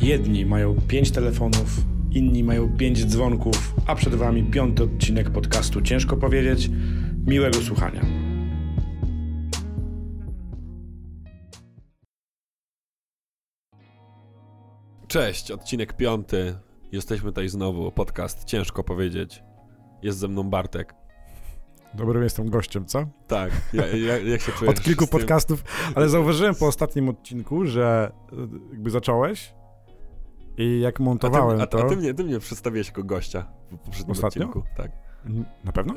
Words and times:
Jedni 0.00 0.46
mają 0.46 0.76
pięć 0.88 1.10
telefonów, 1.10 1.76
inni 2.10 2.44
mają 2.44 2.76
pięć 2.76 3.06
dzwonków, 3.06 3.74
a 3.86 3.94
przed 3.94 4.14
Wami 4.14 4.44
piąty 4.44 4.82
odcinek 4.82 5.30
podcastu 5.30 5.82
Ciężko 5.82 6.16
powiedzieć. 6.16 6.70
Miłego 7.26 7.58
słuchania. 7.58 8.00
Cześć, 15.08 15.50
odcinek 15.50 15.96
piąty. 15.96 16.54
Jesteśmy 16.92 17.30
tutaj 17.30 17.48
znowu, 17.48 17.92
podcast 17.92 18.44
Ciężko 18.44 18.84
powiedzieć. 18.84 19.42
Jest 20.02 20.18
ze 20.18 20.28
mną 20.28 20.42
Bartek. 20.42 20.94
Dobrym 21.94 22.22
jestem 22.22 22.50
gościem, 22.50 22.86
co? 22.86 23.06
Tak, 23.26 23.52
ja, 23.72 23.86
ja, 23.86 24.18
jak 24.18 24.40
się 24.40 24.52
czujesz? 24.58 24.78
Od 24.78 24.84
kilku 24.84 25.06
podcastów, 25.06 25.64
ale 25.94 26.08
zauważyłem 26.08 26.54
po 26.54 26.66
ostatnim 26.66 27.08
odcinku, 27.08 27.66
że 27.66 28.12
y, 28.32 28.36
jakby 28.72 28.90
zacząłeś 28.90 29.59
i 30.60 30.80
jak 30.80 31.00
A 31.00 31.04
montowałem 31.04 31.56
ty, 31.56 31.62
a, 31.62 31.66
to... 31.66 31.84
a 31.84 31.88
ty, 31.88 31.96
mnie, 31.96 32.14
ty 32.14 32.24
mnie 32.24 32.38
przedstawiłeś 32.38 32.86
jako 32.86 33.04
gościa 33.04 33.46
w 33.72 33.78
poprzednim 33.78 34.12
Ostatnio? 34.12 34.46
odcinku. 34.48 34.68
Tak. 34.76 34.90
Na 35.64 35.72
pewno? 35.72 35.94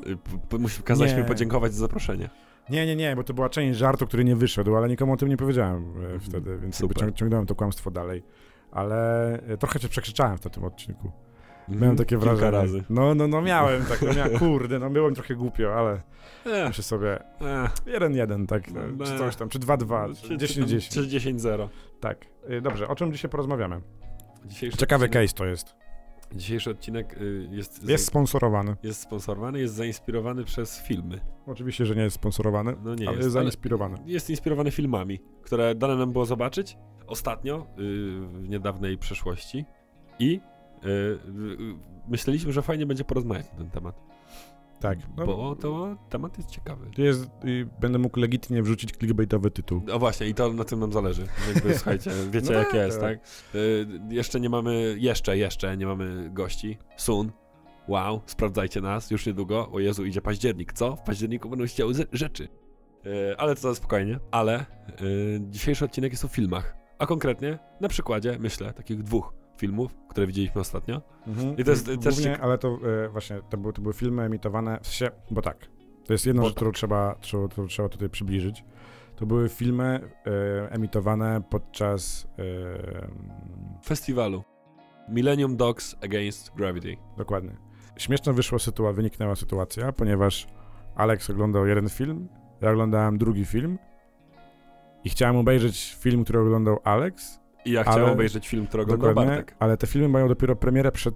Y, 0.54 0.58
Musi 0.60 0.84
kazać 0.84 1.12
Nie. 1.12 1.18
mi 1.18 1.24
podziękować 1.24 1.74
za 1.74 1.80
zaproszenie. 1.80 2.30
Nie, 2.70 2.86
nie, 2.86 2.96
nie, 2.96 3.16
bo 3.16 3.24
to 3.24 3.34
była 3.34 3.50
część 3.50 3.80
żartu, 3.80 4.08
który 4.08 4.24
nie 4.26 4.36
wyszedł, 4.36 4.76
ale 4.76 4.88
nikomu 4.90 5.14
o 5.14 5.18
tym 5.18 5.30
nie 5.30 5.38
powiedziałem 5.38 5.94
e, 6.16 6.20
wtedy, 6.20 6.58
więc 6.58 6.82
ciąg- 6.82 7.14
ciągnąłem 7.14 7.46
to 7.46 7.56
kłamstwo 7.56 7.92
dalej. 7.92 8.24
Ale 8.72 9.30
e, 9.48 9.58
trochę 9.58 9.80
cię 9.80 9.90
przekrzyczałem 9.90 10.38
w 10.38 10.42
tym 10.42 10.64
odcinku. 10.64 11.12
Miałem 11.68 11.84
Mhm, 11.84 11.98
takie 11.98 12.10
kilka 12.18 12.26
wrażenie. 12.26 12.52
razy. 12.52 12.84
No, 12.90 13.16
no, 13.16 13.28
no 13.28 13.42
miałem 13.42 13.86
tak, 13.86 14.02
no 14.02 14.14
miałem, 14.14 14.40
kurde, 14.40 14.80
no 14.80 14.90
było 14.90 15.10
mi 15.10 15.16
trochę 15.16 15.36
głupio, 15.36 15.76
ale 15.76 16.02
Eh, 16.46 16.68
myślę 16.68 16.84
sobie, 16.84 17.20
eh, 17.42 17.72
jeden, 17.86 18.14
jeden, 18.16 18.48
tak, 18.48 18.64
No, 18.72 19.06
czy 19.06 19.18
coś 19.18 19.36
tam, 19.36 19.50
czy 19.50 19.60
dwa, 19.60 19.78
dwa, 19.78 20.08
czy- 20.10 20.16
czy 20.16 20.28
czy 20.28 20.38
dziesięć, 20.38 20.58
tam- 20.60 20.68
dziesięć. 20.68 20.94
Czy 20.94 21.08
10-0. 21.08 21.70
Tak. 22.00 22.18
Dobrze, 22.62 22.88
o 22.88 22.96
czym 22.96 23.12
dzisiaj 23.14 23.32
porozmawiamy? 23.32 23.82
Dzisiejszy 24.46 24.78
Ciekawy 24.78 25.06
odcinek, 25.06 25.24
case 25.28 25.34
to 25.38 25.46
jest. 25.46 25.76
Dzisiejszy 26.36 26.70
odcinek 26.72 27.18
y, 27.22 27.48
jest, 27.52 27.90
Jest 27.90 28.06
sponsorowany. 28.06 28.76
jest 28.84 29.02
sponsorowany, 29.02 29.60
jest 29.60 29.74
zainspirowany 29.74 30.44
przez 30.44 30.82
filmy. 30.82 31.20
Oczywiście, 31.46 31.86
że 31.86 31.96
nie 31.96 32.02
jest 32.02 32.16
sponsorowany, 32.16 32.76
No 32.84 32.96
nie 32.96 33.08
ale 33.08 33.18
jest, 33.18 33.26
jest 33.26 33.36
ale- 33.38 33.44
zainspirowany. 33.46 33.98
jest 34.06 34.30
inspirowany 34.30 34.72
filmami, 34.72 35.20
które 35.42 35.76
dane 35.76 35.96
nam 35.96 36.12
było 36.12 36.26
zobaczyć 36.26 36.78
ostatnio, 37.08 37.58
y, 37.58 37.66
w 38.28 38.50
niedawnej 38.50 38.98
przeszłości 38.98 39.66
i 40.20 40.40
y, 40.86 41.18
myśleliśmy, 42.08 42.52
że 42.54 42.62
fajnie 42.62 42.86
będzie 42.86 43.04
porozmawiać 43.04 43.46
na 43.52 43.58
ten 43.58 43.70
temat, 43.70 43.96
Tak. 44.84 45.00
No, 45.18 45.26
bo 45.26 45.56
to 45.56 45.98
temat 46.10 46.38
jest 46.38 46.50
ciekawy. 46.50 46.92
jest, 46.98 47.24
y, 47.46 47.68
będę 47.80 48.00
mógł 48.00 48.20
legitnie 48.20 48.64
wrzucić 48.64 48.92
clickbaitowy 48.92 49.52
tytuł. 49.52 49.82
O 49.94 50.00
właśnie, 50.00 50.28
i 50.28 50.34
to 50.34 50.54
na 50.54 50.64
tym 50.64 50.80
nam 50.80 50.92
zależy. 50.94 51.28
Jakby, 51.54 51.74
słuchajcie, 51.78 52.12
wiecie 52.32 52.48
No 52.52 52.60
jak 52.60 52.68
tak, 52.72 52.76
jest, 52.76 53.00
tak. 53.02 53.20
tak? 53.20 53.56
Y, 53.56 53.88
jeszcze 54.10 54.40
nie 54.40 54.50
mamy, 54.50 54.96
jeszcze, 55.00 55.38
jeszcze 55.38 55.78
nie 55.78 55.86
mamy 55.86 56.30
gości. 56.34 56.78
Soon. 56.98 57.32
Wow, 57.88 58.22
sprawdzajcie 58.26 58.82
nas, 58.82 59.12
już 59.12 59.26
niedługo. 59.26 59.70
O 59.72 59.80
Jezu, 59.80 60.06
idzie 60.06 60.22
październik. 60.22 60.74
Co? 60.74 60.96
W 60.96 61.02
październiku 61.02 61.50
będą 61.50 61.68
się 61.68 61.76
działy 61.76 61.94
ze- 61.94 62.06
rzeczy. 62.12 62.44
Y, 63.06 63.38
ale 63.38 63.56
to 63.56 63.76
spokojnie. 63.76 64.20
Ale 64.32 64.66
y, 65.02 65.42
dzisiejszy 65.50 65.86
odcinek 65.86 66.12
jest 66.12 66.26
o 66.26 66.28
filmach. 66.28 66.76
A 67.00 67.06
konkretnie 67.06 67.60
na 67.82 67.88
przykładzie, 67.88 68.38
myślę, 68.40 68.74
takich 68.74 69.04
dwóch 69.04 69.34
filmów, 69.58 69.96
które 70.10 70.28
widzieliśmy 70.28 70.62
ostatnio. 70.62 71.02
Mhm. 71.28 71.58
I 71.58 71.64
to 71.64 71.72
jest 71.72 71.86
też 72.02 72.16
cieka- 72.16 72.40
ale 72.42 72.58
to 72.58 72.78
e, 73.06 73.10
właśnie, 73.10 73.42
to 73.50 73.58
były, 73.58 73.74
to 73.74 73.82
były 73.82 73.94
filmy 73.94 74.24
emitowane, 74.24 74.80
w 74.82 74.88
sensie, 74.88 75.16
bo 75.32 75.42
tak, 75.42 75.58
to 76.06 76.14
jest 76.14 76.26
jedna 76.26 76.42
Bo 76.42 76.48
rzecz, 76.48 76.56
którą 76.56 76.72
trzeba, 76.72 77.16
którą, 77.16 77.48
którą 77.48 77.68
trzeba 77.68 77.90
tutaj 77.90 78.10
przybliżyć. 78.10 78.64
To 79.16 79.26
były 79.26 79.50
filmy 79.50 80.10
e, 80.66 80.72
emitowane 80.72 81.42
podczas, 81.50 82.28
e, 82.40 83.84
Festiwalu. 83.86 84.44
Millennium 85.10 85.58
Dogs 85.58 85.96
Against 86.04 86.52
Gravity. 86.56 86.98
dokładnie. 87.18 87.52
Śmieszna 87.98 88.34
wyszła 88.34 88.60
sytuacja, 88.60 88.94
wyniknęła 88.94 89.36
sytuacja, 89.36 89.92
ponieważ 89.92 90.48
Alex 90.96 91.30
oglądał 91.30 91.68
jeden 91.68 91.90
film, 91.90 92.28
ja 92.62 92.72
oglądałem 92.72 93.18
drugi 93.18 93.46
film 93.46 93.78
i 95.04 95.10
chciałem 95.10 95.36
obejrzeć 95.36 95.96
film, 96.00 96.24
który 96.24 96.40
oglądał 96.40 96.80
Alex, 96.84 97.40
I 97.66 97.72
ja 97.72 97.82
chciałem 97.84 98.04
Ale- 98.04 98.12
obejrzeć 98.14 98.48
film, 98.48 98.68
który 98.68 98.84
oglądał 98.84 99.10
Dokładnie, 99.10 99.36
Bartek. 99.36 99.56
ale 99.60 99.78
te 99.78 99.88
filmy 99.88 100.08
mają 100.08 100.28
dopiero 100.28 100.56
premierę 100.56 100.92
przed. 100.92 101.16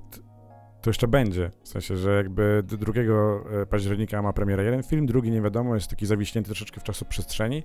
To 0.81 0.89
jeszcze 0.89 1.07
będzie. 1.07 1.51
W 1.63 1.67
sensie, 1.67 1.95
że 1.97 2.15
jakby 2.15 2.63
d- 2.65 2.77
2 2.77 2.93
e, 3.61 3.65
października 3.65 4.21
ma 4.21 4.33
premierę 4.33 4.63
jeden 4.63 4.83
film, 4.83 5.05
drugi 5.05 5.31
nie 5.31 5.41
wiadomo, 5.41 5.75
jest 5.75 5.89
taki 5.89 6.05
zawiśnięty 6.05 6.47
troszeczkę 6.47 6.79
w 6.81 6.83
czasoprzestrzeni, 6.83 7.63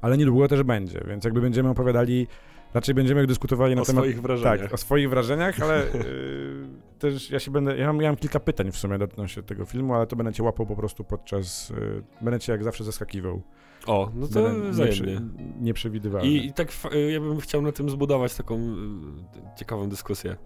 ale 0.00 0.16
niedługo 0.16 0.48
też 0.48 0.62
będzie, 0.62 1.00
więc 1.08 1.24
jakby 1.24 1.40
będziemy 1.40 1.68
opowiadali, 1.68 2.26
raczej 2.74 2.94
będziemy 2.94 3.26
dyskutowali 3.26 3.74
na 3.74 3.82
O 3.82 3.84
temat. 3.84 4.04
swoich 4.04 4.22
wrażeniach. 4.22 4.60
Tak, 4.60 4.74
o 4.74 4.76
swoich 4.76 5.10
wrażeniach, 5.10 5.60
ale 5.62 5.78
yy, 5.78 6.66
też 6.98 7.30
ja 7.30 7.38
się 7.38 7.50
będę. 7.50 7.76
Ja 7.76 7.86
mam, 7.86 8.00
ja 8.02 8.08
mam 8.08 8.16
kilka 8.16 8.40
pytań 8.40 8.72
w 8.72 8.76
sumie 8.76 8.98
dotyczących 8.98 9.44
tego 9.44 9.64
filmu, 9.64 9.94
ale 9.94 10.06
to 10.06 10.16
będę 10.16 10.32
cię 10.32 10.42
łapał 10.42 10.66
po 10.66 10.76
prostu 10.76 11.04
podczas. 11.04 11.70
Yy, 11.70 12.02
będę 12.20 12.40
cię 12.40 12.52
jak 12.52 12.64
zawsze 12.64 12.84
zaskakiwał. 12.84 13.42
O, 13.86 14.10
no 14.14 14.26
to 14.28 14.50
wzajemnie. 14.70 15.12
nieprze- 15.14 15.60
nieprzewidywalny. 15.60 16.28
I, 16.28 16.46
I 16.46 16.52
tak 16.52 16.72
ja 17.12 17.20
bym 17.20 17.40
chciał 17.40 17.62
na 17.62 17.72
tym 17.72 17.90
zbudować 17.90 18.34
taką 18.34 18.56
y, 18.58 19.56
ciekawą 19.58 19.88
dyskusję. 19.88 20.36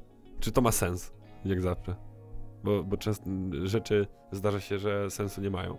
Czy 0.40 0.52
to 0.52 0.60
ma 0.60 0.72
sens, 0.72 1.12
jak 1.44 1.60
zawsze? 1.62 1.96
Bo, 2.64 2.82
bo 2.84 2.96
często 2.96 3.24
rzeczy 3.62 4.06
zdarza 4.32 4.60
się, 4.60 4.78
że 4.78 5.10
sensu 5.10 5.40
nie 5.40 5.50
mają. 5.50 5.78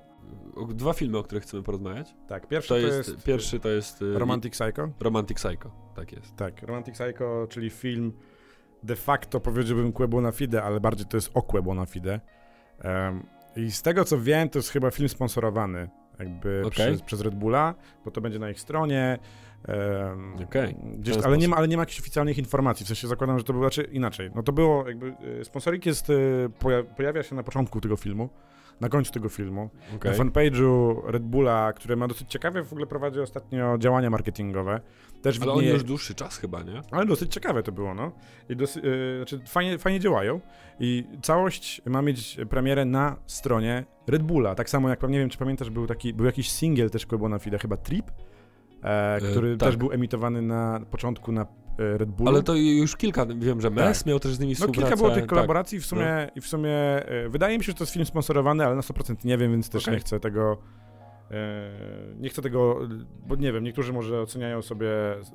Dwa 0.70 0.94
filmy, 0.94 1.18
o 1.18 1.24
których 1.24 1.44
chcemy 1.44 1.64
porozmawiać. 1.64 2.16
tak, 2.28 2.48
pierwszy 2.48 2.70
To 2.70 2.74
to, 2.76 2.80
jest, 2.80 3.10
jest. 3.10 3.24
pierwszy 3.24 3.60
to 3.60 3.70
jest 3.70 4.02
y, 4.02 4.20
Romantic 4.20 4.54
Psycho. 4.54 4.90
Romantic 5.00 5.38
Psycho, 5.38 5.72
tak 5.96 6.12
jest. 6.12 6.36
Tak, 6.36 6.62
Romantic 6.64 6.94
Psycho, 6.96 7.48
czyli 7.50 7.70
film 7.70 8.14
de 8.84 8.96
facto 8.96 9.40
powiedziałbym 9.40 9.92
Quo 9.92 10.08
Bona 10.08 10.32
Fide, 10.32 10.64
ale 10.64 10.80
bardziej 10.80 11.06
to 11.06 11.18
jest 11.18 11.32
o 11.34 11.42
Quo 11.42 11.62
Bona 11.64 11.86
Fide. 11.86 12.20
Em, 12.80 13.24
I 13.56 13.72
z 13.72 13.82
tego 13.82 14.04
co 14.06 14.20
wiem, 14.20 14.50
to 14.50 14.60
jest 14.60 14.70
chyba 14.70 14.92
film 14.92 15.10
sponsorowany 15.10 15.90
jakby 16.20 16.62
Okej. 16.66 16.72
przez, 16.72 17.02
przez 17.02 17.22
Red 17.22 17.36
Bulla, 17.36 17.76
bo 18.06 18.12
to 18.12 18.22
będzie 18.22 18.40
na 18.40 18.50
ich 18.50 18.60
stronie. 18.60 19.20
em, 19.68 20.36
Okej, 20.44 20.76
Gdzieś, 20.98 21.18
ale, 21.18 21.38
nie 21.38 21.48
ma, 21.48 21.58
ale 21.58 21.68
nie 21.68 21.78
ma 21.78 21.82
jakichś 21.82 22.00
oficjalnych 22.00 22.38
informacji, 22.38 22.84
w 22.84 22.88
sensie 22.88 23.08
zakładam, 23.08 23.38
że 23.38 23.44
to 23.44 23.54
było 23.54 23.66
znaczy 23.66 23.84
inaczej. 23.84 24.32
No 24.36 24.44
to 24.44 24.52
było 24.52 24.88
jakby, 24.88 25.14
y, 25.42 25.46
sponsoring 25.46 25.86
jest, 25.86 26.12
poja 26.60 26.84
pojawia 26.84 27.24
się 27.24 27.36
na 27.36 27.44
początku 27.44 27.82
tego 27.82 27.96
filmu, 27.96 28.30
na 28.82 28.90
końcu 28.90 29.12
tego 29.12 29.30
filmu. 29.30 29.70
Okej. 29.96 30.12
Na 30.12 30.18
fanpage'u 30.18 31.02
Red 31.06 31.24
Bulla, 31.24 31.74
który 31.74 31.96
ma 31.96 32.08
dosyć 32.08 32.32
ciekawe, 32.32 32.64
w 32.64 32.72
ogóle 32.72 32.88
prowadzi 32.88 33.20
ostatnio 33.20 33.78
działania 33.78 34.10
marketingowe. 34.10 34.82
Też 35.22 35.42
Ale 35.42 35.52
widnieje- 35.52 35.74
już 35.74 35.84
dłuższy 35.84 36.16
czas 36.16 36.38
chyba, 36.38 36.64
nie? 36.64 36.82
ale 36.92 37.06
dosyć 37.06 37.34
ciekawe 37.34 37.64
to 37.64 37.72
było, 37.72 37.94
no. 37.94 38.12
I 38.50 38.56
dosy, 38.56 38.80
yy, 38.80 39.18
znaczy 39.18 39.40
fajnie, 39.48 39.78
fajnie 39.78 40.00
działają. 40.00 40.40
I 40.80 41.04
całość 41.22 41.82
ma 41.86 42.02
mieć 42.02 42.38
premierę 42.50 42.86
na 42.86 43.16
stronie 43.26 43.86
Red 44.08 44.24
Bulla. 44.24 44.56
Tak 44.56 44.70
samo 44.70 44.90
jak, 44.90 45.04
nie 45.04 45.20
wiem, 45.20 45.30
czy 45.30 45.38
pamiętasz, 45.38 45.70
był 45.70 45.88
taki, 45.88 46.14
był 46.14 46.26
jakiś 46.26 46.52
singiel 46.52 46.90
też 46.90 47.06
Quebo 47.06 47.30
na 47.30 47.40
Fide, 47.40 47.60
chyba 47.60 47.78
Trip, 47.78 48.12
e, 48.84 49.18
który 49.32 49.58
tak. 49.58 49.70
też 49.70 49.78
był 49.78 49.92
emitowany 49.92 50.42
na 50.42 50.82
początku 50.92 51.32
na 51.32 51.42
e, 51.42 51.46
Red 51.78 52.10
Bullu. 52.10 52.30
Ale 52.30 52.44
to 52.44 52.56
już 52.56 52.96
kilka, 52.96 53.26
wiem, 53.26 53.62
że 53.62 53.70
MES 53.70 54.06
miał 54.06 54.20
też 54.20 54.36
z 54.36 54.40
nimi 54.40 54.52
no 54.52 54.56
współpracę. 54.56 54.88
kilka 54.88 54.98
było 54.98 55.10
tych 55.10 55.24
tak. 55.24 55.30
kolaboracji 55.30 55.80
w 55.80 55.86
sumie, 55.86 56.32
i 56.36 56.42
w 56.42 56.48
sumie 56.48 56.76
e, 57.06 57.30
wydaje 57.30 57.58
mi 57.58 57.64
się, 57.64 57.72
że 57.72 57.78
to 57.78 57.84
jest 57.84 57.94
film 57.94 58.06
sponsorowany, 58.06 58.66
ale 58.66 58.76
na 58.76 58.82
100% 58.82 59.26
nie 59.26 59.38
wiem, 59.38 59.52
więc 59.52 59.70
też 59.70 59.84
Okej. 59.84 59.94
nie 59.94 60.00
chcę 60.00 60.20
tego 60.20 60.58
e, 61.32 61.72
nie 62.20 62.30
chcę 62.30 62.42
tego, 62.42 62.80
bo 63.28 63.36
nie 63.36 63.54
wiem, 63.54 63.64
niektórzy 63.64 63.94
może 63.94 64.22
oceniają 64.22 64.62
sobie 64.62 64.88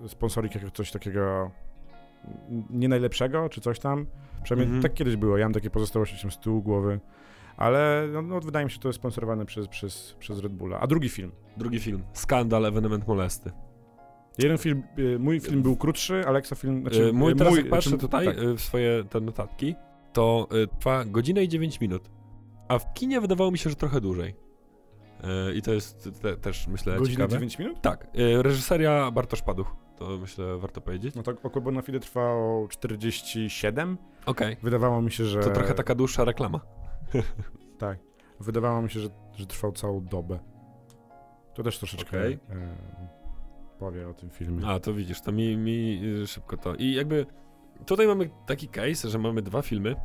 sponsoring 0.07 0.55
jako 0.55 0.71
coś 0.71 0.91
takiego 0.91 1.51
nie 2.71 2.89
najlepszego, 2.89 3.49
czy 3.49 3.61
coś 3.61 3.79
tam. 3.79 4.07
Przynajmniej 4.43 4.67
Mhm. 4.67 4.83
tak 4.83 4.95
kiedyś 4.95 5.17
było, 5.17 5.39
ja 5.39 5.45
mam 5.45 5.53
takie 5.53 5.71
pozostałości 5.71 6.31
z 6.31 6.39
tyłu 6.39 6.63
głowy. 6.63 7.01
Ale 7.57 8.09
no, 8.13 8.23
no, 8.23 8.41
wydaje 8.41 8.65
mi 8.65 8.71
się, 8.71 8.75
że 8.75 8.81
to 8.81 8.89
jest 8.89 8.99
sponsorowane 8.99 9.47
przez, 9.47 9.69
przez, 9.69 10.17
przez 10.19 10.39
Red 10.39 10.53
Bulla. 10.53 10.81
A 10.81 10.87
drugi 10.87 11.09
film. 11.09 11.33
Drugi 11.57 11.81
film. 11.81 12.03
Skandal, 12.13 12.67
ewenement 12.67 13.09
molesty. 13.09 13.51
Jeden 14.43 14.59
film, 14.59 14.83
y, 14.99 15.19
mój 15.19 15.41
film 15.41 15.63
był 15.63 15.77
krótszy, 15.77 16.27
Alexa 16.27 16.55
film, 16.55 16.81
znaczy 16.81 17.01
Yy, 17.01 17.13
mój 17.13 17.33
y, 17.33 17.37
teraz 17.37 17.57
jak 17.57 17.69
patrzę 17.69 17.91
znaczy, 17.91 18.03
tutaj 18.03 18.27
tak. 18.27 18.37
w 18.37 18.61
swoje 18.61 19.05
te 19.05 19.21
notatki, 19.21 19.75
to 20.13 20.49
trwa 20.79 21.05
godzinę 21.05 21.45
i 21.45 21.49
9 21.49 21.81
minut. 21.81 22.11
A 22.69 22.79
w 22.79 22.95
kinie 22.95 23.21
wydawało 23.21 23.51
mi 23.51 23.59
się, 23.59 23.71
że 23.71 23.77
trochę 23.77 24.01
dłużej. 24.01 24.35
I 25.55 25.63
to 25.63 25.73
jest 25.73 26.09
te, 26.23 26.37
też, 26.37 26.67
myślę, 26.69 26.97
Godzinę 26.97 27.17
ciekawe. 27.17 27.33
9 27.33 27.59
minut? 27.59 27.81
Tak. 27.81 28.07
Reżyseria 28.43 29.11
Bartosz 29.11 29.43
Paduch. 29.43 29.77
To 30.01 30.19
myślę, 30.19 30.59
warto 30.59 30.81
powiedzieć. 30.81 31.15
No 31.15 31.23
to 31.23 31.33
Oko 31.43 31.71
na 31.71 31.83
Fide 31.83 32.01
trwało 32.01 32.69
47. 32.69 33.99
Okej. 34.27 34.57
Wydawało 34.63 35.03
mi 35.03 35.13
się, 35.13 35.25
że... 35.25 35.41
To 35.41 35.51
trochę 35.51 35.75
taka 35.75 35.95
dłuższa 35.95 36.25
reklama. 36.25 36.61
Tak. 37.79 37.99
Wydawało 38.41 38.83
mi 38.83 38.91
się, 38.91 39.01
że, 39.01 39.09
że 39.37 39.47
trwał 39.47 39.73
całą 39.73 40.05
dobę. 40.05 40.39
To 41.55 41.63
też 41.63 41.79
troszeczkę 41.79 42.19
Okej. 42.19 42.39
E, 43.81 43.91
powie 43.91 44.09
o 44.09 44.15
tym 44.15 44.31
filmie. 44.31 44.67
A, 44.67 44.81
to 44.81 44.95
widzisz, 44.95 45.21
to 45.21 45.33
mi, 45.33 45.57
mi 45.57 46.01
szybko 46.27 46.57
to. 46.57 46.75
I 46.75 46.93
jakby 46.93 47.27
tutaj 47.87 48.07
mamy 48.07 48.31
taki 48.47 48.69
case, 48.69 49.09
że 49.09 49.19
mamy 49.19 49.43
dwa 49.43 49.63
filmy, 49.63 49.97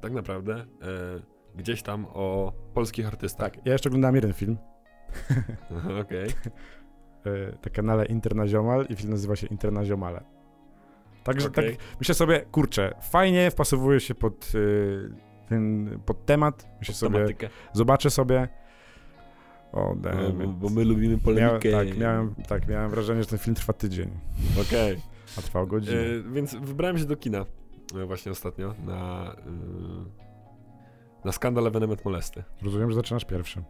tak 0.00 0.12
naprawdę, 0.12 0.56
yy, 0.56 1.22
gdzieś 1.54 1.82
tam 1.82 2.06
o 2.08 2.52
polskich 2.74 3.06
artystach. 3.06 3.52
Tak, 3.52 3.66
ja 3.66 3.72
jeszcze 3.72 3.88
oglądałem 3.88 4.14
jeden 4.14 4.32
film 4.32 4.58
Okej. 6.00 6.28
e, 7.26 7.58
na 7.64 7.70
kanale 7.72 8.06
Internaziomal 8.06 8.86
i 8.88 8.96
film 8.96 9.10
nazywa 9.10 9.36
się 9.36 9.46
Internaziomale. 9.46 10.24
Także 11.24 11.48
Okej. 11.48 11.76
tak 11.76 11.86
myślę 11.98 12.14
sobie, 12.14 12.40
kurczę, 12.40 12.94
fajnie 13.00 13.50
wpasowuje 13.50 14.00
się 14.00 14.14
pod 14.14 14.52
y, 14.54 15.10
ten 15.48 15.90
pod 16.06 16.26
temat. 16.26 16.68
Myślę 16.78 16.94
sobie, 16.94 17.14
Tematykę. 17.14 17.48
zobaczę 17.72 18.10
sobie. 18.10 18.48
O, 19.74 19.96
No, 20.02 20.32
bo, 20.32 20.52
bo 20.52 20.68
my 20.68 20.84
lubimy 20.84 21.18
polemikę. 21.18 21.70
tak, 21.72 21.98
miałem, 21.98 22.34
tak, 22.48 22.68
miałem 22.68 22.90
wrażenie, 22.90 23.22
że 23.22 23.28
ten 23.28 23.38
film 23.38 23.54
trwa 23.54 23.72
tydzień, 23.72 24.10
Okej. 24.60 25.00
a 25.38 25.42
trwał 25.42 25.66
godzinę. 25.66 25.96
E, 25.96 26.22
Więc 26.32 26.54
wybrałem 26.54 26.98
się 26.98 27.04
do 27.04 27.16
kina 27.16 27.44
e, 28.02 28.06
właśnie 28.06 28.32
ostatnio 28.32 28.74
na, 28.86 29.32
e, 29.32 31.24
na 31.24 31.32
skandal 31.32 31.66
ewenement 31.66 32.04
molesty. 32.04 32.42
Rozumiem, 32.62 32.90
że 32.90 32.94
zaczynasz 32.96 33.24
pierwszy. 33.24 33.62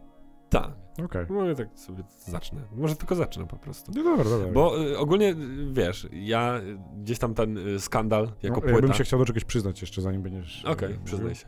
Tak. 0.49 0.71
Okej. 1.05 1.25
Może 1.29 1.55
tak 1.55 1.79
sobie 1.79 2.03
zacznę. 2.19 2.61
Może 2.75 2.95
tylko 2.95 3.15
zacznę 3.15 3.47
po 3.47 3.55
prostu. 3.55 3.91
No 3.95 4.03
dobra, 4.03 4.23
dobra. 4.29 4.47
Bo 4.47 4.83
y, 4.85 4.97
ogólnie, 4.97 5.35
wiesz, 5.71 6.07
ja 6.11 6.61
gdzieś 6.97 7.19
tam 7.19 7.33
ten 7.33 7.57
y, 7.57 7.79
skandal 7.79 8.31
jako 8.43 8.55
no, 8.55 8.61
płyta... 8.61 8.75
jakbym 8.75 8.93
się 8.93 9.03
chciał 9.03 9.19
do 9.19 9.25
czegoś 9.25 9.43
przyznać 9.43 9.81
jeszcze, 9.81 10.01
zanim 10.01 10.21
będziesz... 10.21 10.65
Okej, 10.65 10.93
e, 10.93 10.97
przyznaj 11.03 11.35
się. 11.35 11.45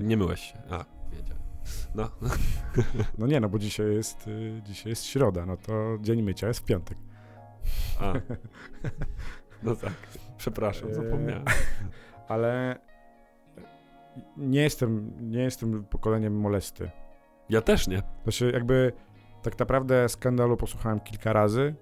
Nie 0.00 0.16
myłeś 0.16 0.40
się. 0.40 0.58
A, 0.70 0.84
wiedziałem. 1.12 1.41
No, 1.94 2.10
no 3.18 3.26
nie, 3.26 3.40
no 3.40 3.48
bo 3.48 3.58
dzisiaj 3.58 3.94
jest, 3.94 4.28
y, 4.28 4.60
dzisiaj 4.64 4.90
jest 4.90 5.04
środa, 5.04 5.46
no 5.46 5.56
to 5.56 5.98
dzień 6.00 6.22
mycia 6.22 6.48
jest 6.48 6.60
w 6.60 6.64
piątek. 6.64 6.98
a. 8.00 8.12
No 9.62 9.76
tak. 9.76 9.92
Przepraszam, 10.36 10.88
Eee, 10.88 10.94
zapomniałem. 10.94 11.44
Ale 12.28 12.78
nie 14.36 14.62
jestem, 14.62 15.12
nie 15.30 15.42
jestem 15.42 15.84
pokoleniem 15.84 16.40
molesty. 16.40 16.90
Ja 17.48 17.60
też 17.60 17.88
nie. 17.88 18.02
Się 18.30 18.50
jakby 18.50 18.92
tak 19.42 19.58
naprawdę 19.58 20.08
skandalu 20.08 20.56
posłuchałem 20.56 21.00
kilka 21.00 21.32
razy, 21.32 21.74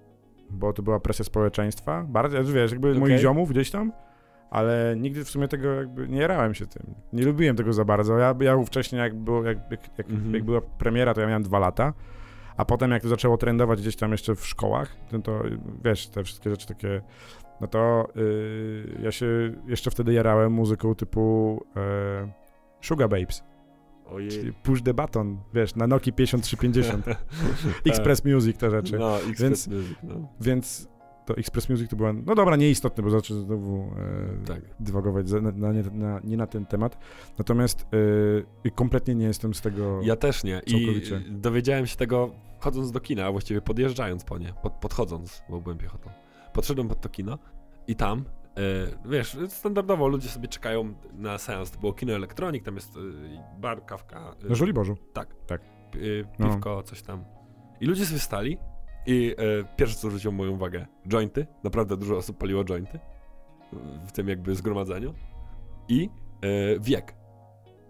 bo 0.49 0.73
to 0.73 0.83
była 0.83 0.99
presja 0.99 1.25
społeczeństwa. 1.25 2.05
Bardzo, 2.07 2.43
wiesz, 2.43 2.71
jakby 2.71 2.87
moich 2.87 3.03
Okej. 3.03 3.19
ziomów 3.19 3.49
gdzieś 3.49 3.71
tam, 3.71 3.91
ale 4.51 4.95
nigdy 4.97 5.25
w 5.25 5.29
sumie 5.29 5.47
tego 5.47 5.73
jakby 5.73 6.07
nie 6.07 6.19
jarałem 6.21 6.53
się 6.53 6.65
tym. 6.67 6.95
Nie 7.13 7.23
lubiłem 7.25 7.55
tego 7.55 7.73
za 7.73 7.85
bardzo. 7.85 8.17
Ja, 8.17 8.35
ja 8.41 8.63
wcześniej 8.63 8.99
jak, 8.99 9.15
było, 9.15 9.43
jak, 9.43 9.57
jak, 9.97 10.09
Mhm. 10.09 10.33
jak 10.33 10.43
była 10.43 10.61
premiera, 10.61 11.13
to 11.13 11.21
ja 11.21 11.27
miałem 11.27 11.43
dwa 11.43 11.59
lata, 11.59 11.93
a 12.57 12.65
potem 12.65 12.91
jak 12.91 13.01
to 13.01 13.07
zaczęło 13.09 13.37
trendować 13.37 13.81
gdzieś 13.81 13.95
tam 13.95 14.11
jeszcze 14.11 14.35
w 14.35 14.47
szkołach, 14.47 14.95
no 15.11 15.19
to 15.21 15.43
wiesz, 15.83 16.07
te 16.07 16.23
wszystkie 16.23 16.49
rzeczy 16.49 16.67
takie, 16.67 17.01
no 17.61 17.67
to 17.67 18.07
yy, 18.15 18.97
ja 19.03 19.11
się 19.11 19.25
jeszcze 19.67 19.91
wtedy 19.91 20.13
jarałem 20.13 20.51
muzyką 20.51 20.95
typu 20.95 21.57
e, 21.75 22.31
Sugar 22.81 23.09
Babes. 23.09 23.43
Ojej. 24.05 24.29
Czyli 24.29 24.53
push 24.53 24.81
the 24.81 24.93
button, 24.93 25.37
wiesz, 25.53 25.75
na 25.75 25.87
Nokia 25.87 26.13
5350, 26.13 27.05
Express 27.85 28.25
Music 28.25 28.57
te 28.57 28.69
rzeczy. 28.71 28.99
No, 28.99 29.15
Express 29.17 29.39
Więc- 29.41 29.67
Music, 29.67 29.97
no. 30.03 30.15
Więc 30.41 30.87
to 31.25 31.35
Express 31.37 31.69
Music 31.69 31.89
to 31.89 31.95
była, 31.95 32.13
no 32.13 32.35
dobra, 32.35 32.55
nieistotne, 32.55 33.03
bo 33.03 33.09
zacznę 33.09 33.35
znowu 33.35 33.91
e, 34.43 34.45
Tak. 34.47 34.61
dywagować 34.79 35.29
za, 35.29 35.41
na, 35.41 35.51
na, 35.51 35.71
nie- 35.73 35.83
na, 35.83 36.19
nie 36.23 36.37
na 36.37 36.47
ten 36.47 36.65
temat. 36.65 36.97
Natomiast 37.37 37.87
e, 38.65 38.71
kompletnie 38.71 39.15
nie 39.15 39.25
jestem 39.25 39.53
z 39.53 39.61
tego... 39.61 39.99
Ja 40.03 40.15
też 40.15 40.43
nie. 40.43 40.61
I 40.65 40.71
Całkowicie. 40.71 41.21
dowiedziałem 41.29 41.87
się 41.87 41.97
tego 41.97 42.31
chodząc 42.59 42.91
do 42.91 42.99
kina, 42.99 43.25
a 43.25 43.31
właściwie 43.31 43.61
podjeżdżając 43.61 44.23
po 44.23 44.37
nie, 44.37 44.53
pod, 44.63 44.73
podchodząc, 44.73 45.43
bo 45.49 45.61
byłem 45.61 45.77
piechotą. 45.77 46.09
Podszedłem 46.53 46.87
pod 46.87 47.01
to 47.01 47.09
kino 47.09 47.37
i 47.87 47.95
tam, 47.95 48.19
y, 48.19 49.09
wiesz, 49.09 49.37
standardowo 49.49 50.07
ludzie 50.07 50.29
sobie 50.29 50.47
czekają 50.47 50.93
na 51.13 51.37
seans. 51.37 51.71
To 51.71 51.79
było 51.79 51.93
kino 51.93 52.13
elektronik, 52.13 52.63
tam 52.63 52.75
jest 52.75 52.95
y, 52.97 52.99
bar, 53.59 53.85
kawka, 53.85 54.35
y, 54.45 54.49
Na 54.49 54.55
Żoliborzu. 54.55 54.97
y, 55.95 56.25
No. 56.39 56.49
piwko, 56.49 56.83
coś 56.83 57.01
tam. 57.01 57.23
I 57.81 57.85
ludzie 57.85 58.05
sobie 58.05 58.19
stali 58.19 58.57
i 59.05 59.35
y, 59.61 59.65
pierwsze 59.75 59.95
co 59.95 60.07
zwróciło 60.07 60.33
moją 60.33 60.51
uwagę, 60.51 60.87
jointy. 61.07 61.47
Naprawdę 61.63 61.97
dużo 61.97 62.17
osób 62.17 62.37
paliło 62.37 62.63
jointy 62.63 62.99
w 64.07 64.11
tym 64.11 64.27
jakby 64.27 64.55
zgromadzeniu. 64.55 65.13
I 65.87 66.09
y, 66.45 66.79
wiek. 66.79 67.15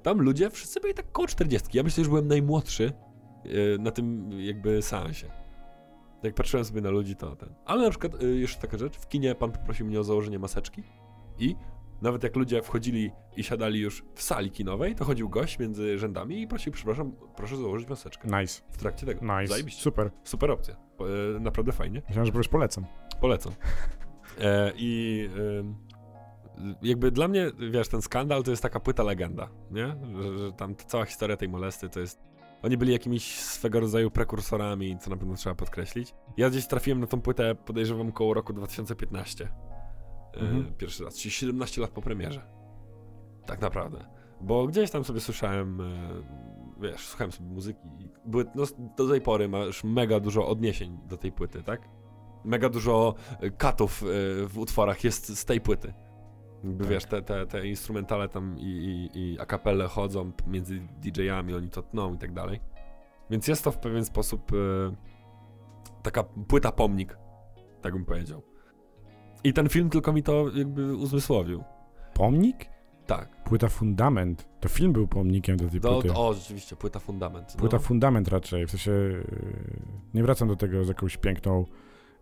Tam 0.04 0.22
ludzie 0.22 0.50
wszyscy 0.50 0.80
byli 0.80 0.94
tak 0.94 1.12
koło 1.12 1.28
40. 1.28 1.78
Ja 1.78 1.84
myślę, 1.84 2.04
że 2.04 2.10
byłem 2.10 2.28
najmłodszy 2.28 2.94
y, 3.46 3.78
na 3.80 3.92
tym 3.92 4.32
jakby 4.32 4.82
seansie. 4.82 5.28
Jak 6.24 6.36
patrzyłem 6.36 6.66
sobie 6.66 6.82
na 6.82 6.90
ludzi, 6.90 7.16
to 7.16 7.36
ten. 7.36 7.56
Ale 7.66 7.84
na 7.84 7.90
przykład, 7.90 8.24
y, 8.24 8.38
jeszcze 8.38 8.62
taka 8.62 8.78
rzecz, 8.78 8.98
w 8.98 9.08
kinie 9.08 9.36
pan 9.36 9.52
poprosił 9.52 9.86
mnie 9.86 10.00
o 10.00 10.04
założenie 10.04 10.40
maseczki 10.40 10.84
i 11.40 11.56
nawet 12.02 12.24
jak 12.24 12.36
ludzie 12.36 12.62
wchodzili 12.62 13.12
i 13.38 13.44
siadali 13.44 13.80
już 13.80 14.04
w 14.16 14.22
sali 14.22 14.52
kinowej, 14.52 14.96
to 14.96 15.06
chodził 15.06 15.30
gość 15.30 15.60
między 15.60 16.00
rzędami 16.00 16.42
i 16.42 16.48
prosił, 16.48 16.72
przepraszam, 16.74 17.12
proszę 17.36 17.58
założyć 17.58 17.90
maseczkę. 17.90 18.28
Nice, 18.42 18.62
W 18.72 18.78
trakcie 18.78 19.06
tego. 19.06 19.22
nice, 19.40 19.48
Zajebiście. 19.48 19.82
super. 19.82 20.12
Super 20.24 20.52
opcja. 20.52 20.76
E, 21.36 21.40
Naprawdę 21.40 21.72
fajnie. 21.72 22.02
Myślałem, 22.08 22.44
że 22.44 22.50
polecam. 22.50 22.86
Polecam. 23.22 23.54
E, 24.42 24.72
I 24.76 25.30
ym, 25.60 25.76
jakby 26.82 27.12
dla 27.12 27.28
mnie, 27.28 27.52
wiesz, 27.72 27.88
ten 27.88 28.02
skandal 28.02 28.44
to 28.44 28.52
jest 28.52 28.64
taka 28.64 28.80
płyta 28.80 29.04
legenda, 29.04 29.50
nie? 29.72 29.96
Że, 30.22 30.38
że 30.38 30.52
tam 30.52 30.76
ta 30.76 30.84
cała 30.84 31.06
historia 31.06 31.38
tej 31.38 31.50
molesty 31.50 31.90
to 31.90 32.00
jest... 32.00 32.22
Oni 32.64 32.78
byli 32.78 32.92
jakimiś 32.92 33.40
swego 33.40 33.80
rodzaju 33.80 34.12
prekursorami, 34.12 34.98
co 35.00 35.10
na 35.10 35.18
pewno 35.18 35.36
trzeba 35.36 35.56
podkreślić. 35.56 36.14
Ja 36.38 36.50
gdzieś 36.50 36.68
trafiłem 36.68 37.00
na 37.00 37.08
tą 37.08 37.22
płytę, 37.22 37.56
podejrzewam, 37.56 38.12
koło 38.12 38.34
roku 38.34 38.54
2015. 38.54 39.50
E, 40.38 40.40
Mhm. 40.40 40.74
Pierwszy 40.78 41.04
raz, 41.04 41.18
czyli 41.18 41.32
17 41.32 41.82
lat 41.82 41.90
po 41.92 42.02
premierze. 42.02 42.42
Tak 43.46 43.62
naprawdę. 43.62 44.06
Bo 44.42 44.68
gdzieś 44.68 44.92
tam 44.92 45.04
sobie 45.04 45.20
słyszałem, 45.20 45.82
e, 45.82 45.84
wiesz, 46.82 47.08
słuchałem 47.08 47.32
sobie 47.32 47.50
muzyki 47.50 47.88
i 48.00 48.10
były, 48.26 48.46
no, 48.56 48.64
do 48.98 49.10
tej 49.10 49.22
pory 49.22 49.50
masz 49.50 49.84
mega 49.84 50.20
dużo 50.20 50.48
odniesień 50.48 50.98
do 51.08 51.18
tej 51.18 51.32
płyty, 51.32 51.64
tak? 51.64 51.90
Mega 52.46 52.70
dużo 52.70 53.16
katów 53.58 54.04
e, 54.04 54.06
w 54.48 54.58
utworach 54.58 55.04
jest 55.04 55.38
z 55.38 55.46
tej 55.46 55.62
płyty. 55.62 55.94
Jakby 56.64 56.84
Tak. 56.84 56.94
wiesz, 56.94 57.06
te, 57.06 57.22
te, 57.22 57.48
te 57.48 57.68
instrumentale 57.68 58.30
tam 58.30 58.56
i, 58.60 58.64
i, 59.14 59.20
i 59.20 59.40
akapele 59.40 59.88
chodzą 59.88 60.32
między 60.48 60.80
DJ-ami, 61.02 61.54
oni 61.54 61.70
to 61.70 61.82
tną 61.82 62.14
i 62.14 62.18
tak 62.18 62.34
dalej. 62.34 62.60
Więc 63.30 63.48
jest 63.48 63.64
to 63.64 63.72
w 63.72 63.78
pewien 63.78 64.06
sposób 64.06 64.52
taka 66.04 66.24
płyta 66.24 66.72
pomnik, 66.72 67.18
tak 67.82 67.94
bym 67.94 68.06
powiedział. 68.06 68.42
I 69.44 69.54
ten 69.54 69.70
film 69.70 69.90
tylko 69.90 70.14
mi 70.14 70.24
to 70.24 70.46
jakby 70.56 70.96
uzmysłowił. 70.96 71.64
Pomnik? 72.14 72.66
Tak. 73.08 73.44
Płyta 73.44 73.70
Fundament. 73.70 74.48
To 74.60 74.70
film 74.70 74.94
był 74.94 75.08
pomnikiem 75.08 75.58
do 75.58 75.68
tej 75.70 75.80
Do, 75.80 75.94
płyty. 75.94 76.14
o, 76.14 76.34
rzeczywiście, 76.34 76.76
płyta 76.76 77.00
fundament. 77.00 77.56
Płyta 77.58 77.78
no. 77.78 77.84
Fundament 77.84 78.28
raczej, 78.28 78.66
w 78.68 78.72
sensie 78.72 78.92
yy, 78.92 79.24
nie 80.14 80.24
wracam 80.24 80.48
do 80.48 80.56
tego 80.56 80.86
z 80.86 80.88
jakąś 80.88 81.18
piękną, 81.18 81.66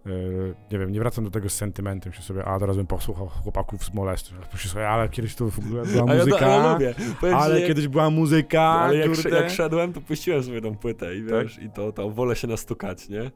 yy, 0.05 0.55
nie 0.71 0.79
wiem, 0.79 0.91
nie 0.91 0.99
wracam 0.99 1.23
do 1.25 1.31
tego 1.31 1.49
z 1.49 1.53
sentymentem, 1.53 2.13
się 2.13 2.21
sobie, 2.21 2.45
a 2.45 2.59
teraz 2.59 2.75
bym 2.77 2.87
posłuchał 2.87 3.27
chłopaków 3.27 3.83
z 3.83 3.93
molestu, 3.93 4.33
sobie, 4.57 4.89
ale 4.89 5.09
kiedyś 5.09 5.35
to 5.35 5.49
w 5.49 5.59
ogóle 5.59 5.85
była 5.85 6.05
ja, 6.13 6.17
muzyka, 6.19 6.39
do, 6.39 6.45
ale 6.55 6.73
lubię. 6.73 6.93
Powiem 7.19 7.35
ale 7.35 7.59
jak- 7.59 7.67
kiedyś 7.67 7.87
była 7.87 8.09
muzyka, 8.09 8.61
ale 8.61 8.97
jak, 8.97 9.23
jak 9.31 9.49
szedłem, 9.49 9.93
to 9.93 10.01
puściłem 10.01 10.43
sobie 10.43 10.61
tą 10.61 10.75
płytę 10.75 11.15
i 11.15 11.21
Tak? 11.23 11.43
wiesz, 11.43 11.59
i 11.59 11.69
to, 11.69 11.91
to 11.91 12.09
wolę 12.09 12.35
się 12.35 12.47
nastukać, 12.47 13.09
nie? 13.09 13.31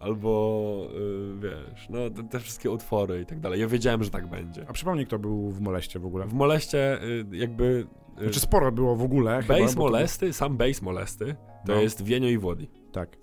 Albo, 0.00 0.88
y, 0.94 1.40
wiesz, 1.40 1.88
no 1.90 1.98
te, 2.10 2.28
te 2.28 2.40
wszystkie 2.40 2.70
utwory 2.70 3.20
i 3.20 3.26
tak 3.26 3.40
dalej. 3.40 3.60
Ja 3.60 3.66
wiedziałem, 3.68 4.04
że 4.04 4.10
tak 4.10 4.26
będzie. 4.26 4.64
A 4.68 4.72
przypomnij, 4.72 5.06
kto 5.06 5.18
był 5.18 5.50
w 5.50 5.60
moleście 5.60 5.98
w 5.98 6.06
ogóle. 6.06 6.26
W 6.26 6.34
moleście 6.34 7.02
y, 7.02 7.24
jakby... 7.32 7.86
y, 8.20 8.22
Znaczy 8.24 8.40
sporo 8.40 8.72
było 8.72 8.96
w 8.96 9.02
ogóle. 9.02 9.42
chyba, 9.42 9.58
Bass 9.58 9.74
bo 9.74 9.80
to- 9.84 9.90
molesty, 9.90 10.32
sam 10.32 10.56
bass 10.56 10.82
molesty, 10.82 11.34
to 11.66 11.74
No. 11.74 11.80
jest 11.80 12.04
Wienio 12.04 12.28
i 12.28 12.38
Włodi. 12.38 12.68
Tak. 12.92 13.16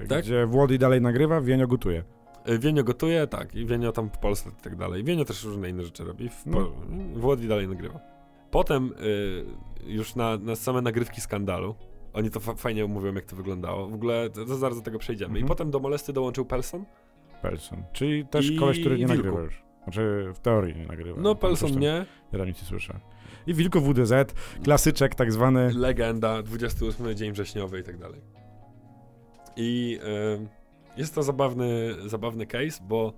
Yy, 0.00 0.06
Tak? 0.06 0.24
Gdzie 0.24 0.46
Włody 0.46 0.78
dalej 0.78 1.00
nagrywa, 1.00 1.40
Wienio 1.40 1.66
gotuje. 1.66 2.04
Y, 2.48 2.58
Wienio 2.58 2.84
gotuje, 2.84 3.26
tak, 3.26 3.54
i 3.54 3.66
Wienio 3.66 3.92
tam 3.92 4.08
w 4.10 4.18
Polsce 4.18 4.50
i 4.60 4.62
tak 4.62 4.76
dalej. 4.76 5.04
Wienio 5.04 5.24
też 5.24 5.44
różne 5.44 5.70
inne 5.70 5.84
rzeczy 5.84 6.04
robi. 6.04 6.28
W 6.28 6.46
No. 6.46 6.70
Włodi 7.14 7.48
dalej 7.48 7.68
nagrywa. 7.68 8.00
Potem 8.50 8.92
y, 9.02 9.44
już 9.86 10.14
na, 10.14 10.36
na 10.36 10.56
same 10.56 10.80
nagrywki 10.82 11.20
skandalu, 11.20 11.74
oni 12.12 12.30
to 12.30 12.40
fa- 12.40 12.54
fajnie 12.54 12.86
mówią, 12.86 13.14
jak 13.14 13.24
to 13.24 13.36
wyglądało. 13.36 13.86
W 13.88 13.94
ogóle 13.94 14.30
to, 14.30 14.44
to 14.44 14.56
zaraz 14.56 14.76
do 14.76 14.82
tego 14.82 14.98
przejdziemy. 14.98 15.32
I 15.38 15.42
Mhm. 15.42 15.48
potem 15.48 15.70
do 15.70 15.80
molesty 15.80 16.12
dołączył 16.12 16.44
Pelson. 16.44 16.84
Pelson. 17.42 17.82
Czyli 17.92 18.26
też 18.26 18.50
I 18.50 18.56
koleś, 18.56 18.80
który 18.80 18.98
nie 18.98 19.06
Wilku. 19.06 19.16
nagrywa 19.16 19.40
już. 19.40 19.62
Znaczy 19.84 20.30
w 20.34 20.38
teorii 20.38 20.76
nie 20.76 20.86
nagrywa. 20.86 21.20
No, 21.20 21.34
Pelson 21.34 21.78
nie, 21.78 22.06
Ja 22.32 22.38
tam 22.38 22.48
nic 22.48 22.62
nie 22.62 22.68
słyszę. 22.68 23.00
I 23.46 23.54
Wilko 23.54 23.80
WDZ, 23.80 24.12
klasyczek 24.64 25.14
tak 25.14 25.32
zwany. 25.32 25.72
legenda, 25.74 26.42
28 26.42 27.14
dzień 27.16 27.32
wrześniowy 27.32 27.80
i 27.80 27.82
tak 27.82 27.98
dalej. 27.98 28.20
I 29.56 29.98
y, 30.44 30.48
jest 30.96 31.14
to 31.14 31.22
zabawny, 31.22 31.94
zabawny 32.06 32.46
case, 32.46 32.82
bo 32.88 33.12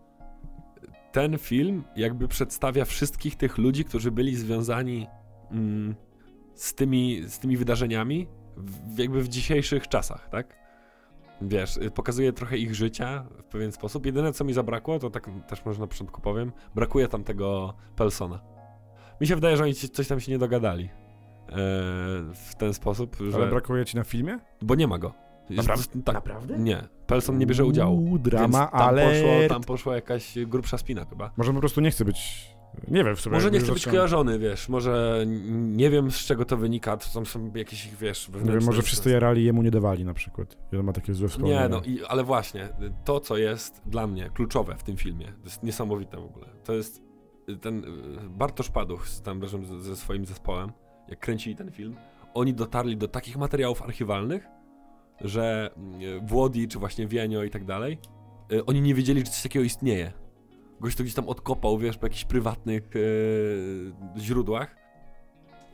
ten 1.12 1.38
film 1.38 1.84
jakby 1.96 2.28
przedstawia 2.28 2.84
wszystkich 2.84 3.36
tych 3.36 3.58
ludzi, 3.58 3.84
którzy 3.84 4.10
byli 4.10 4.36
związani 4.36 5.06
mm, 5.50 5.94
z, 6.54 6.74
tymi, 6.74 7.22
z 7.28 7.38
tymi 7.38 7.56
wydarzeniami 7.56 8.26
w, 8.56 8.98
jakby 8.98 9.22
w 9.22 9.28
dzisiejszych 9.28 9.88
czasach, 9.88 10.28
tak? 10.28 10.62
Wiesz, 11.42 11.76
y, 11.76 11.90
pokazuje 11.90 12.32
trochę 12.32 12.58
ich 12.58 12.74
życia 12.74 13.24
w 13.38 13.44
pewien 13.44 13.72
sposób. 13.72 14.06
Jedyne, 14.06 14.32
co 14.32 14.44
mi 14.44 14.52
zabrakło, 14.52 14.98
to 14.98 15.10
tak 15.10 15.30
też 15.48 15.64
może 15.64 15.80
na 15.80 15.86
początku 15.86 16.20
powiem, 16.20 16.52
brakuje 16.74 17.08
tam 17.08 17.24
tego 17.24 17.74
Pelsona. 17.96 18.40
Mi 19.20 19.26
się 19.26 19.34
wydaje, 19.34 19.56
że 19.56 19.64
oni 19.64 19.74
coś 19.74 20.08
tam 20.08 20.20
się 20.20 20.32
nie 20.32 20.38
dogadali 20.38 20.84
e, 20.84 20.90
w 22.34 22.54
ten 22.58 22.74
sposób, 22.74 23.16
że... 23.30 23.36
Ale 23.36 23.46
brakuje 23.46 23.84
ci 23.84 23.96
na 23.96 24.04
filmie? 24.04 24.38
Bo 24.62 24.74
nie 24.74 24.86
ma 24.86 24.98
go. 24.98 25.14
Jest- 25.50 25.68
Naprawdę? 25.68 26.02
Tak. 26.02 26.14
Naprawdę? 26.14 26.58
Nie, 26.58 26.88
Pelson 27.06 27.38
nie 27.38 27.46
bierze 27.46 27.64
udziału. 27.64 27.96
Uuu, 27.96 28.18
drama, 28.18 28.58
więc 28.58 28.70
tam 28.70 28.80
ale... 28.80 29.08
Poszło, 29.08 29.48
tam 29.48 29.62
poszła 29.62 29.94
jakaś 29.94 30.38
grubsza 30.46 30.78
spina 30.78 31.04
chyba. 31.04 31.30
Może 31.36 31.52
po 31.52 31.60
prostu 31.60 31.80
nie 31.80 31.90
chce 31.90 32.04
być... 32.04 32.48
Nie 32.88 33.04
wiem 33.04 33.16
w 33.16 33.20
sumie. 33.20 33.34
Może 33.34 33.50
nie 33.50 33.58
chce 33.60 33.72
być 33.72 33.86
kojarzony, 33.86 34.38
wiesz, 34.38 34.68
może 34.68 35.24
nie 35.52 35.90
wiem 35.90 36.10
z 36.10 36.16
czego 36.16 36.44
to 36.44 36.56
wynika, 36.56 36.96
to 36.96 37.06
tam 37.14 37.26
są 37.26 37.52
jakieś, 37.54 37.86
ich, 37.86 37.96
wiesz, 37.96 38.30
Nie 38.44 38.52
wiem, 38.52 38.64
może 38.64 38.82
wszyscy 38.82 39.10
jarali 39.10 39.44
jemu 39.44 39.62
nie 39.62 39.70
dawali 39.70 40.04
na 40.04 40.14
przykład. 40.14 40.56
I 40.72 40.76
on 40.76 40.84
ma 40.86 40.92
takie 40.92 41.14
złe 41.14 41.28
wspomnienia. 41.28 41.62
Nie, 41.62 41.68
no, 41.68 41.82
i, 41.84 42.04
ale 42.04 42.24
właśnie, 42.24 42.68
to 43.04 43.20
co 43.20 43.36
jest 43.36 43.82
dla 43.86 44.06
mnie 44.06 44.30
kluczowe 44.34 44.76
w 44.76 44.82
tym 44.82 44.96
filmie, 44.96 45.26
to 45.26 45.44
jest 45.44 45.62
niesamowite 45.62 46.16
w 46.16 46.24
ogóle, 46.24 46.46
to 46.64 46.72
jest 46.72 47.02
y, 47.48 47.56
ten 47.56 47.84
y, 47.84 48.28
Bartosz 48.28 48.70
Paduch 48.70 49.08
z- 49.08 49.22
tam 49.22 49.48
ze, 49.48 49.82
ze 49.82 49.96
swoim 49.96 50.26
zespołem, 50.26 50.72
jak 51.08 51.18
kręcili 51.18 51.56
ten 51.56 51.70
film, 51.72 51.96
oni 52.34 52.54
dotarli 52.54 52.96
do 52.96 53.08
takich 53.08 53.36
materiałów 53.36 53.82
archiwalnych, 53.82 54.46
że 55.20 55.70
y, 56.02 56.20
Włodi, 56.26 56.68
czy 56.68 56.78
właśnie 56.78 57.06
Wienio 57.06 57.42
i 57.44 57.50
tak 57.50 57.64
dalej, 57.64 57.98
y, 58.52 58.64
oni 58.64 58.80
nie 58.82 58.94
wiedzieli, 58.94 59.20
że 59.20 59.26
coś 59.26 59.42
takiego 59.42 59.64
istnieje. 59.64 60.12
Gość 60.82 60.96
to 60.96 61.02
gdzieś 61.02 61.14
tam 61.14 61.28
odkopał, 61.28 61.78
wiesz, 61.78 61.98
po 61.98 62.06
jakichś 62.06 62.24
prywatnych 62.24 62.96
y, 62.96 63.92
źródłach. 64.18 64.76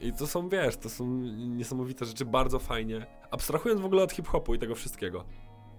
I 0.00 0.12
to 0.12 0.26
są, 0.26 0.48
wiesz, 0.48 0.76
to 0.76 0.88
są 0.88 1.06
niesamowite 1.36 2.04
rzeczy, 2.04 2.24
bardzo 2.24 2.58
fajnie. 2.58 3.06
Abstrahując 3.30 3.80
w 3.80 3.84
ogóle 3.84 4.02
od 4.02 4.12
hip-hopu 4.12 4.54
i 4.54 4.58
tego 4.58 4.74
wszystkiego. 4.74 5.24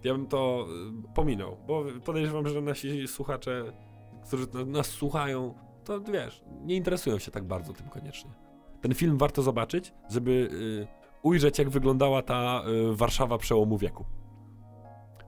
Ja 0.03 0.13
bym 0.13 0.27
to 0.27 0.67
y, 1.09 1.13
pominął, 1.13 1.57
bo 1.67 1.85
podejrzewam, 2.05 2.47
że 2.47 2.61
nasi 2.61 3.07
słuchacze, 3.07 3.73
którzy 4.27 4.47
na- 4.53 4.65
nas 4.65 4.87
słuchają, 4.87 5.53
to 5.83 6.01
wiesz, 6.01 6.43
nie 6.61 6.75
interesują 6.75 7.19
się 7.19 7.31
tak 7.31 7.43
bardzo 7.43 7.73
tym 7.73 7.89
koniecznie. 7.89 8.31
Ten 8.81 8.93
film 8.95 9.17
warto 9.17 9.41
zobaczyć, 9.41 9.93
żeby 10.09 10.31
y, 10.31 10.87
ujrzeć, 11.23 11.59
jak 11.59 11.69
wyglądała 11.69 12.21
ta 12.21 12.63
Warszawa 12.91 13.37
przełomu 13.37 13.77
wieku. 13.77 14.05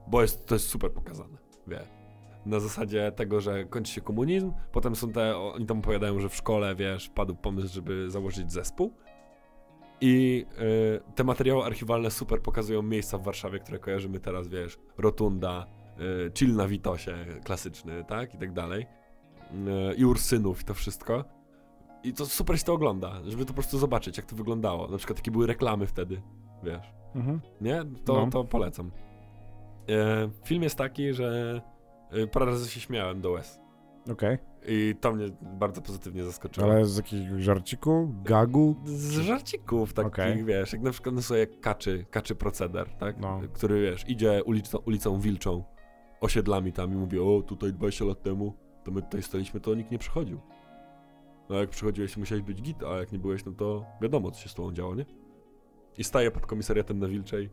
Bo 0.06 0.22
jest, 0.22 0.46
to 0.46 0.54
jest 0.54 0.68
super 0.68 0.92
pokazane, 0.92 1.38
wie. 1.66 2.01
Na 2.46 2.60
zasadzie 2.60 3.12
tego, 3.12 3.40
że 3.40 3.64
kończy 3.64 3.92
się 3.92 4.00
komunizm, 4.00 4.52
potem 4.72 4.96
są 4.96 5.12
te, 5.12 5.36
oni 5.36 5.66
tam 5.66 5.78
opowiadają, 5.78 6.20
że 6.20 6.28
w 6.28 6.34
szkole, 6.36 6.74
wiesz, 6.74 7.08
padł 7.08 7.34
pomysł, 7.34 7.74
żeby 7.74 8.10
założyć 8.10 8.52
zespół. 8.52 8.92
I 10.00 10.46
y, 11.08 11.14
te 11.14 11.24
materiały 11.24 11.64
archiwalne 11.64 12.10
super 12.10 12.42
pokazują 12.42 12.82
miejsca 12.82 13.18
w 13.18 13.22
Warszawie, 13.24 13.58
które 13.58 13.78
kojarzymy 13.78 14.20
teraz, 14.20 14.48
wiesz, 14.48 14.78
Rotunda, 14.98 15.66
y, 16.26 16.32
Chill 16.38 16.54
na 16.56 16.68
Witosie, 16.68 17.14
klasyczny, 17.44 18.04
tak, 18.04 18.34
i 18.34 18.38
tak 18.38 18.52
dalej. 18.52 18.86
Y, 19.92 19.94
I 19.94 20.04
Ursynów 20.04 20.62
i 20.62 20.64
to 20.64 20.74
wszystko. 20.74 21.24
I 22.04 22.12
to 22.12 22.26
super 22.26 22.58
się 22.58 22.64
to 22.64 22.72
ogląda, 22.72 23.12
żeby 23.26 23.42
to 23.44 23.48
po 23.48 23.54
prostu 23.54 23.78
zobaczyć, 23.78 24.16
jak 24.16 24.26
to 24.26 24.36
wyglądało. 24.36 24.88
Na 24.88 24.98
przykład 24.98 25.16
takie 25.18 25.30
były 25.30 25.46
reklamy 25.46 25.86
wtedy, 25.86 26.22
wiesz. 26.62 26.92
Mhm. 27.14 27.40
Nie? 27.60 27.84
To, 28.04 28.12
No. 28.14 28.30
to 28.30 28.44
polecam. 28.44 28.90
E, 29.88 30.30
film 30.44 30.62
jest 30.62 30.78
taki, 30.78 31.12
że 31.14 31.60
parę 32.32 32.46
razy 32.46 32.70
się 32.70 32.80
śmiałem 32.80 33.20
do 33.20 33.30
łez. 33.30 33.60
Okej. 34.10 34.38
I 34.68 34.94
to 35.00 35.12
mnie 35.12 35.26
bardzo 35.42 35.82
pozytywnie 35.82 36.24
zaskoczyło. 36.24 36.66
Ale 36.66 36.84
z 36.84 36.96
jakiegoś 36.96 37.42
żarciku, 37.42 38.14
gagu? 38.24 38.76
Z 38.84 39.12
żarcików 39.12 39.92
takich, 39.92 40.12
Okej. 40.12 40.44
wiesz, 40.44 40.72
jak 40.72 40.82
na 40.82 40.90
przykład 40.90 41.14
no, 41.14 41.22
sobie 41.22 41.40
jak 41.40 41.60
kaczy, 41.60 42.06
kaczy 42.10 42.34
proceder, 42.34 42.88
tak? 42.88 43.20
No. 43.20 43.40
Który, 43.52 43.82
wiesz, 43.82 44.08
idzie 44.08 44.44
ulicą, 44.44 44.78
ulicą 44.78 45.20
Wilczą, 45.20 45.64
osiedlami 46.20 46.72
tam 46.72 46.92
i 46.92 46.96
mówi, 46.96 47.18
o, 47.18 47.42
tutaj 47.46 47.72
20 47.72 48.04
lat 48.04 48.22
temu, 48.22 48.56
to 48.84 48.90
my 48.90 49.02
tutaj 49.02 49.22
staliśmy, 49.22 49.60
to 49.60 49.74
nikt 49.74 49.90
nie 49.90 49.98
przychodził. 49.98 50.40
No 51.48 51.56
jak 51.56 51.70
przychodziłeś, 51.70 52.16
musiałeś 52.16 52.44
być 52.44 52.62
git, 52.62 52.82
a 52.82 52.98
jak 52.98 53.12
nie 53.12 53.18
byłeś, 53.18 53.44
no 53.44 53.52
to 53.52 53.84
wiadomo, 54.02 54.30
co 54.30 54.40
się 54.40 54.48
z 54.48 54.54
tobą 54.54 54.72
działo, 54.72 54.94
nie? 54.94 55.04
I 55.98 56.04
staje 56.04 56.30
pod 56.30 56.46
komisariatem 56.46 56.98
na 56.98 57.08
Wilczej 57.08 57.50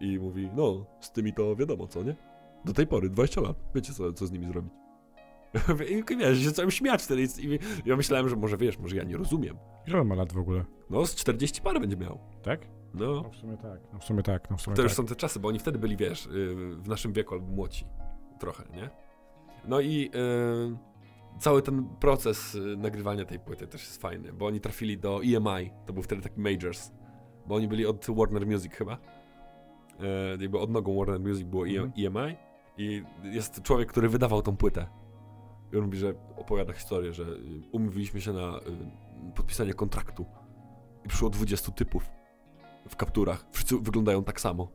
i 0.00 0.18
mówi, 0.18 0.50
no, 0.56 0.86
z 1.00 1.12
tymi 1.12 1.32
to 1.32 1.56
wiadomo, 1.56 1.86
co, 1.86 2.02
nie? 2.02 2.16
Do 2.64 2.72
tej 2.72 2.86
pory, 2.86 3.10
20 3.10 3.40
lat, 3.40 3.56
wiecie, 3.74 3.92
co, 3.92 4.12
co 4.12 4.26
z 4.26 4.32
nimi 4.32 4.46
zrobić. 4.46 4.72
I 6.10 6.16
wiesz, 6.16 6.38
się 6.38 6.48
zacząłem 6.48 6.70
śmiać 6.70 7.02
wtedy 7.02 7.22
i 7.22 7.58
ja 7.84 7.96
myślałem, 7.96 8.28
że 8.28 8.36
może, 8.36 8.56
wiesz, 8.56 8.78
może 8.78 8.96
ja 8.96 9.04
nie 9.04 9.16
rozumiem. 9.16 9.56
Ile 9.86 10.00
on 10.00 10.06
ma 10.06 10.14
lat 10.14 10.32
w 10.32 10.38
ogóle? 10.38 10.64
No, 10.90 11.06
z 11.06 11.14
40 11.14 11.62
parę 11.62 11.80
będzie 11.80 11.96
miał. 11.96 12.18
Tak? 12.42 12.60
No, 12.94 13.06
No 13.22 13.30
w 13.30 13.36
sumie 13.36 13.56
tak. 13.56 13.80
No 13.92 13.98
w 13.98 14.04
sumie 14.04 14.22
tak, 14.22 14.50
no 14.50 14.56
w 14.56 14.60
sumie 14.62 14.76
to 14.76 14.82
tak. 14.82 14.90
już 14.90 14.96
są 14.96 15.06
te 15.06 15.16
czasy, 15.16 15.40
bo 15.40 15.48
oni 15.48 15.58
wtedy 15.58 15.78
byli, 15.78 15.96
wiesz, 15.96 16.26
y, 16.26 16.30
w 16.76 16.88
naszym 16.88 17.12
wieku 17.12 17.34
albo 17.34 17.46
młodsi. 17.46 17.86
Trochę, 18.40 18.64
nie? 18.76 18.90
No 19.64 19.80
i 19.80 20.10
y, 20.14 21.38
cały 21.40 21.62
ten 21.62 21.88
proces 22.00 22.54
y, 22.54 22.76
nagrywania 22.76 23.24
tej 23.24 23.38
płyty 23.40 23.66
też 23.66 23.82
jest 23.82 24.02
fajny, 24.02 24.32
bo 24.32 24.46
oni 24.46 24.60
trafili 24.60 24.98
do 24.98 25.20
EMI, 25.22 25.70
to 25.86 25.92
był 25.92 26.02
wtedy 26.02 26.22
taki 26.22 26.40
Majors, 26.40 26.92
bo 27.46 27.54
oni 27.54 27.68
byli 27.68 27.86
od 27.86 28.06
Warner 28.16 28.46
Music 28.46 28.72
chyba. 28.72 28.94
Y, 28.96 30.42
jakby 30.42 30.58
odnogą 30.58 30.96
Warner 30.96 31.20
Music 31.20 31.44
było 31.44 31.66
Mhm. 31.66 31.92
EMI 31.96 32.36
i 32.78 33.02
jest 33.22 33.62
człowiek, 33.62 33.88
który 33.88 34.08
wydawał 34.08 34.42
tą 34.42 34.56
płytę. 34.56 34.86
I 35.72 35.76
on 35.76 35.84
mówi, 35.84 35.98
że 35.98 36.14
opowiada 36.36 36.72
historię, 36.72 37.12
że 37.12 37.22
y, 37.22 37.62
umówiliśmy 37.72 38.20
się 38.20 38.32
na 38.32 38.58
y, 38.58 39.32
podpisanie 39.34 39.74
kontraktu 39.74 40.26
i 41.04 41.08
przyszło 41.08 41.30
20 41.30 41.72
typów 41.72 42.10
w 42.88 42.96
kapturach. 42.96 43.46
Wszyscy 43.50 43.78
wyglądają 43.78 44.24
tak 44.24 44.40
samo. 44.40 44.68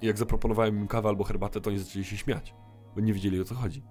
I 0.00 0.06
jak 0.06 0.18
zaproponowałem 0.18 0.76
im 0.76 0.86
kawę 0.86 1.08
albo 1.08 1.24
herbatę, 1.24 1.60
to 1.60 1.70
oni 1.70 1.78
zaczęli 1.78 2.04
się 2.04 2.16
śmiać, 2.16 2.54
bo 2.94 3.00
nie 3.00 3.12
wiedzieli 3.12 3.40
o 3.40 3.44
co 3.44 3.54
chodzi. 3.54 3.82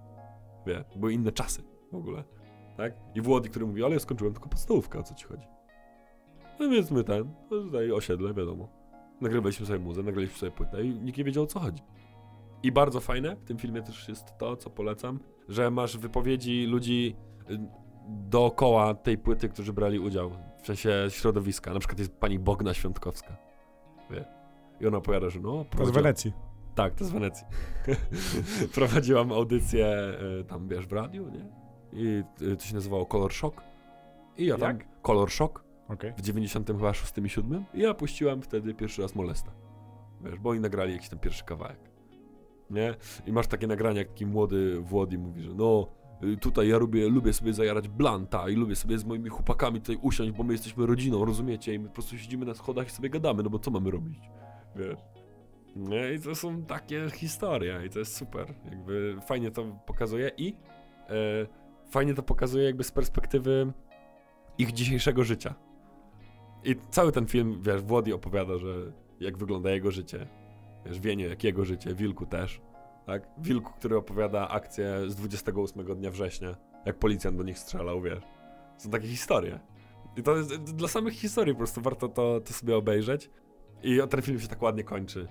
Wie, 0.68 0.84
były 0.96 1.14
inne 1.14 1.32
czasy 1.32 1.64
w 1.92 1.96
ogóle. 1.96 2.24
Tak? 2.78 2.94
I 3.16 3.22
Włody, 3.22 3.50
który 3.50 3.66
mówi, 3.66 3.84
ale 3.84 3.94
ja 3.94 4.00
skończyłem 4.00 4.34
tylko 4.34 4.50
podstawówkę, 4.50 5.00
o 5.00 5.04
co 5.04 5.16
ci 5.16 5.26
chodzi? 5.26 5.48
No 6.60 6.70
więc 6.70 6.92
my 6.92 7.04
ten, 7.04 7.34
no 7.52 7.62
tutaj 7.62 7.92
osiedle, 7.92 8.34
wiadomo. 8.34 8.70
Nagrywaliśmy 9.22 9.66
sobie 9.66 9.80
muzę, 9.80 10.04
nagraliśmy 10.04 10.38
sobie 10.38 10.52
płytę 10.52 10.84
i 10.84 10.90
nikt 10.90 11.18
nie 11.18 11.24
wiedział 11.24 11.44
o 11.44 11.48
co 11.48 11.60
chodzi. 11.60 11.82
I 12.64 12.72
bardzo 12.72 13.00
fajne 13.00 13.36
w 13.36 13.44
tym 13.44 13.58
filmie 13.58 13.82
też 13.82 14.10
jest 14.10 14.38
to, 14.38 14.58
co 14.58 14.70
polecam, 14.70 15.20
że 15.50 15.72
masz 15.72 15.98
wypowiedzi 15.98 16.66
ludzi 16.66 17.16
y, 17.50 17.60
dookoła 18.08 18.94
tej 18.94 19.18
płyty, 19.18 19.50
którzy 19.50 19.74
brali 19.74 20.00
udział, 20.00 20.32
w 20.62 20.68
sensie 20.68 21.08
środowiska. 21.10 21.74
Na 21.74 21.80
przykład 21.80 22.00
jest 22.00 22.12
pani 22.12 22.40
Bogna 22.40 22.74
Świątkowska. 22.74 23.38
Wie. 24.12 24.26
I 24.82 24.88
ona 24.88 24.98
opowiada, 24.98 25.30
że 25.30 25.40
no... 25.40 25.66
To 25.78 25.86
z 25.86 25.92
Wenecji. 25.92 26.34
Tak, 26.76 26.96
to 26.96 27.06
z 27.06 27.12
Wenecji. 27.12 27.46
Prowadziłam 28.76 29.32
audycję 29.32 30.14
y, 30.42 30.44
tam, 30.44 30.68
wiesz, 30.68 30.88
w 30.88 30.94
radiu, 30.94 31.30
nie? 31.30 31.46
I 31.94 32.24
y, 32.42 32.58
to 32.58 32.66
się 32.66 32.76
nazywało 32.76 33.06
Color 33.06 33.34
Shock. 33.34 33.62
I 34.38 34.46
ja 34.46 34.58
tam... 34.58 34.78
Jak? 34.78 35.02
Color 35.02 35.32
Shock 35.32 35.64
Okej. 35.88 36.14
w 36.18 36.22
96 36.22 37.14
i 37.26 37.30
7 37.30 37.66
i 37.74 37.80
ja 37.80 37.94
puściłem 37.94 38.42
wtedy 38.42 38.74
pierwszy 38.74 39.02
raz 39.02 39.16
Molesta. 39.16 39.52
Wiesz, 40.22 40.40
bo 40.40 40.50
oni 40.50 40.60
nagrali 40.60 40.94
jakiś 40.94 41.10
tam 41.10 41.20
pierwszy 41.20 41.44
kawałek. 41.44 41.93
Nie? 42.74 42.96
I 43.26 43.32
masz 43.32 43.48
takie 43.48 43.68
nagrania, 43.68 44.00
jak 44.00 44.08
taki 44.08 44.26
młody 44.26 44.80
Włody 44.80 45.18
mówi, 45.18 45.44
że 45.44 45.54
no 45.54 45.88
y, 46.24 46.38
tutaj 46.38 46.68
ja 46.68 46.78
lubię, 46.78 47.10
lubię 47.10 47.34
sobie 47.34 47.54
zajarać 47.54 47.88
blanta 47.88 48.50
i 48.50 48.56
lubię 48.56 48.76
sobie 48.76 48.98
z 48.98 49.06
moimi 49.06 49.30
chłopakami 49.30 49.80
tutaj 49.82 49.98
usiąść, 50.02 50.32
bo 50.32 50.44
my 50.44 50.54
jesteśmy 50.54 50.86
rodziną, 50.86 51.26
rozumiecie? 51.26 51.74
I 51.74 51.80
my 51.80 51.88
po 51.88 51.94
prostu 51.94 52.18
siedzimy 52.18 52.46
na 52.46 52.54
schodach 52.54 52.88
i 52.88 52.92
sobie 52.92 53.10
gadamy, 53.10 53.44
no 53.44 53.50
bo 53.50 53.60
co 53.60 53.72
mamy 53.72 53.92
robić? 53.92 54.20
Wiesz? 54.76 55.00
Nie? 55.76 56.14
I 56.14 56.20
to 56.20 56.36
są 56.36 56.64
takie 56.64 57.10
historie 57.10 57.82
i 57.86 57.90
to 57.90 58.00
jest 58.00 58.18
super. 58.18 58.54
Jakby 58.72 59.18
fajnie 59.28 59.52
to 59.52 59.80
pokazuje 59.86 60.32
i 60.38 60.56
e, 61.10 61.14
fajnie 61.90 62.14
to 62.14 62.24
pokazuje 62.24 62.66
jakby 62.66 62.84
z 62.84 62.92
perspektywy 62.92 63.74
ich 64.58 64.72
dzisiejszego 64.72 65.24
życia. 65.24 65.56
I 66.64 66.76
cały 66.90 67.12
ten 67.12 67.26
film, 67.26 67.62
wiesz, 67.62 67.82
Włody 67.82 68.16
opowiada, 68.16 68.58
że 68.58 68.92
jak 69.20 69.38
wygląda 69.38 69.72
jego 69.72 69.92
życie. 69.92 70.28
Wiesz, 70.86 71.00
Wienie, 71.00 71.26
jak 71.26 71.44
jego 71.44 71.66
życie, 71.66 71.96
Wilku 71.96 72.26
też. 72.26 72.62
Tak? 73.06 73.28
Wilku, 73.38 73.72
który 73.74 73.98
opowiada 73.98 74.48
akcję 74.48 74.98
z 75.08 75.16
28 75.16 75.86
dnia 75.86 76.12
września, 76.12 76.56
jak 76.86 77.00
policjant 77.00 77.38
do 77.38 77.44
nich 77.44 77.60
strzelał, 77.60 78.02
wiesz. 78.02 78.24
Są 78.78 78.90
takie 78.90 79.08
historie. 79.08 79.60
I 80.18 80.24
to 80.24 80.36
jest 80.38 80.64
dla 80.64 80.88
samych 80.88 81.14
historii 81.14 81.54
po 81.54 81.58
prostu 81.58 81.82
warto 81.82 82.08
to, 82.08 82.42
to 82.42 82.54
sobie 82.54 82.78
obejrzeć. 82.78 83.30
I 83.84 84.00
ten 84.10 84.22
film 84.22 84.40
się 84.40 84.48
tak 84.48 84.62
ładnie 84.62 84.84
kończy, 84.84 85.28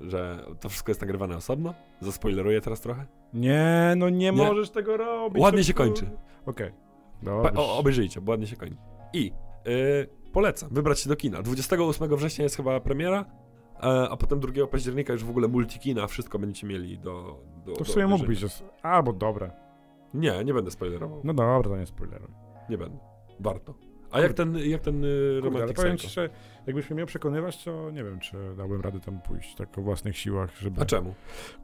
że 0.00 0.46
to 0.60 0.68
wszystko 0.68 0.90
jest 0.90 1.00
nagrywane 1.00 1.36
osobno. 1.36 1.74
Zaspoileruję 2.00 2.60
teraz 2.60 2.80
trochę. 2.80 3.06
Nie, 3.34 3.94
no 3.96 4.10
nie, 4.10 4.32
możesz 4.32 4.70
tego 4.70 4.96
robić. 4.96 5.42
Ładnie 5.42 5.60
no 5.60 5.64
się 5.64 5.74
kur- 5.74 5.86
kończy. 5.86 6.10
Okej. 6.46 6.72
Pa, 7.24 7.52
o, 7.60 7.78
obejrzyjcie, 7.78 8.20
bo 8.20 8.32
ładnie 8.32 8.46
się 8.46 8.56
kończy. 8.56 8.76
I 9.12 9.32
y, 9.66 10.08
polecam 10.32 10.68
wybrać 10.72 11.00
się 11.00 11.08
do 11.08 11.16
kina. 11.16 11.42
28 11.42 12.16
września 12.16 12.42
jest 12.42 12.56
chyba 12.56 12.80
premiera, 12.80 13.24
a 14.10 14.16
potem 14.16 14.40
2 14.40 14.66
października 14.66 15.12
już 15.12 15.24
w 15.24 15.30
ogóle 15.30 15.48
multikina, 15.48 16.06
wszystko 16.06 16.38
będziecie 16.38 16.66
mieli 16.66 16.98
do. 16.98 17.38
do 17.66 17.72
To 17.72 17.84
w 17.84 17.88
sumie 17.88 18.06
mógł 18.06 18.24
obejrzenia. 18.24 18.52
być. 18.52 18.58
że- 18.82 18.82
Albo 18.88 19.12
dobra. 19.12 19.50
Nie, 20.14 20.44
nie 20.44 20.54
będę 20.54 20.70
spoilerował. 20.70 21.20
No 21.24 21.34
dobra, 21.34 21.62
to 21.70 21.76
nie 21.76 21.86
spoileruj. 21.86 22.28
Nie 22.70 22.78
będę. 22.78 22.98
Warto. 23.40 23.74
A 24.10 24.20
jak 24.20 24.32
ten, 24.32 24.58
jak 24.58 24.80
ten 24.80 25.04
y, 25.04 25.38
Kurde, 25.42 25.62
ale 25.62 25.72
powiem 25.74 25.98
ci, 25.98 26.08
że 26.08 26.30
jakbyś 26.66 26.90
mnie 26.90 26.98
miał 26.98 27.06
przekonywać, 27.06 27.64
to 27.64 27.90
nie 27.90 28.04
wiem, 28.04 28.20
czy 28.20 28.36
dałbym 28.56 28.80
radę 28.80 29.00
tam 29.00 29.20
pójść 29.20 29.54
tak 29.54 29.78
o 29.78 29.82
własnych 29.82 30.18
siłach, 30.18 30.56
żeby... 30.60 30.80
A 30.80 30.84
czemu? 30.84 31.14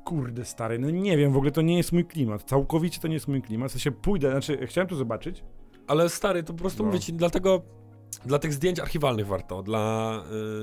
Kurde, 0.05 0.45
stary, 0.45 0.79
no 0.79 0.91
nie 0.91 1.17
wiem, 1.17 1.33
w 1.33 1.37
ogóle 1.37 1.51
to 1.51 1.63
nie 1.63 1.77
jest 1.77 1.93
mój 1.93 2.05
klimat. 2.05 2.43
Całkowicie 2.43 3.01
to 3.01 3.09
nie 3.09 3.15
jest 3.15 3.29
mój 3.29 3.43
klimat. 3.43 3.69
W 3.69 3.73
sensie 3.73 3.91
pójdę, 3.93 4.31
znaczy 4.31 4.67
chciałem 4.67 4.89
to 4.89 4.97
zobaczyć. 4.97 5.45
Ale 5.87 6.09
stary, 6.09 6.43
to 6.43 6.53
po 6.53 6.59
prostu 6.59 6.83
No. 6.83 6.87
mówię 6.87 7.01
ci, 7.01 7.13
dlatego 7.13 7.63
Dla 8.27 8.39
tych 8.39 8.53
zdjęć 8.53 8.81
archiwalnych 8.81 9.27
warto, 9.27 9.63
dla, 9.63 10.17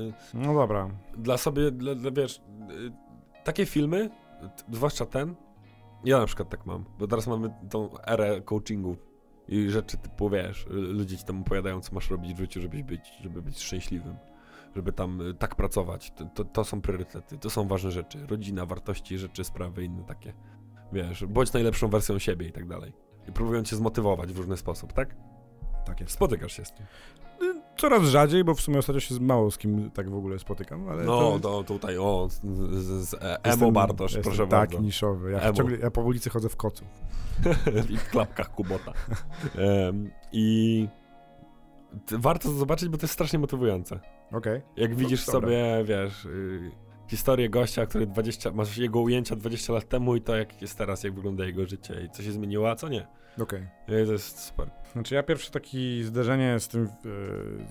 y, 0.04 0.12
No 0.34 0.54
dobra. 0.54 0.90
dla 1.16 1.36
sobie, 1.36 1.70
dla, 1.70 1.94
dla 1.94 2.10
wiesz, 2.10 2.42
y, 2.70 2.92
takie 3.44 3.66
filmy, 3.66 4.10
zwłaszcza 4.72 5.06
ten, 5.06 5.34
ja 6.04 6.18
na 6.18 6.26
przykład 6.26 6.48
tak 6.48 6.66
mam, 6.66 6.84
bo 6.98 7.06
teraz 7.06 7.26
mamy 7.26 7.54
tą 7.70 7.98
erę 8.02 8.40
coachingu 8.40 8.96
i 9.48 9.70
rzeczy 9.70 9.96
typu, 9.96 10.30
wiesz, 10.30 10.66
ludzie 10.70 11.16
ci 11.16 11.24
tam 11.24 11.40
opowiadają, 11.40 11.80
co 11.80 11.94
masz 11.94 12.10
robić 12.10 12.34
w 12.34 12.38
życiu, 12.38 12.60
żebyś 12.60 12.82
być, 12.82 13.12
żeby 13.22 13.42
być 13.42 13.62
szczęśliwym, 13.62 14.16
żeby 14.76 14.92
tam 14.92 15.20
y, 15.20 15.34
tak 15.34 15.54
pracować, 15.54 16.10
to, 16.10 16.24
to, 16.24 16.44
to 16.44 16.64
są 16.64 16.80
priorytety, 16.80 17.38
to 17.38 17.50
są 17.50 17.68
ważne 17.68 17.90
rzeczy, 17.90 18.26
rodzina, 18.26 18.66
wartości, 18.66 19.18
rzeczy, 19.18 19.44
sprawy, 19.44 19.84
inne 19.84 20.04
takie, 20.04 20.32
wiesz, 20.92 21.24
bądź 21.24 21.52
najlepszą 21.52 21.88
wersją 21.88 22.18
siebie 22.18 22.48
i 22.48 22.52
tak 22.52 22.68
dalej. 22.68 22.92
I 23.28 23.32
próbują 23.32 23.62
cię 23.62 23.76
zmotywować 23.76 24.32
w 24.32 24.36
różny 24.38 24.56
sposób, 24.56 24.92
tak? 24.92 25.16
Tak 25.86 26.00
jest. 26.00 26.12
Spotykasz 26.12 26.52
się 26.52 26.64
z 26.64 26.72
tym. 26.72 26.86
Coraz 27.76 28.02
rzadziej, 28.02 28.44
bo 28.44 28.54
w 28.54 28.60
sumie 28.60 28.78
ostatnio 28.78 29.00
się 29.00 29.14
z 29.14 29.18
mało 29.18 29.50
z 29.50 29.58
kim 29.58 29.90
tak 29.90 30.10
w 30.10 30.14
ogóle 30.16 30.38
spotykam, 30.38 30.88
ale 30.88 31.04
No, 31.04 31.38
to... 31.38 31.38
to 31.40 31.64
tutaj, 31.64 31.98
o, 31.98 32.28
z, 32.30 32.40
z, 32.84 33.08
z 33.08 33.14
e, 33.14 33.18
Emo 33.18 33.38
jestem- 33.44 33.72
Bartosz, 33.72 34.12
jestem 34.14 34.22
proszę 34.22 34.42
tak 34.50 34.70
bardzo. 34.70 34.80
niszowy. 34.80 35.30
Ja, 35.30 35.52
ciągle, 35.52 35.78
ja 35.78 35.90
po 35.90 36.00
ulicy 36.00 36.30
chodzę 36.30 36.48
w 36.48 36.56
kocu. 36.56 36.84
I 37.90 37.96
w 37.96 38.08
klapkach 38.10 38.50
Kubota. 38.54 38.92
Em, 39.58 40.10
I 40.32 40.88
warto 42.12 42.48
to 42.48 42.54
zobaczyć, 42.54 42.88
bo 42.88 42.98
to 42.98 43.04
jest 43.04 43.14
strasznie 43.14 43.38
motywujące. 43.38 44.00
Okej. 44.32 44.62
Jak 44.76 44.94
widzisz 44.94 45.26
dobra. 45.26 45.40
sobie, 45.40 45.84
wiesz, 45.84 46.24
y, 46.24 46.70
historię 47.08 47.50
gościa, 47.50 47.86
który 47.86 48.06
20, 48.06 48.52
masz 48.52 48.78
jego 48.78 49.00
ujęcia 49.00 49.36
20 49.36 49.72
lat 49.72 49.88
temu 49.88 50.16
i 50.16 50.20
to 50.20 50.36
jak 50.36 50.62
jest 50.62 50.78
teraz, 50.78 51.04
jak 51.04 51.14
wygląda 51.14 51.44
jego 51.44 51.66
życie 51.66 51.94
i 52.06 52.10
co 52.10 52.22
się 52.22 52.32
zmieniło, 52.32 52.70
a 52.70 52.74
co 52.76 52.88
nie. 52.88 53.06
Okej. 53.40 53.62
I 53.88 53.90
to 54.06 54.12
jest 54.12 54.38
super. 54.38 54.70
Znaczy 54.92 55.14
ja 55.14 55.22
pierwsze 55.22 55.50
takie 55.50 56.04
zderzenie 56.04 56.60
z 56.60 56.68
tym, 56.68 56.84
e, 56.84 56.88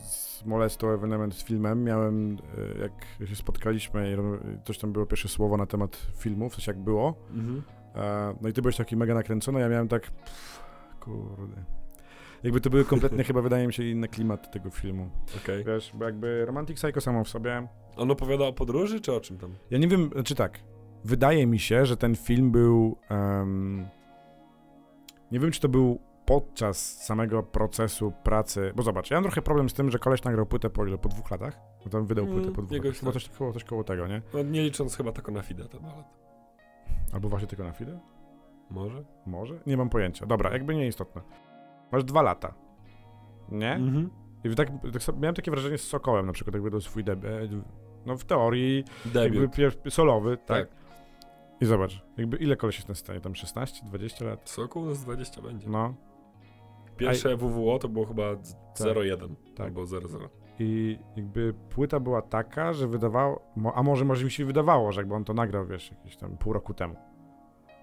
z 0.03 0.43
Molesto 0.45 0.93
ewenement 0.93 1.35
z 1.35 1.43
filmem 1.43 1.83
miałem, 1.83 2.37
e, 2.77 2.81
jak 2.81 3.27
się 3.29 3.35
spotkaliśmy 3.35 4.17
coś 4.65 4.77
tam 4.77 4.93
było 4.93 5.05
pierwsze 5.05 5.27
słowo 5.27 5.57
na 5.57 5.65
temat 5.65 5.97
filmu, 6.17 6.49
w 6.49 6.55
sensie 6.55 6.71
jak 6.71 6.79
było. 6.79 7.15
E, 7.95 8.35
No 8.41 8.49
i 8.49 8.53
ty 8.53 8.61
byłeś 8.61 8.75
taki 8.77 8.97
mega 8.97 9.13
nakręcony, 9.13 9.59
ja 9.59 9.69
miałem 9.69 9.87
tak, 9.87 10.11
pff, 10.11 10.63
kurde. 10.99 11.63
Jakby 12.45 12.61
to 12.61 12.69
były 12.69 12.85
kompletnie 12.85 13.23
chyba, 13.23 13.41
wydaje 13.41 13.67
mi 13.67 13.73
się, 13.73 13.83
inne 13.83 14.07
klimaty 14.07 14.49
tego 14.49 14.69
filmu. 14.69 15.09
Okej. 15.43 15.63
Wiesz, 15.63 15.91
bo 15.93 16.05
jakby 16.05 16.45
Romantic 16.45 16.77
Psycho 16.77 17.01
samo 17.01 17.23
w 17.23 17.29
sobie, 17.29 17.67
On 17.97 18.11
opowiada 18.11 18.45
o 18.45 18.53
podróży, 18.53 19.01
czy 19.01 19.13
o 19.13 19.19
czym 19.19 19.37
tam? 19.37 19.53
ja 19.71 19.77
nie 19.77 19.87
wiem, 19.87 20.09
znaczy 20.13 20.35
tak, 20.35 20.59
wydaje 21.03 21.47
mi 21.47 21.59
się, 21.59 21.85
że 21.85 21.97
ten 21.97 22.15
film 22.15 22.51
był, 22.51 22.97
em, 23.09 23.85
nie 25.31 25.39
wiem, 25.39 25.51
czy 25.51 25.59
to 25.61 25.69
był 25.69 25.99
podczas 26.25 27.03
samego 27.05 27.43
procesu 27.43 28.13
pracy, 28.23 28.71
bo 28.75 28.83
zobacz, 28.83 29.11
ja 29.11 29.17
mam 29.17 29.23
trochę 29.23 29.41
problem 29.41 29.69
z 29.69 29.73
tym, 29.73 29.91
że 29.91 29.99
koleś 29.99 30.23
nagrał 30.23 30.45
płytę 30.45 30.69
po 30.69 30.85
ile, 30.85 30.97
po 30.97 31.09
dwóch 31.09 31.31
latach? 31.31 31.59
Bo 31.83 31.89
tam 31.89 32.05
wydał 32.05 32.25
Mm, 32.25 32.35
płytę 32.37 32.51
po 32.55 32.61
dwóch 32.61 32.71
jakoś 32.71 32.85
latach, 32.87 32.99
chyba 32.99 33.11
tak. 33.11 33.21
coś, 33.21 33.37
chyba 33.37 33.51
coś 33.51 33.63
koło 33.63 33.83
tego, 33.83 34.07
nie? 34.07 34.21
No, 34.33 34.43
nie 34.43 34.61
licząc 34.63 34.97
chyba 34.97 35.11
taką 35.11 35.31
na 35.31 35.41
Fide 35.41 35.65
to 35.65 35.79
nawet. 35.79 36.05
Albo 37.13 37.29
właśnie 37.29 37.47
tylko 37.47 37.63
na 37.63 37.71
chwilę? 37.71 37.99
Może? 38.69 39.03
Może? 39.25 39.59
Nie 39.67 39.77
mam 39.77 39.89
pojęcia. 39.89 40.25
Dobra, 40.25 40.51
jakby 40.53 40.75
nieistotne. 40.75 41.21
Masz 41.91 42.03
dwa 42.03 42.21
lata. 42.21 42.53
Nie? 43.49 43.73
Mhm. 43.73 44.09
I 44.43 44.55
tak, 44.55 44.69
tak 45.05 45.17
miałem 45.19 45.35
takie 45.35 45.51
wrażenie 45.51 45.77
z 45.77 45.87
Sokołem 45.87 46.25
na 46.25 46.33
przykład, 46.33 46.53
jakby 46.53 46.71
to 46.71 46.81
swój 46.81 47.03
debiut. 47.03 47.65
No 48.05 48.17
w 48.17 48.25
teorii 48.25 48.83
jakby 49.05 49.19
Debiut. 49.19 49.51
pier- 49.55 49.89
solowy, 49.91 50.37
tak. 50.37 50.45
Tak. 50.47 50.67
I 51.61 51.65
zobacz, 51.65 52.01
jakby 52.17 52.37
ile 52.37 52.55
koleś 52.55 52.75
jest 52.75 52.89
na 52.89 52.95
scenie? 52.95 53.19
Tam 53.21 53.35
16, 53.35 53.85
20 53.85 54.25
lat? 54.25 54.49
Sokół 54.49 54.85
nas 54.85 55.03
20 55.03 55.41
będzie. 55.41 55.69
No. 55.69 55.93
Pierwsze 56.97 57.37
WWO 57.37 57.79
to 57.79 57.89
było 57.89 58.05
chyba 58.05 58.35
z- 58.35 58.55
0,1 58.75 59.35
tak. 59.55 59.67
albo 59.67 59.81
0,0. 59.85 60.29
I 60.59 60.99
jakby 61.15 61.53
płyta 61.69 61.99
była 61.99 62.21
taka, 62.21 62.73
że 62.73 62.87
wydawało, 62.87 63.41
a 63.75 63.83
może 63.83 64.05
może 64.05 64.25
mi 64.25 64.31
się 64.31 64.45
wydawało, 64.45 64.91
że 64.91 65.01
jakby 65.01 65.15
on 65.15 65.23
to 65.23 65.33
nagrał, 65.33 65.65
wiesz, 65.65 65.91
jakieś 65.91 66.17
tam 66.17 66.37
pół 66.37 66.53
roku 66.53 66.73
temu. 66.73 66.95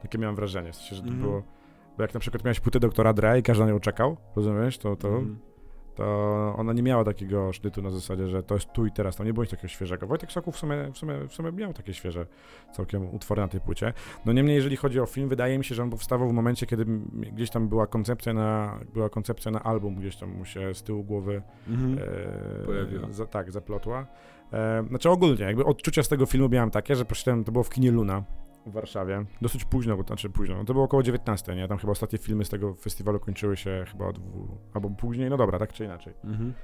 Takie 0.02 0.18
miałem 0.18 0.36
wrażenie, 0.36 0.72
w 0.72 0.76
sensie, 0.76 0.94
że 0.96 1.02
to 1.02 1.08
Mhm. 1.08 1.22
było, 1.30 1.42
bo 1.96 2.02
jak 2.02 2.14
na 2.14 2.20
przykład 2.20 2.44
miałeś 2.44 2.60
płytę 2.60 2.80
doktora 2.80 3.12
Dre 3.12 3.38
i 3.38 3.42
każdy 3.42 3.64
na 3.64 3.70
nią 3.70 3.80
czekał, 3.80 4.16
rozumiesz, 4.36 4.78
to, 4.78 4.96
to, 4.96 5.08
Mhm. 5.08 5.38
to 5.94 6.54
ona 6.58 6.72
nie 6.72 6.82
miała 6.82 7.04
takiego 7.04 7.52
sznytu 7.52 7.82
na 7.82 7.90
zasadzie, 7.90 8.28
że 8.28 8.42
to 8.42 8.54
jest 8.54 8.72
tu 8.72 8.86
i 8.86 8.92
teraz, 8.92 9.16
tam 9.16 9.26
nie 9.26 9.32
było 9.32 9.44
nic 9.44 9.50
takiego 9.50 9.68
świeżego. 9.68 10.06
Wojtek 10.06 10.32
Soków 10.32 10.54
w 10.54 10.58
sumie, 10.58 10.90
w 10.92 10.98
sumie, 10.98 11.14
w 11.28 11.32
sumie 11.32 11.52
miał 11.52 11.72
takie 11.72 11.94
świeże 11.94 12.26
całkiem 12.72 13.14
utwory 13.14 13.42
na 13.42 13.48
tej 13.48 13.60
płycie. 13.60 13.92
No 14.26 14.32
niemniej, 14.32 14.56
jeżeli 14.56 14.76
chodzi 14.76 15.00
o 15.00 15.06
film, 15.06 15.28
wydaje 15.28 15.58
mi 15.58 15.64
się, 15.64 15.74
że 15.74 15.82
on 15.82 15.90
powstawał 15.90 16.28
w 16.28 16.32
momencie, 16.32 16.66
kiedy 16.66 16.84
gdzieś 17.32 17.50
tam 17.50 17.68
była 17.68 17.86
koncepcja 17.86 18.32
na, 18.32 18.78
była 18.94 19.08
koncepcja 19.08 19.50
na 19.50 19.62
album, 19.62 19.94
gdzieś 19.94 20.16
tam 20.16 20.30
mu 20.30 20.44
się 20.44 20.74
z 20.74 20.82
tyłu 20.82 21.04
głowy 21.04 21.42
Mhm. 21.68 21.98
e, 22.62 22.66
Pojawiła. 22.66 23.12
Za, 23.12 23.26
tak, 23.26 23.50
zaplotła. 23.52 24.06
E, 24.52 24.84
znaczy 24.88 25.10
ogólnie, 25.10 25.44
jakby 25.44 25.64
odczucia 25.64 26.02
z 26.02 26.08
tego 26.08 26.26
filmu 26.26 26.48
miałem 26.48 26.70
takie, 26.70 26.96
że 26.96 27.04
poszedłem, 27.04 27.44
to 27.44 27.52
było 27.52 27.64
w 27.64 27.70
kinie 27.70 27.90
Luna 27.90 28.22
w 28.66 28.72
Warszawie, 28.72 29.24
dosyć 29.42 29.64
późno, 29.64 29.96
bo 29.96 30.02
znaczy 30.02 30.30
późno, 30.30 30.56
no 30.56 30.64
to 30.64 30.72
było 30.72 30.84
około 30.84 31.02
19, 31.02 31.56
nie? 31.56 31.68
Tam 31.68 31.78
chyba 31.78 31.90
ostatnie 31.90 32.18
filmy 32.18 32.44
z 32.44 32.48
tego 32.48 32.74
festiwalu 32.74 33.20
kończyły 33.20 33.56
się 33.56 33.84
chyba 33.92 34.12
dwu, 34.12 34.58
albo 34.74 34.90
później, 34.90 35.30
no 35.30 35.36
dobra, 35.36 35.58
tak 35.58 35.72
czy 35.72 35.84
inaczej. 35.84 36.14
Mhm. 36.24 36.54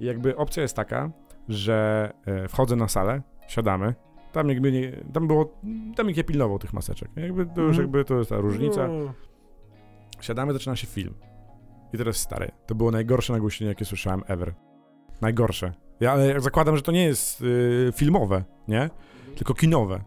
I 0.00 0.04
jakby 0.04 0.36
opcja 0.36 0.62
jest 0.62 0.76
taka, 0.76 1.10
że 1.48 2.10
e, 2.26 2.48
wchodzę 2.48 2.76
na 2.76 2.88
salę, 2.88 3.22
siadamy, 3.48 3.94
tam 4.32 4.48
jakby 4.48 4.72
nie, 4.72 4.92
tam 5.12 5.26
było, 5.26 5.58
tam 5.96 6.06
nikt 6.06 6.16
nie 6.16 6.24
pilnował 6.24 6.58
tych 6.58 6.72
maseczek, 6.72 7.10
jakby 7.16 7.46
to 7.46 7.60
już 7.60 7.78
Mhm. 7.78 7.80
jakby 7.80 8.04
to 8.04 8.18
jest 8.18 8.30
ta 8.30 8.36
różnica. 8.36 8.88
No. 8.88 9.12
Siadamy, 10.20 10.52
zaczyna 10.52 10.76
się 10.76 10.86
film. 10.86 11.14
I 11.92 11.98
teraz 11.98 12.16
stary, 12.16 12.50
to 12.66 12.74
było 12.74 12.90
najgorsze 12.90 13.32
nagłośnienie, 13.32 13.68
jakie 13.68 13.84
słyszałem 13.84 14.22
ever. 14.26 14.54
Najgorsze. 15.20 15.72
Ja 16.00 16.12
ale 16.12 16.40
zakładam, 16.40 16.76
że 16.76 16.82
to 16.82 16.92
nie 16.92 17.04
jest 17.04 17.42
y, 17.42 17.92
filmowe, 17.94 18.44
nie? 18.68 18.90
Tylko 19.36 19.54
kinowe. 19.54 20.00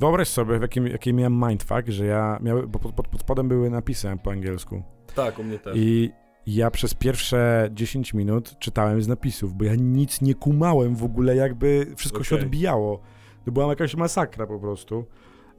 Wyobraź 0.00 0.28
sobie, 0.28 0.58
w 0.58 0.62
jakim, 0.62 0.86
jakim 0.86 1.16
miałem 1.16 1.40
mindfuck, 1.48 1.88
że 1.88 2.06
ja 2.06 2.38
miałem, 2.42 2.68
bo 2.70 2.78
pod, 2.78 2.92
pod, 2.92 3.08
pod 3.08 3.20
spodem 3.20 3.48
były 3.48 3.70
napisy 3.70 4.08
po 4.22 4.30
angielsku. 4.30 4.82
Tak, 5.14 5.38
u 5.38 5.44
mnie 5.44 5.58
też. 5.58 5.76
I 5.76 6.10
ja 6.46 6.70
przez 6.70 6.94
pierwsze 6.94 7.68
10 7.72 8.14
minut 8.14 8.58
czytałem 8.58 9.02
z 9.02 9.08
napisów, 9.08 9.54
bo 9.54 9.64
ja 9.64 9.74
nic 9.74 10.20
nie 10.20 10.34
kumałem 10.34 10.94
w 10.94 11.04
ogóle, 11.04 11.36
jakby 11.36 11.86
wszystko 11.96 12.24
się 12.24 12.34
Okej. 12.34 12.44
odbijało. 12.44 13.00
To 13.44 13.52
była 13.52 13.66
jakaś 13.66 13.94
masakra 13.94 14.46
po 14.46 14.58
prostu. 14.58 15.04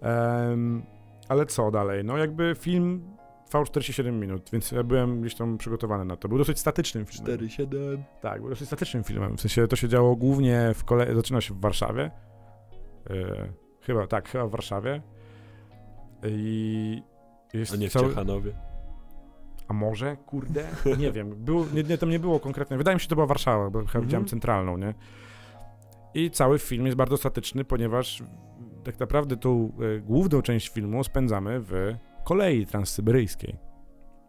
Em, 0.02 0.84
ale 1.30 1.46
co 1.46 1.72
dalej? 1.72 2.04
No 2.04 2.18
jakby 2.18 2.56
film 2.60 3.18
trwał 3.46 3.66
47 3.66 4.20
minut, 4.20 4.50
więc 4.54 4.72
ja 4.72 4.84
byłem 4.84 5.22
gdzieś 5.22 5.36
tam 5.36 5.58
przygotowany 5.58 6.06
na 6.06 6.18
to. 6.18 6.30
Był 6.30 6.38
dosyć 6.38 6.60
statycznym 6.60 7.06
filmem. 7.06 7.38
4,7. 7.38 7.98
Tak, 8.22 8.42
był 8.42 8.50
dosyć 8.50 8.68
statycznym 8.68 9.04
filmem. 9.04 9.38
W 9.38 9.42
sensie 9.42 9.68
to 9.68 9.76
się 9.76 9.90
działo 9.90 10.16
głównie 10.16 10.72
w 10.76 10.84
kole... 10.84 11.16
Zaczyna 11.16 11.42
się 11.42 11.54
w 11.54 11.62
Warszawie. 11.62 12.12
E, 13.10 13.61
chyba, 13.82 14.08
tak, 14.08 14.30
chyba 14.30 14.48
w 14.48 14.52
Warszawie. 14.52 15.02
I 16.28 17.04
jest 17.54 17.74
A 17.74 17.78
nie 17.78 17.90
w 17.90 17.92
cały... 17.94 18.10
Ciechanowie. 18.10 18.54
A 19.68 19.74
może? 19.74 20.18
Kurde? 20.18 20.68
Nie 21.00 21.12
wiem. 21.12 21.30
Był, 21.36 21.66
nie, 21.74 21.84
nie, 21.84 21.98
tam 21.98 22.10
nie 22.10 22.20
było 22.20 22.40
konkretnie. 22.40 22.78
Wydaje 22.78 22.96
mi 22.96 23.00
się, 23.00 23.04
że 23.04 23.10
to 23.10 23.16
była 23.16 23.28
Warszawa, 23.28 23.70
bo 23.70 23.80
chyba 23.80 23.90
Mhm. 23.90 24.06
widziałem 24.06 24.26
centralną, 24.26 24.78
nie? 24.78 24.94
I 26.14 26.32
cały 26.32 26.60
film 26.60 26.86
jest 26.86 26.98
bardzo 26.98 27.18
statyczny, 27.18 27.66
ponieważ 27.66 28.24
tak 28.84 29.00
naprawdę 29.00 29.38
tą 29.38 29.72
e, 29.98 30.00
główną 30.00 30.42
część 30.42 30.70
filmu 30.70 31.04
spędzamy 31.04 31.60
w 31.60 31.96
kolei 32.24 32.66
transsyberyjskiej. 32.66 33.58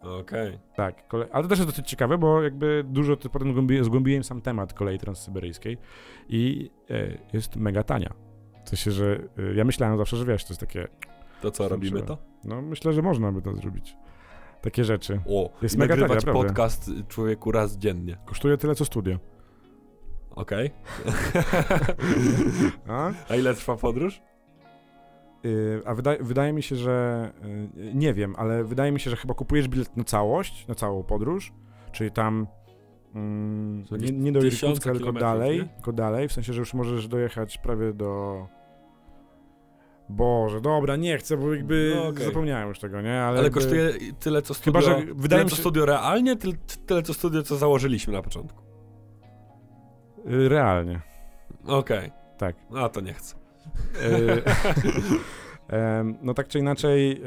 Okej. 0.03 0.59
Tak, 0.77 1.09
kole... 1.09 1.27
ale 1.33 1.43
to 1.43 1.49
też 1.49 1.59
jest 1.59 1.71
dosyć 1.71 1.89
ciekawe, 1.89 2.19
bo 2.19 2.43
jakby 2.43 2.85
dużo 2.89 3.17
potem 3.17 3.51
zgłębi... 3.51 3.85
zgłębiłem 3.85 4.25
sam 4.25 4.41
temat 4.41 4.73
kolei 4.73 4.99
transsyberyjskiej 4.99 5.79
i 6.29 6.71
e, 6.91 7.19
jest 7.33 7.57
mega 7.57 7.83
tania. 7.83 8.15
W 8.65 8.69
sensie, 8.69 8.91
że 8.91 9.19
e, 9.39 9.55
ja 9.55 9.65
myślałem 9.65 9.99
zawsze, 9.99 10.17
że 10.17 10.25
wiesz, 10.25 10.45
to 10.45 10.51
jest 10.53 10.61
takie, 10.61 10.89
To 11.43 11.51
co, 11.51 11.69
robimy 11.69 12.03
to? 12.03 12.19
no 12.45 12.63
myślę, 12.63 12.93
że 12.93 13.03
można 13.03 13.33
by 13.33 13.43
to 13.43 13.55
zrobić. 13.57 13.97
Takie 14.61 14.85
rzeczy. 14.85 15.21
O, 15.29 15.51
Jest 15.63 15.75
i 15.75 15.79
mega 15.79 15.97
nagrywać 15.97 16.25
tania, 16.25 16.33
podcast 16.33 16.89
y, 16.89 17.05
człowieku 17.09 17.53
raz 17.53 17.77
dziennie. 17.77 18.17
Kosztuje 18.25 18.57
tyle, 18.57 18.75
co 18.75 18.85
studio. 18.85 19.19
Okej. 20.31 20.71
A? 22.89 23.11
A 23.29 23.37
ile 23.37 23.55
trwa 23.55 23.77
podróż? 23.77 24.23
Yy, 25.43 25.83
a 25.85 25.95
wydaje, 25.95 26.19
wydaje 26.23 26.53
mi 26.53 26.63
się, 26.63 26.77
że 26.77 27.31
nie 27.95 28.15
wiem, 28.15 28.35
ale 28.39 28.65
wydaje 28.65 28.93
mi 28.93 29.01
się, 29.01 29.11
że 29.11 29.17
chyba 29.17 29.35
kupujesz 29.35 29.69
bilet 29.69 29.97
na 29.97 30.05
całość, 30.05 30.67
na 30.69 30.75
całą 30.75 31.03
podróż, 31.03 31.53
czyli 31.93 32.11
tam 32.11 32.47
mm, 33.15 33.85
nie, 33.91 34.13
nie 34.13 34.33
do 34.33 34.41
Irkucka, 34.41 34.93
tylko 34.93 35.13
dalej, 35.13 35.59
nie? 35.59 35.65
tylko 35.65 35.93
dalej, 35.93 36.29
w 36.29 36.33
sensie, 36.33 36.53
że 36.53 36.61
już 36.61 36.75
możesz 36.75 37.09
dojechać 37.09 37.59
prawie 37.59 37.93
do... 37.93 38.47
Boże, 40.09 40.61
dobra, 40.61 40.97
nie 40.97 41.19
chcę, 41.19 41.37
bo 41.37 41.55
jakby 41.55 41.93
No, 41.97 42.09
okej. 42.09 42.25
zapomniałem 42.27 42.69
już 42.69 42.79
tego, 42.79 43.01
nie? 43.01 43.13
Ale, 43.21 43.25
Ale, 43.39 43.43
jakby, 43.43 43.61
kosztuje 43.61 43.91
tyle 44.21 44.43
co 44.43 44.55
studio. 44.55 44.81
Chyba, 44.81 44.99
że 44.99 45.07
wydaje 45.15 45.45
mi 45.45 45.51
co 45.51 45.57
się- 45.57 45.63
studio 45.63 45.87
realnie, 45.87 46.37
tyle, 46.37 46.53
tyle 46.87 47.03
co 47.03 47.15
studio 47.15 47.43
co 47.43 47.57
założyliśmy 47.57 48.13
na 48.13 48.23
początku. 48.23 48.63
Yy, 50.27 50.49
realnie, 50.49 51.01
Okej. 51.67 52.11
tak. 52.39 52.57
A 52.77 52.89
to 52.89 53.01
nie 53.01 53.13
chcę. 53.15 53.37
Em, 55.69 56.19
no 56.23 56.35
tak 56.35 56.49
czy 56.49 56.59
inaczej, 56.59 57.23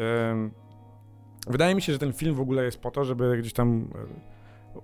wydaje 1.48 1.76
mi 1.76 1.82
się, 1.82 1.94
że 1.94 2.00
ten 2.00 2.14
film 2.14 2.36
w 2.36 2.40
ogóle 2.40 2.64
jest 2.64 2.80
po 2.80 2.92
to, 2.92 3.06
żeby 3.06 3.38
gdzieś 3.38 3.54
tam 3.54 3.90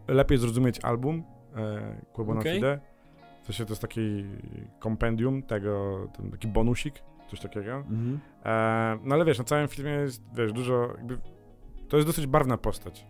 lepiej 0.07 0.37
zrozumieć 0.37 0.79
album 0.79 1.23
e, 1.55 2.01
Quo 2.13 2.25
Bono 2.25 2.39
Okej. 2.39 2.55
Fide. 2.55 2.79
W 3.41 3.45
sensie 3.45 3.65
to 3.65 3.71
jest 3.71 3.81
taki 3.81 4.25
kompendium 4.79 5.43
tego, 5.43 6.07
ten 6.17 6.31
taki 6.31 6.47
bonusik, 6.47 7.03
coś 7.27 7.39
takiego. 7.39 7.75
Mhm. 7.75 8.19
E, 8.45 8.99
no 9.03 9.15
ale 9.15 9.25
wiesz, 9.25 9.37
na 9.37 9.43
całym 9.43 9.67
filmie 9.67 9.91
jest, 9.91 10.23
wiesz, 10.35 10.53
dużo 10.53 10.87
jakby... 10.97 11.17
To 11.89 11.97
jest 11.97 12.09
dosyć 12.09 12.27
barwna 12.27 12.57
postać. 12.57 13.07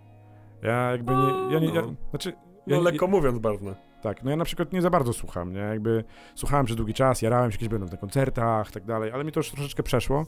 Ja 0.63 0.91
jakby 0.91 1.11
nie... 1.15 1.53
Ja 1.53 1.59
nie 1.59 1.73
ja, 1.73 1.81
No. 1.81 1.93
znaczy... 2.09 2.33
No 2.67 2.75
Ja, 2.75 2.81
lekko 2.81 3.07
mówiąc 3.07 3.39
barwne. 3.39 3.75
Tak, 4.01 4.23
no 4.23 4.31
ja 4.31 4.37
na 4.37 4.45
przykład 4.45 4.73
nie 4.73 4.81
za 4.81 4.89
bardzo 4.89 5.13
słucham, 5.13 5.53
nie? 5.53 5.59
Jakby 5.59 6.03
słuchałem 6.35 6.65
przez 6.65 6.77
długi 6.77 6.93
czas, 6.93 7.21
jarałem 7.21 7.51
się, 7.51 7.55
jakieś 7.55 7.69
będą 7.69 7.87
na 7.87 7.97
koncertach, 7.97 8.71
tak 8.71 8.85
dalej, 8.85 9.11
ale 9.11 9.23
mi 9.23 9.31
to 9.31 9.39
już 9.39 9.51
troszeczkę 9.51 9.83
przeszło 9.83 10.25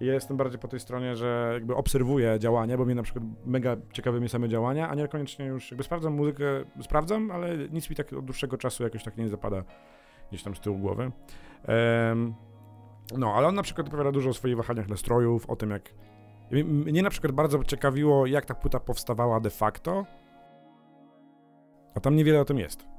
i 0.00 0.06
ja 0.06 0.14
jestem 0.14 0.36
bardziej 0.36 0.58
po 0.58 0.68
tej 0.68 0.80
stronie, 0.80 1.16
że 1.16 1.50
jakby 1.52 1.74
obserwuję 1.74 2.38
działania, 2.38 2.78
bo 2.78 2.84
mnie 2.84 2.94
na 2.94 3.02
przykład 3.02 3.24
mega 3.46 3.76
ciekawe 3.92 4.20
mnie 4.20 4.28
same 4.28 4.48
działania, 4.48 4.88
a 4.88 4.94
niekoniecznie 4.94 5.46
już 5.46 5.70
jakby 5.70 5.84
sprawdzam 5.84 6.12
muzykę, 6.12 6.44
sprawdzam, 6.80 7.30
ale 7.30 7.56
nic 7.68 7.90
mi 7.90 7.96
tak 7.96 8.12
od 8.12 8.24
dłuższego 8.24 8.58
czasu 8.58 8.82
jakoś 8.82 9.04
tak 9.04 9.16
nie 9.16 9.28
zapada 9.28 9.64
gdzieś 10.28 10.42
tam 10.42 10.56
z 10.56 10.60
tyłu 10.60 10.78
głowy. 10.78 11.12
Em, 11.64 12.34
no, 13.18 13.34
ale 13.34 13.48
on 13.48 13.54
na 13.54 13.62
przykład 13.62 13.88
opowiada 13.88 14.12
dużo 14.12 14.30
o 14.30 14.34
swoich 14.34 14.56
wahaniach 14.56 14.88
nastrojów, 14.88 15.50
o 15.50 15.56
tym 15.56 15.70
jak... 15.70 15.94
Mnie 16.64 17.02
na 17.02 17.10
przykład 17.10 17.32
bardzo 17.32 17.64
ciekawiło, 17.64 18.26
jak 18.26 18.44
ta 18.44 18.54
płyta 18.54 18.80
powstawała 18.80 19.40
de 19.40 19.50
facto, 19.50 20.06
a 21.94 22.00
tam 22.00 22.16
niewiele 22.16 22.40
o 22.40 22.44
tym 22.44 22.58
jest. 22.58 22.93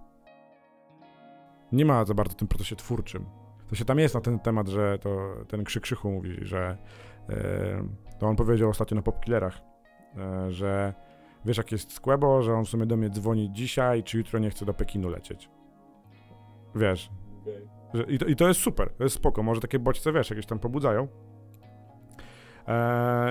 Nie 1.75 1.85
ma 1.85 2.05
za 2.05 2.13
bardzo 2.13 2.33
w 2.33 2.35
tym 2.35 2.47
procesie 2.47 2.75
twórczym. 2.75 3.25
To 3.69 3.75
się 3.75 3.85
tam 3.85 3.99
jest 3.99 4.15
na 4.15 4.21
ten 4.21 4.39
temat, 4.39 4.67
że 4.67 4.99
to 4.99 5.35
ten 5.47 5.63
Krzyk 5.63 5.83
Krzychu 5.83 6.11
mówi, 6.11 6.38
że 6.41 6.77
e, 7.29 7.88
to 8.19 8.27
on 8.27 8.35
powiedział 8.35 8.69
ostatnio 8.69 8.95
na 8.95 9.01
Popkillerach, 9.01 9.61
e, 10.17 10.51
że 10.51 10.93
wiesz 11.45 11.57
jak 11.57 11.71
jest 11.71 11.91
Skłebo, 11.91 12.41
że 12.41 12.53
on 12.53 12.65
w 12.65 12.69
sumie 12.69 12.85
do 12.85 12.97
mnie 12.97 13.09
dzwoni 13.09 13.53
dzisiaj, 13.53 14.03
czy 14.03 14.17
jutro 14.17 14.39
nie 14.39 14.49
chce 14.49 14.65
do 14.65 14.73
Pekinu 14.73 15.09
lecieć. 15.09 15.49
Wiesz. 16.75 17.11
Że, 17.93 18.03
i, 18.03 18.17
to, 18.17 18.25
I 18.25 18.35
to 18.35 18.47
jest 18.47 18.59
super, 18.59 18.89
to 18.97 19.03
jest 19.03 19.15
spoko, 19.15 19.43
może 19.43 19.61
takie 19.61 19.79
bodźce, 19.79 20.13
wiesz, 20.13 20.29
jakieś 20.29 20.45
tam 20.45 20.59
pobudzają. 20.59 21.07
E, 22.67 22.71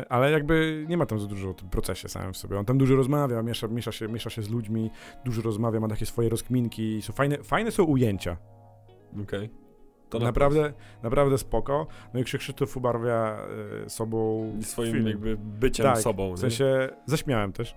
ale 0.09 0.31
jakby 0.31 0.87
nie 0.89 0.97
ma 0.97 1.07
tam 1.07 1.19
za 1.21 1.27
dużo 1.27 1.51
o 1.51 1.55
tym 1.55 1.69
procesie 1.69 2.09
samym 2.09 2.33
w 2.33 2.37
sobie. 2.37 2.59
On 2.59 2.65
tam 2.65 2.79
dużo 2.79 2.97
rozmawia, 2.97 3.43
miesza, 3.43 3.69
miesza, 3.69 3.93
się, 3.93 4.09
miesza 4.09 4.31
się 4.31 4.43
z 4.43 4.51
ludźmi, 4.51 4.91
dużo 5.25 5.43
rozmawia, 5.43 5.81
ma 5.81 5.89
takie 5.89 6.07
swoje 6.07 6.29
rozkminki. 6.29 7.03
Są 7.03 7.13
fajne, 7.13 7.39
fajne 7.39 7.71
są 7.71 7.85
ujęcia. 7.85 8.37
Okej. 9.23 9.51
To 10.11 10.19
na 10.19 10.25
naprawdę, 10.25 10.73
naprawdę 11.03 11.39
spoko. 11.39 11.87
No 12.15 12.21
i 12.21 12.25
Krzysztof 12.25 12.77
ubarwia 12.77 13.39
e, 13.85 13.91
sobą. 13.91 14.53
Swoim 14.63 14.93
film. 14.93 15.07
jakby 15.07 15.37
byciem 15.37 15.87
Tak, 15.87 15.99
sobą. 15.99 16.35
W 16.35 16.39
sensie 16.39 16.89
zaśmiałem 17.07 17.53
też. 17.53 17.75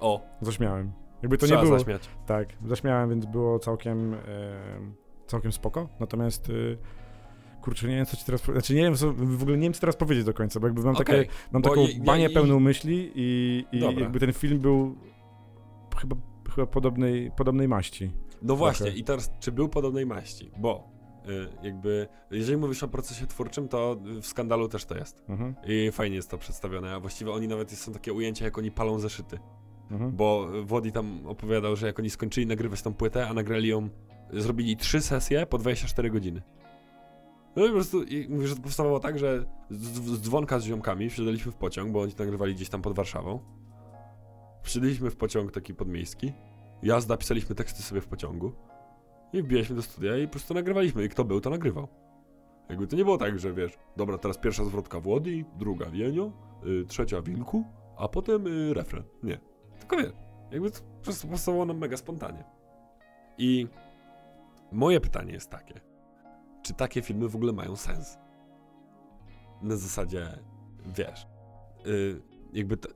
O, 0.00 0.20
Zaśmiałem. 0.40 0.92
Jakby 1.22 1.38
to 1.38 1.46
trzeba 1.46 1.60
nie 1.60 1.66
było. 1.66 1.78
zaśmiać. 1.78 2.08
Tak, 2.26 2.48
zaśmiałem, 2.66 3.10
więc 3.10 3.26
było 3.26 3.58
całkiem, 3.58 4.14
e, 4.14 4.18
całkiem 5.26 5.52
spoko. 5.52 5.88
Natomiast 6.00 6.50
e, 6.50 6.52
kurczę, 7.62 7.88
nie 7.88 7.96
wiem 7.96 8.06
co 8.06 8.16
ci 8.16 8.24
teraz. 8.24 8.42
Znaczy 8.44 8.74
nie 8.74 8.82
wiem, 8.82 8.94
co, 8.94 9.12
w 9.12 9.42
ogóle 9.42 9.56
nie 9.56 9.62
wiem 9.62 9.72
co 9.72 9.80
teraz 9.80 9.96
powiedzieć 9.96 10.24
do 10.24 10.34
końca, 10.34 10.60
bo 10.60 10.66
jakby 10.66 10.82
mam, 10.82 10.94
takie, 10.96 11.12
Okej, 11.12 11.28
mam 11.52 11.62
bo 11.62 11.68
taką 11.68 11.86
ja- 11.86 12.04
banię 12.04 12.30
pełną 12.30 12.60
myśli 12.60 13.12
i, 13.14 13.64
i 13.72 13.80
Dobra. 13.80 14.00
jakby 14.00 14.20
ten 14.20 14.32
film 14.32 14.58
był 14.58 14.96
chyba, 16.00 16.16
chyba 16.54 16.66
podobnej, 16.66 17.30
podobnej 17.36 17.68
maści. 17.68 18.10
No 18.42 18.56
właśnie, 18.56 18.90
i 18.90 19.04
teraz, 19.04 19.32
czy 19.40 19.52
był 19.52 19.68
podobnej 19.68 20.06
maści? 20.06 20.50
Bo 20.58 20.90
y, 21.28 21.48
jakby, 21.66 22.08
jeżeli 22.30 22.56
mówisz 22.58 22.82
o 22.82 22.88
procesie 22.88 23.26
twórczym, 23.26 23.68
to 23.68 23.96
w 24.22 24.26
skandalu 24.26 24.68
też 24.68 24.84
to 24.84 24.96
jest. 24.98 25.22
Mhm, 25.28 25.54
I 25.66 25.90
fajnie 25.92 26.16
jest 26.16 26.30
to 26.30 26.38
przedstawione, 26.38 26.94
a 26.94 27.00
właściwie 27.00 27.32
oni 27.32 27.48
nawet 27.48 27.70
są 27.70 27.92
takie 27.92 28.12
ujęcia, 28.12 28.44
jak 28.44 28.58
oni 28.58 28.70
palą 28.70 28.98
zeszyty. 28.98 29.38
mhm. 29.90 30.16
Bo 30.16 30.48
Wodi 30.64 30.92
tam 30.92 31.26
opowiadał, 31.26 31.76
że 31.76 31.86
jak 31.86 31.98
oni 31.98 32.10
skończyli 32.10 32.46
nagrywać 32.46 32.82
tą 32.82 32.94
płytę, 32.94 33.28
a 33.28 33.34
nagrali 33.34 33.68
ją, 33.68 33.88
zrobili 34.32 34.76
trzy 34.76 35.00
sesje 35.00 35.46
po 35.46 35.58
24 35.58 36.10
godziny. 36.10 36.42
No 37.58 37.64
i 37.64 37.68
po 37.68 37.74
prostu, 37.74 38.02
i 38.02 38.28
mówię, 38.28 38.48
że 38.48 38.56
to 38.56 38.62
powstawało 38.62 39.00
tak, 39.00 39.18
że 39.18 39.44
z, 39.70 39.80
z 39.80 40.20
dzwonka 40.20 40.58
z 40.58 40.64
ziomkami 40.64 41.10
wsiadaliśmy 41.10 41.52
w 41.52 41.56
pociąg, 41.56 41.92
bo 41.92 42.00
oni 42.00 42.12
nagrywali 42.18 42.54
gdzieś 42.54 42.68
tam 42.68 42.82
pod 42.82 42.96
Warszawą. 42.96 43.40
Wsiedliśmy 44.62 45.10
w 45.10 45.16
pociąg 45.16 45.52
taki 45.52 45.74
podmiejski. 45.74 46.32
Jazda, 46.82 47.16
pisaliśmy 47.16 47.54
teksty 47.54 47.82
sobie 47.82 48.00
w 48.00 48.06
pociągu. 48.06 48.52
I 49.32 49.42
wbijaliśmy 49.42 49.76
do 49.76 49.82
studia 49.82 50.18
i 50.18 50.26
po 50.26 50.30
prostu 50.30 50.54
nagrywaliśmy. 50.54 51.04
I 51.04 51.08
kto 51.08 51.24
był, 51.24 51.40
to 51.40 51.50
nagrywał. 51.50 51.88
Jakby 52.68 52.86
to 52.86 52.96
nie 52.96 53.04
było 53.04 53.18
tak, 53.18 53.38
że 53.38 53.52
wiesz, 53.52 53.78
dobra, 53.96 54.18
teraz 54.18 54.38
pierwsza 54.38 54.64
zwrotka 54.64 55.00
w 55.00 55.06
Łodzi, 55.06 55.44
druga 55.56 55.86
w 55.86 55.94
Jeniu, 55.94 56.32
y, 56.66 56.84
trzecia 56.84 57.22
Wilku, 57.22 57.64
a 57.96 58.08
potem 58.08 58.46
y, 58.46 58.74
refren. 58.74 59.02
Nie. 59.22 59.38
Tylko 59.78 59.96
wiesz, 59.96 60.12
jakby 60.50 60.70
to 60.70 60.80
po 60.80 61.04
prostu 61.04 61.28
powstało 61.28 61.64
nam 61.64 61.78
mega 61.78 61.96
spontanie. 61.96 62.44
I 63.38 63.66
moje 64.72 65.00
pytanie 65.00 65.32
jest 65.32 65.50
takie. 65.50 65.87
Czy 66.68 66.74
takie 66.74 67.02
filmy 67.02 67.28
w 67.28 67.36
ogóle 67.36 67.52
mają 67.52 67.76
sens? 67.76 68.18
Na 69.62 69.76
zasadzie, 69.76 70.38
wiesz, 70.86 71.26
y, 71.86 72.22
jakby 72.52 72.76
to, 72.76 72.88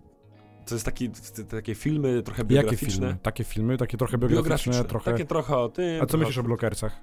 to 0.66 0.74
jest 0.74 0.84
taki, 0.84 1.10
takie 1.50 1.74
filmy 1.74 2.22
trochę 2.22 2.42
Jakie 2.42 2.54
biograficzne. 2.54 3.06
filmy? 3.06 3.16
Takie 3.22 3.44
filmy, 3.44 3.76
takie 3.76 3.96
trochę 3.96 4.18
biograficzne, 4.18 4.84
trochę... 4.84 5.12
Takie 5.12 5.24
trochę 5.24 5.56
o 5.56 5.68
tym. 5.68 5.96
A 5.96 6.00
co 6.00 6.06
trochę 6.06 6.18
myślisz 6.18 6.38
o 6.38 6.42
blokersach? 6.42 7.00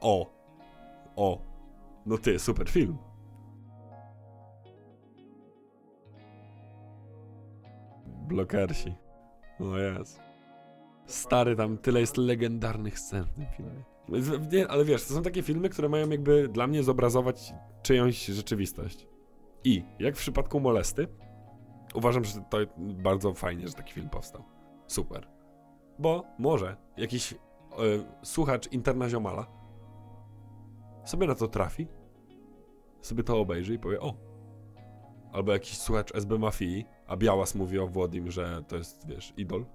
O. 0.00 0.32
O. 1.16 1.42
No 2.06 2.18
ty, 2.18 2.38
super 2.38 2.68
film. 2.70 2.98
Blokersi. 8.28 8.94
No 9.60 9.78
jest. 9.78 10.20
Stary, 11.06 11.56
tam 11.56 11.78
tyle 11.78 12.00
jest 12.00 12.16
legendarnych 12.16 12.98
scen 12.98 13.24
w 13.24 13.30
tym 13.30 13.46
filmie. 13.56 13.97
Nie, 14.52 14.68
ale 14.68 14.84
wiesz, 14.84 15.04
to 15.04 15.14
są 15.14 15.22
takie 15.22 15.42
filmy, 15.42 15.68
które 15.68 15.88
mają 15.88 16.10
jakby 16.10 16.48
dla 16.48 16.66
mnie 16.66 16.82
zobrazować 16.82 17.54
czyjąś 17.82 18.26
rzeczywistość. 18.26 19.06
I, 19.64 19.82
jak 19.98 20.16
w 20.16 20.18
przypadku 20.18 20.60
Molesty, 20.60 21.08
uważam, 21.94 22.24
że 22.24 22.32
to 22.50 22.58
bardzo 22.78 23.34
fajnie, 23.34 23.68
że 23.68 23.74
taki 23.74 23.92
film 23.92 24.08
powstał. 24.08 24.44
Super. 24.86 25.28
Bo 25.98 26.24
może 26.38 26.76
jakiś 26.96 27.32
e, 27.32 27.36
słuchacz 28.22 28.72
internaziomala 28.72 29.46
sobie 31.04 31.26
na 31.26 31.34
to 31.34 31.48
trafi, 31.48 31.86
sobie 33.00 33.22
to 33.22 33.40
obejrzy 33.40 33.74
i 33.74 33.78
powie, 33.78 34.00
o. 34.00 34.14
Albo 35.32 35.52
jakiś 35.52 35.78
słuchacz 35.78 36.14
SB 36.14 36.38
Mafii, 36.38 36.84
a 37.06 37.16
Białas 37.16 37.54
mówi 37.54 37.78
o 37.78 37.86
Włodim, 37.86 38.30
że 38.30 38.62
to 38.68 38.76
jest, 38.76 39.08
wiesz, 39.08 39.34
idol. 39.36 39.66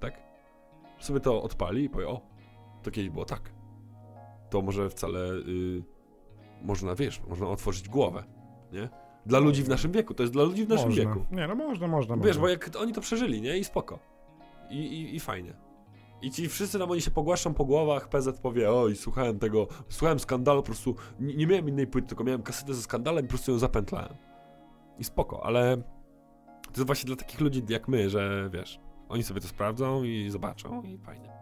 Tak? 0.00 0.22
Sobie 0.98 1.20
to 1.20 1.42
odpali 1.42 1.84
i 1.84 1.90
powie, 1.90 2.08
o, 2.08 2.20
to 2.84 2.90
kiedyś 2.90 3.10
było 3.10 3.24
tak. 3.24 3.52
To 4.50 4.62
może 4.62 4.90
wcale 4.90 5.18
y, 5.18 5.82
można, 6.62 6.94
wiesz, 6.94 7.22
można 7.28 7.48
otworzyć 7.48 7.88
głowę, 7.88 8.24
nie? 8.72 8.88
Dla 9.26 9.38
ludzi 9.38 9.62
w 9.62 9.68
naszym 9.68 9.92
wieku, 9.92 10.14
to 10.14 10.22
jest 10.22 10.32
dla 10.32 10.44
ludzi 10.44 10.66
w 10.66 10.68
naszym 10.68 10.88
można. 10.88 11.04
wieku. 11.04 11.26
Nie, 11.30 11.48
no 11.48 11.54
można, 11.54 11.88
można. 11.88 12.16
Wiesz, 12.16 12.26
można. 12.26 12.42
bo 12.42 12.48
jak 12.48 12.70
oni 12.80 12.92
to 12.92 13.00
przeżyli, 13.00 13.40
nie? 13.40 13.58
I 13.58 13.64
spoko. 13.64 13.98
I, 14.70 14.76
i, 14.76 15.16
i 15.16 15.20
fajnie. 15.20 15.54
I 16.22 16.30
ci 16.30 16.48
wszyscy 16.48 16.78
tam 16.78 16.90
oni 16.90 17.00
się 17.00 17.10
pogłaszczą 17.10 17.54
po 17.54 17.64
głowach, 17.64 18.08
PZ 18.08 18.40
powie, 18.40 18.72
oj, 18.72 18.96
słuchałem 18.96 19.38
tego, 19.38 19.66
słuchałem 19.88 20.18
skandalu, 20.18 20.62
po 20.62 20.66
prostu 20.66 20.94
nie, 21.20 21.34
nie 21.34 21.46
miałem 21.46 21.68
innej 21.68 21.86
płyty, 21.86 22.08
tylko 22.08 22.24
miałem 22.24 22.42
kasetę 22.42 22.74
ze 22.74 22.82
skandalem 22.82 23.24
i 23.24 23.28
po 23.28 23.30
prostu 23.30 23.52
ją 23.52 23.58
zapętlałem. 23.58 24.14
I 24.98 25.04
spoko, 25.04 25.46
ale 25.46 25.76
to 26.62 26.72
jest 26.76 26.86
właśnie 26.86 27.06
dla 27.06 27.16
takich 27.16 27.40
ludzi 27.40 27.62
jak 27.68 27.88
my, 27.88 28.10
że 28.10 28.50
wiesz, 28.52 28.80
oni 29.08 29.22
sobie 29.22 29.40
to 29.40 29.48
sprawdzą 29.48 30.04
i 30.04 30.30
zobaczą 30.30 30.82
i 30.82 30.98
fajnie. 30.98 31.32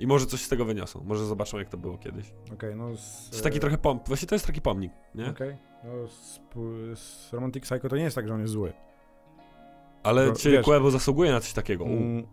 I 0.00 0.06
może 0.06 0.26
coś 0.26 0.40
z 0.42 0.48
tego 0.48 0.64
wyniosą, 0.64 1.02
może 1.06 1.26
zobaczą 1.26 1.58
jak 1.58 1.68
to 1.68 1.76
było 1.78 1.98
kiedyś. 1.98 2.32
Okej, 2.52 2.76
no 2.76 2.96
z... 2.96 3.28
To 3.30 3.34
jest 3.36 3.44
taki 3.44 3.60
trochę 3.60 3.78
pom... 3.78 4.00
właśnie 4.06 4.28
to 4.28 4.34
jest 4.34 4.46
taki 4.46 4.60
pomnik, 4.60 4.92
nie? 5.14 5.30
Okej, 5.30 5.56
no 5.84 6.08
z, 6.08 6.40
z 7.00 7.32
Romantic 7.32 7.62
Psycho 7.64 7.88
to 7.88 7.96
nie 7.96 8.02
jest 8.02 8.16
tak, 8.16 8.28
że 8.28 8.34
on 8.34 8.40
jest 8.40 8.52
zły. 8.52 8.72
Ale 10.02 10.26
No, 10.26 10.32
cię 10.32 10.50
wiesz- 10.50 10.64
Kłebo 10.64 10.90
zasługuje 10.90 11.30
na 11.32 11.40
coś 11.40 11.52
takiego. 11.52 11.84
U, 11.84 11.88
Mm, 11.88 12.26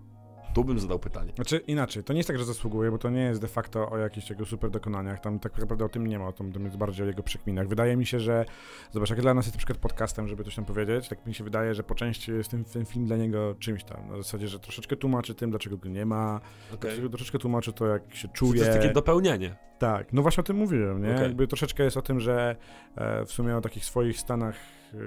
tu 0.57 0.63
bym 0.63 0.79
zadał 0.79 0.99
pytanie. 0.99 1.31
Znaczy 1.35 1.57
inaczej, 1.57 2.03
to 2.03 2.13
nie 2.13 2.19
jest 2.19 2.27
tak, 2.27 2.37
że 2.37 2.45
zasługuje, 2.45 2.91
bo 2.91 2.97
to 2.97 3.09
nie 3.09 3.21
jest 3.21 3.41
de 3.41 3.47
facto 3.47 3.89
o 3.89 3.97
jakichś 3.97 4.29
jego 4.29 4.45
super 4.45 4.71
dokonaniach. 4.71 5.19
Tam 5.19 5.39
tak 5.39 5.57
naprawdę 5.57 5.85
o 5.85 5.89
tym 5.89 6.07
nie 6.07 6.19
ma, 6.19 6.27
o 6.27 6.31
tym, 6.31 6.63
jest 6.63 6.77
bardziej 6.77 7.03
o 7.03 7.07
jego 7.07 7.23
przekminach. 7.23 7.67
Wydaje 7.67 7.97
mi 7.97 8.05
się, 8.05 8.19
że 8.19 8.45
zobacz, 8.91 9.09
jak 9.09 9.21
dla 9.21 9.33
nas 9.33 9.45
jest 9.45 9.55
na 9.55 9.57
przykład 9.57 9.77
podcastem, 9.77 10.27
żeby 10.27 10.43
coś 10.43 10.55
tam 10.55 10.65
powiedzieć, 10.65 11.09
tak 11.09 11.25
mi 11.25 11.33
się 11.33 11.43
wydaje, 11.43 11.73
że 11.73 11.83
po 11.83 11.95
części 11.95 12.31
jest 12.31 12.51
ten, 12.51 12.63
ten 12.65 12.85
film 12.85 13.05
dla 13.05 13.17
niego 13.17 13.55
czymś 13.59 13.83
tam. 13.83 14.07
Na 14.09 14.17
zasadzie, 14.17 14.47
że 14.47 14.59
troszeczkę 14.59 14.95
tłumaczy 14.95 15.35
tym, 15.35 15.49
dlaczego 15.49 15.77
go 15.77 15.89
nie 15.89 16.05
ma, 16.05 16.41
Okej. 16.73 17.09
troszeczkę, 17.09 17.39
tłumaczy 17.39 17.73
to, 17.73 17.87
jak 17.87 18.15
się 18.15 18.27
To 18.27 18.33
czuje. 18.33 18.59
jest 18.59 18.73
takie 18.73 18.93
dopełnienie. 18.93 19.55
Tak, 19.79 20.13
no 20.13 20.21
właśnie 20.21 20.41
o 20.41 20.43
tym 20.43 20.57
mówiłem, 20.57 21.01
nie? 21.03 21.11
Okej. 21.11 21.23
Jakby 21.23 21.47
troszeczkę 21.47 21.83
jest 21.83 21.97
o 21.97 22.01
tym, 22.01 22.19
że 22.19 22.55
e, 22.95 23.25
w 23.25 23.31
sumie 23.31 23.57
o 23.57 23.61
takich 23.61 23.85
swoich 23.85 24.19
stanach, 24.19 24.55
e, 24.93 24.97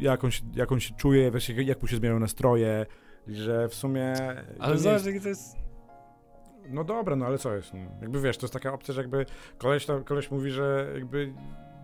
jak, 0.00 0.24
on 0.24 0.30
się, 0.30 0.42
jak 0.54 0.72
on 0.72 0.80
się 0.80 0.94
czuje, 0.94 1.30
jak 1.64 1.82
mu 1.82 1.88
się 1.88 1.96
zmieniają 1.96 2.20
nastroje, 2.20 2.86
że 3.36 3.68
w 3.68 3.74
sumie... 3.74 4.14
Ale 4.58 4.78
zobacz, 4.78 5.04
jest- 5.04 5.22
to 5.22 5.28
jest... 5.28 5.56
No 6.68 6.84
dobra, 6.84 7.16
no 7.16 7.26
ale 7.26 7.38
co 7.38 7.54
jest? 7.56 7.74
No? 7.74 7.80
Jakby 8.00 8.20
wiesz, 8.20 8.36
to 8.38 8.44
jest 8.46 8.54
taka 8.54 8.72
opcja, 8.72 8.94
że 8.94 9.00
jakby 9.00 9.26
koleś, 9.58 9.86
koleś 10.04 10.30
mówi, 10.30 10.50
że 10.50 10.90
jakby 10.94 11.32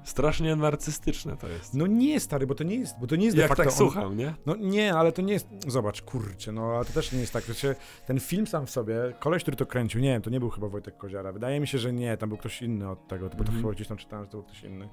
Strasznie 0.04 0.56
narcystyczne 0.56 1.36
to 1.36 1.48
jest. 1.48 1.74
No 1.74 1.86
nie, 1.86 2.20
stary, 2.20 2.46
bo 2.46 2.54
to 2.54 2.64
nie 2.64 2.76
jest, 2.76 2.94
bo 3.00 3.06
to 3.06 3.16
nie 3.16 3.24
jest 3.24 3.36
de 3.36 3.40
Jak 3.42 3.48
facto 3.48 3.62
tak 3.64 3.72
on- 3.72 3.78
słucham, 3.78 4.16
nie? 4.16 4.34
No 4.46 4.56
nie, 4.56 4.94
ale 4.94 5.12
to 5.12 5.22
nie 5.22 5.32
jest. 5.32 5.48
Zobacz, 5.68 6.02
kurczę, 6.02 6.52
no 6.52 6.62
ale 6.76 6.84
to 6.84 6.92
też 6.92 7.12
nie 7.12 7.20
jest 7.20 7.32
tak. 7.32 7.44
Wiecie, 7.44 7.74
ten 8.06 8.20
film 8.20 8.46
sam 8.46 8.66
w 8.66 8.70
sobie, 8.70 8.94
koleś, 9.20 9.42
który 9.42 9.56
to 9.56 9.66
kręcił, 9.66 10.00
nie 10.00 10.08
wiem, 10.08 10.22
to 10.22 10.30
nie 10.30 10.40
był 10.40 10.50
chyba 10.50 10.68
Wojtek 10.68 10.96
Koziara. 10.96 11.32
Wydaje 11.32 11.60
mi 11.60 11.66
się, 11.66 11.78
że 11.78 11.92
nie, 11.92 12.16
tam 12.16 12.28
był 12.28 12.38
ktoś 12.38 12.62
inny 12.62 12.90
od 12.90 13.08
tego, 13.08 13.24
bo 13.24 13.30
to 13.34 13.38
Mhm. 13.40 13.58
chyba 13.58 13.72
gdzieś 13.72 13.88
tam 13.88 13.96
czytałem, 13.96 14.24
że 14.24 14.30
to 14.30 14.36
był 14.38 14.46
ktoś 14.46 14.62
inny. 14.64 14.88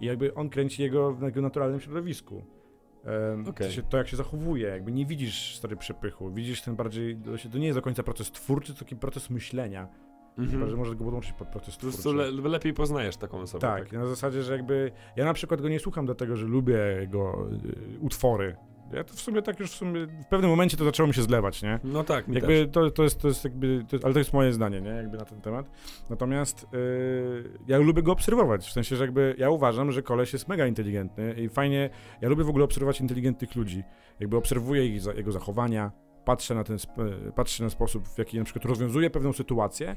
I 0.00 0.06
jakby 0.06 0.34
on 0.34 0.48
kręci 0.48 0.82
jego 0.82 1.12
w 1.14 1.20
naturalnym 1.40 1.80
środowisku. 1.80 2.44
Okej. 3.48 3.66
to, 3.66 3.72
się, 3.72 3.82
to 3.82 3.96
jak 3.96 4.08
się 4.08 4.16
zachowuje, 4.16 4.68
jakby 4.68 4.92
nie 4.92 5.06
widzisz 5.06 5.56
stary 5.56 5.76
przepychu, 5.76 6.30
widzisz 6.30 6.62
ten 6.62 6.76
bardziej, 6.76 7.16
to, 7.52 7.58
nie 7.58 7.66
jest 7.66 7.78
do 7.78 7.82
końca 7.82 8.02
proces 8.02 8.30
twórczy, 8.32 8.72
to 8.74 8.78
taki 8.78 8.96
proces 8.96 9.30
myślenia, 9.30 9.88
Mhm. 10.38 10.70
że 10.70 10.76
może 10.76 10.94
go 10.96 11.04
podłączyć 11.04 11.32
pod 11.32 11.48
proces 11.48 11.74
Po 11.74 11.80
twórczy. 11.80 11.96
prostu 12.02 12.12
le, 12.12 12.30
lepiej 12.50 12.74
poznajesz 12.74 13.16
taką 13.16 13.40
osobę. 13.40 13.60
Tak, 13.60 13.92
na 13.92 14.06
zasadzie, 14.06 14.42
że 14.42 14.52
jakby 14.52 14.90
ja 15.16 15.24
na 15.24 15.34
przykład 15.34 15.62
go 15.62 15.68
nie 15.68 15.80
słucham 15.80 16.06
dlatego, 16.06 16.36
że 16.36 16.46
lubię 16.46 16.78
jego 17.00 17.48
y, 17.96 17.98
utwory. 18.00 18.56
Ja 18.92 19.04
to 19.04 19.14
w 19.14 19.20
sumie 19.20 19.42
tak 19.42 19.60
już 19.60 19.70
w 19.70 19.74
sumie 19.74 20.06
w 20.06 20.26
pewnym 20.30 20.50
momencie 20.50 20.76
to 20.76 20.84
zaczęło 20.84 21.06
mi 21.06 21.14
się 21.14 21.22
zlewać, 21.22 21.62
nie? 21.62 21.80
No 21.84 22.04
tak, 22.04 22.28
mi 22.28 22.34
Jakby 22.34 22.68
to, 22.72 22.90
to 22.90 23.02
jest, 23.02 23.20
to 23.20 23.28
jest 23.28 23.44
jakby, 23.44 23.84
to, 23.88 23.96
ale 24.04 24.12
to 24.12 24.18
jest 24.18 24.32
moje 24.32 24.52
zdanie, 24.52 24.80
nie? 24.80 24.90
Jakby 24.90 25.16
na 25.18 25.24
ten 25.24 25.40
temat. 25.40 25.70
Natomiast 26.10 26.66
y, 26.74 27.50
ja 27.68 27.78
lubię 27.78 28.02
go 28.02 28.12
obserwować, 28.12 28.66
w 28.66 28.72
sensie, 28.72 28.96
że 28.96 29.04
jakby 29.04 29.34
ja 29.38 29.50
uważam, 29.50 29.92
że 29.92 30.02
koleś 30.02 30.32
jest 30.32 30.48
mega 30.48 30.66
inteligentny 30.66 31.34
i 31.34 31.48
fajnie, 31.48 31.90
ja 32.20 32.28
lubię 32.28 32.44
w 32.44 32.48
ogóle 32.48 32.64
obserwować 32.64 33.00
inteligentnych 33.00 33.54
ludzi. 33.56 33.82
Jakby 34.20 34.36
obserwuję 34.36 34.86
ich, 34.86 35.00
za- 35.00 35.12
jego 35.14 35.32
zachowania, 35.32 35.90
patrzę 36.24 36.54
na 36.54 36.64
ten, 36.64 36.76
sp- 36.84 37.32
patrzę 37.34 37.64
na 37.64 37.70
sposób, 37.70 38.08
w 38.08 38.18
jaki 38.18 38.38
na 38.38 38.44
przykład 38.44 38.64
rozwiązuje 38.64 39.10
pewną 39.10 39.32
sytuację. 39.32 39.96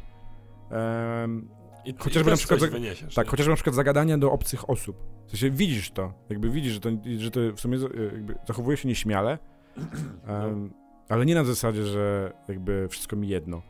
Em, 0.72 1.50
I, 1.86 1.94
chociażby 1.98 2.30
i 2.30 2.32
na 2.32 2.38
przykład 2.38 2.60
wyniesiesz. 2.60 3.16
tak, 3.16 3.26
nie? 3.26 3.32
chociażby 3.32 3.50
na 3.50 3.56
przykład 3.56 3.76
zagadania 3.76 4.18
do 4.18 4.32
obcych 4.32 4.70
osób. 4.70 4.98
W 5.28 5.30
sensie 5.32 5.50
widzisz 5.50 5.92
to, 5.92 6.14
jakby 6.30 6.50
widzisz, 6.50 6.74
że 6.74 6.80
to, 6.80 6.90
że 7.18 7.32
to 7.32 7.40
w 7.56 7.60
sumie 7.60 7.78
jakby 8.14 8.36
zachowuje 8.48 8.78
się 8.78 8.88
nieśmiale, 8.88 9.38
em, 10.28 10.74
ale 11.10 11.26
nie 11.26 11.36
na 11.36 11.44
zasadzie, 11.44 11.86
że 11.86 12.34
jakby 12.48 12.88
wszystko 12.90 13.16
mi 13.16 13.28
jedno. 13.28 13.62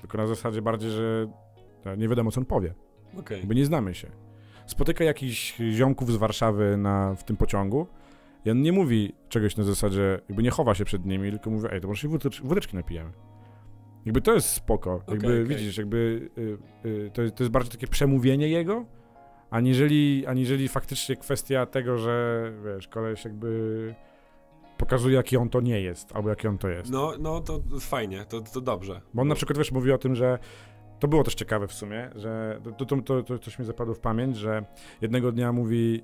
Tylko 0.00 0.18
na 0.18 0.26
zasadzie 0.26 0.62
bardziej, 0.62 0.90
że 0.90 1.26
e, 1.84 1.96
nie 1.96 2.08
wiadomo, 2.08 2.30
co 2.30 2.40
on 2.40 2.46
powie. 2.46 2.74
Okej. 3.18 3.38
Jakby 3.38 3.54
nie 3.54 3.66
znamy 3.66 3.94
się. 3.94 4.10
Spotyka 4.66 5.04
jakichś 5.04 5.56
ziomków 5.70 6.12
z 6.12 6.16
Warszawy 6.16 6.76
na, 6.76 7.14
w 7.14 7.24
tym 7.24 7.36
pociągu 7.36 7.86
i 8.44 8.50
on 8.50 8.62
nie 8.62 8.72
mówi 8.72 9.12
czegoś 9.28 9.56
na 9.56 9.64
zasadzie, 9.64 10.20
jakby 10.28 10.42
nie 10.42 10.50
chowa 10.50 10.74
się 10.74 10.84
przed 10.84 11.06
nimi, 11.06 11.30
tylko 11.30 11.50
mówi, 11.50 11.68
ej, 11.70 11.80
to 11.80 11.88
może 11.88 12.02
się 12.02 12.08
wódecz, 12.08 12.42
wódeczki 12.42 12.76
napijemy. 12.76 13.10
Jakby 14.04 14.20
to 14.20 14.34
jest 14.34 14.48
spoko. 14.48 15.00
Jakby 15.08 15.26
okej. 15.26 15.44
widzisz, 15.44 15.78
jakby 15.78 16.30
y, 16.38 16.58
y, 16.88 17.10
to, 17.14 17.22
jest- 17.22 17.34
to 17.34 17.42
jest 17.42 17.52
bardziej 17.52 17.72
takie 17.72 17.86
przemówienie 17.86 18.48
jego, 18.48 18.84
aniżeli, 19.50 20.26
aniżeli 20.26 20.68
faktycznie 20.68 21.16
kwestia 21.16 21.66
tego, 21.66 21.98
że 21.98 22.52
wiesz, 22.64 22.88
koleś 22.88 23.24
jakby 23.24 23.94
pokazuje, 24.78 25.16
jaki 25.16 25.36
on 25.36 25.48
to 25.48 25.60
nie 25.60 25.80
jest, 25.80 26.16
albo 26.16 26.28
jaki 26.28 26.48
on 26.48 26.58
to 26.58 26.68
jest. 26.68 26.90
No, 26.90 27.12
no 27.18 27.40
to 27.40 27.62
fajnie, 27.80 28.24
to, 28.28 28.40
to 28.40 28.60
dobrze. 28.60 29.00
Bo 29.14 29.22
on 29.22 29.28
na 29.28 29.34
przykład 29.34 29.58
wiesz, 29.58 29.72
mówi 29.72 29.92
o 29.92 29.98
tym, 29.98 30.14
że 30.14 30.38
to 31.00 31.08
było 31.08 31.24
też 31.24 31.34
ciekawe 31.34 31.68
w 31.68 31.72
sumie, 31.72 32.10
że 32.14 32.60
to, 32.78 32.84
to, 32.86 32.96
to, 33.02 33.22
to 33.22 33.38
coś 33.38 33.58
mi 33.58 33.64
zapadło 33.64 33.94
w 33.94 34.00
pamięć, 34.00 34.36
że 34.36 34.64
jednego 35.00 35.32
dnia 35.32 35.52
mówi, 35.52 36.02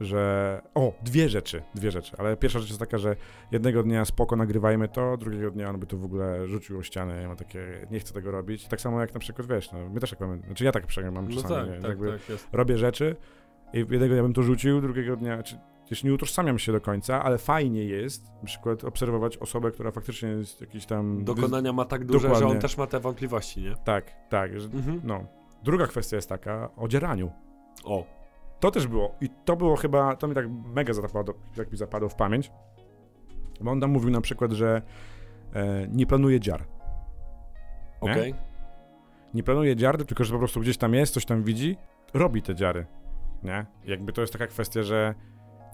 że. 0.00 0.62
O, 0.74 0.92
dwie 1.02 1.28
rzeczy, 1.28 1.62
dwie 1.74 1.90
rzeczy. 1.90 2.16
Ale 2.18 2.36
pierwsza 2.36 2.58
rzecz 2.58 2.68
jest 2.68 2.80
taka, 2.80 2.98
że 2.98 3.16
jednego 3.52 3.82
dnia 3.82 4.04
spoko 4.04 4.36
nagrywajmy 4.36 4.88
to, 4.88 5.16
drugiego 5.16 5.50
dnia 5.50 5.70
on 5.70 5.80
by 5.80 5.86
to 5.86 5.96
w 5.96 6.04
ogóle 6.04 6.48
rzucił 6.48 6.78
o 6.78 6.82
ścianę. 6.82 7.22
Ja 7.22 7.28
mam 7.28 7.36
takie, 7.36 7.86
nie 7.90 8.00
chcę 8.00 8.14
tego 8.14 8.30
robić. 8.30 8.68
Tak 8.68 8.80
samo 8.80 9.00
jak 9.00 9.14
na 9.14 9.20
przykład 9.20 9.48
wiesz, 9.48 9.72
no, 9.72 9.78
my 9.88 10.00
też 10.00 10.10
tak 10.10 10.20
mamy, 10.20 10.38
znaczy 10.46 10.64
ja 10.64 10.72
tak 10.72 10.86
przynajmniej 10.86 11.22
mam 11.22 11.30
No 11.34 11.42
czasami, 11.42 11.68
tak, 11.70 11.76
nie? 11.76 11.80
tak, 11.82 11.88
jakby 11.90 12.12
tak, 12.12 12.28
jest. 12.28 12.48
robię 12.52 12.78
rzeczy 12.78 13.16
i 13.72 13.78
jednego 13.78 14.14
dnia 14.14 14.22
bym 14.22 14.32
to 14.32 14.42
rzucił, 14.42 14.80
drugiego 14.80 15.16
dnia, 15.16 15.42
czy 15.42 15.58
też 15.88 16.04
nie 16.04 16.14
utożsamiam 16.14 16.58
się 16.58 16.72
do 16.72 16.80
końca, 16.80 17.22
ale 17.24 17.38
fajnie 17.38 17.84
jest 17.84 18.24
na 18.40 18.46
przykład 18.46 18.84
obserwować 18.84 19.36
osobę, 19.36 19.70
która 19.70 19.90
faktycznie 19.90 20.28
jest 20.28 20.60
jakiś 20.60 20.86
tam... 20.86 21.24
Dokonania 21.24 21.72
ma 21.72 21.84
tak 21.84 22.04
duże, 22.04 22.18
że 22.20 22.28
Dokładnie. 22.28 22.50
on 22.50 22.58
też 22.60 22.76
ma 22.78 22.86
te 22.86 23.00
wątpliwości, 23.00 23.62
nie? 23.62 23.74
Tak, 23.84 24.28
tak. 24.28 24.60
Że, 24.60 24.66
Mhm. 24.68 25.00
no. 25.04 25.24
Druga 25.64 25.86
kwestia 25.86 26.16
jest 26.16 26.28
taka 26.28 26.70
o 26.76 26.88
dzieraniu. 26.88 27.32
O, 27.84 28.04
To 28.60 28.70
też 28.70 28.86
było. 28.86 29.14
I 29.20 29.28
to 29.44 29.56
było 29.56 29.76
chyba, 29.76 30.16
to 30.16 30.28
mi 30.28 30.34
tak 30.34 30.46
mega 30.74 30.92
zapadło, 30.92 31.34
jak 31.56 31.72
mi 31.72 31.78
zapadło 31.78 32.08
w 32.08 32.14
pamięć. 32.14 32.50
Bo 33.60 33.70
on 33.70 33.80
tam 33.80 33.90
mówił 33.90 34.10
na 34.10 34.20
przykład, 34.20 34.52
że 34.52 34.82
e, 35.54 35.88
nie 35.88 36.06
planuje 36.06 36.40
dziar. 36.40 36.64
Okej. 38.00 38.34
Nie 39.34 39.42
planuje 39.42 39.76
dziar, 39.76 40.04
tylko 40.04 40.24
że 40.24 40.32
po 40.32 40.38
prostu 40.38 40.60
gdzieś 40.60 40.76
tam 40.76 40.94
jest, 40.94 41.14
coś 41.14 41.24
tam 41.24 41.42
widzi, 41.42 41.76
robi 42.14 42.42
te 42.42 42.54
dziary. 42.54 42.86
Nie? 43.42 43.66
Jakby 43.84 44.12
to 44.12 44.20
jest 44.20 44.32
taka 44.32 44.46
kwestia, 44.46 44.82
że 44.82 45.14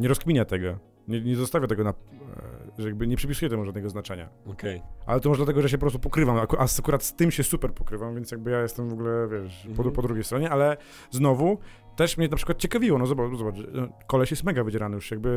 nie 0.01 0.09
rozkminia 0.09 0.45
tego. 0.45 0.79
Nie, 1.09 1.21
nie 1.21 1.37
zostawia 1.37 1.67
tego 1.67 1.85
na. 1.85 1.95
E, 2.79 2.83
że 2.83 2.89
jakby 2.89 3.07
nie 3.07 3.17
przypisuje 3.17 3.51
temu 3.51 3.65
żadnego 3.65 3.89
znaczenia. 3.91 4.29
Okej. 4.47 4.83
Ale 5.07 5.21
to 5.21 5.29
może 5.29 5.39
dlatego, 5.39 5.63
że 5.63 5.69
się 5.69 5.79
po 5.79 5.81
prostu 5.81 5.99
pokrywam, 5.99 6.37
a 6.37 6.43
akurat 6.79 7.03
z 7.03 7.15
tym 7.17 7.31
się 7.31 7.43
super 7.43 7.73
pokrywam, 7.75 8.15
więc 8.15 8.31
jakby 8.31 8.51
ja 8.51 8.63
jestem 8.63 8.89
w 8.91 8.93
ogóle, 8.93 9.29
wiesz, 9.29 9.63
po, 9.63 9.69
Mhm. 9.71 9.93
po 9.95 10.03
drugiej 10.03 10.25
stronie, 10.25 10.51
ale 10.51 10.77
znowu 11.11 11.59
też 11.97 12.17
mnie 12.17 12.29
na 12.29 12.37
przykład 12.37 12.59
ciekawiło, 12.59 12.99
no 12.99 13.07
zobacz, 13.07 13.37
zobacz 13.39 13.55
no, 13.73 13.89
koleś 14.07 14.31
jest 14.31 14.45
mega 14.45 14.65
wydzierany 14.65 14.95
już, 14.95 15.11
jakby 15.11 15.29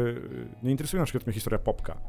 y, 0.61 0.65
nie 0.65 0.71
interesuje 0.71 0.99
na 0.99 1.05
przykład 1.05 1.25
mnie 1.27 1.33
historia 1.33 1.59
Popka. 1.59 1.97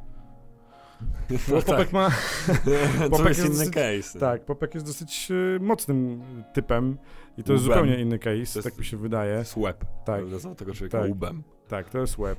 No 1.31 1.39
Popek 1.63 1.77
tak. 1.77 1.93
ma, 1.93 2.11
to 3.05 3.11
Popek 3.11 3.27
jest 3.29 3.41
jest 3.45 3.63
inny 3.63 3.71
case. 3.71 4.19
tak, 4.19 4.45
Popek 4.45 4.75
jest 4.75 4.87
dosyć 4.87 5.29
y, 5.31 5.59
mocnym 5.61 6.23
typem 6.53 6.99
i 7.39 7.43
to 7.43 7.53
jest 7.53 7.65
zupełnie 7.65 8.01
inny 8.01 8.19
case, 8.19 8.31
To 8.31 8.39
jest- 8.39 8.63
tak 8.65 8.79
mi 8.79 8.85
się 8.85 8.97
wydaje. 8.97 9.35
jest 9.35 9.57
łeb. 9.57 9.85
Tak, 10.05 10.27
Nazwał 10.31 10.55
tego 10.55 10.75
człowieka 10.75 11.01
Tak. 11.03 11.11
łbem. 11.11 11.43
tak, 11.69 11.91
to 11.91 11.99
jest 11.99 12.19
łeb. 12.19 12.39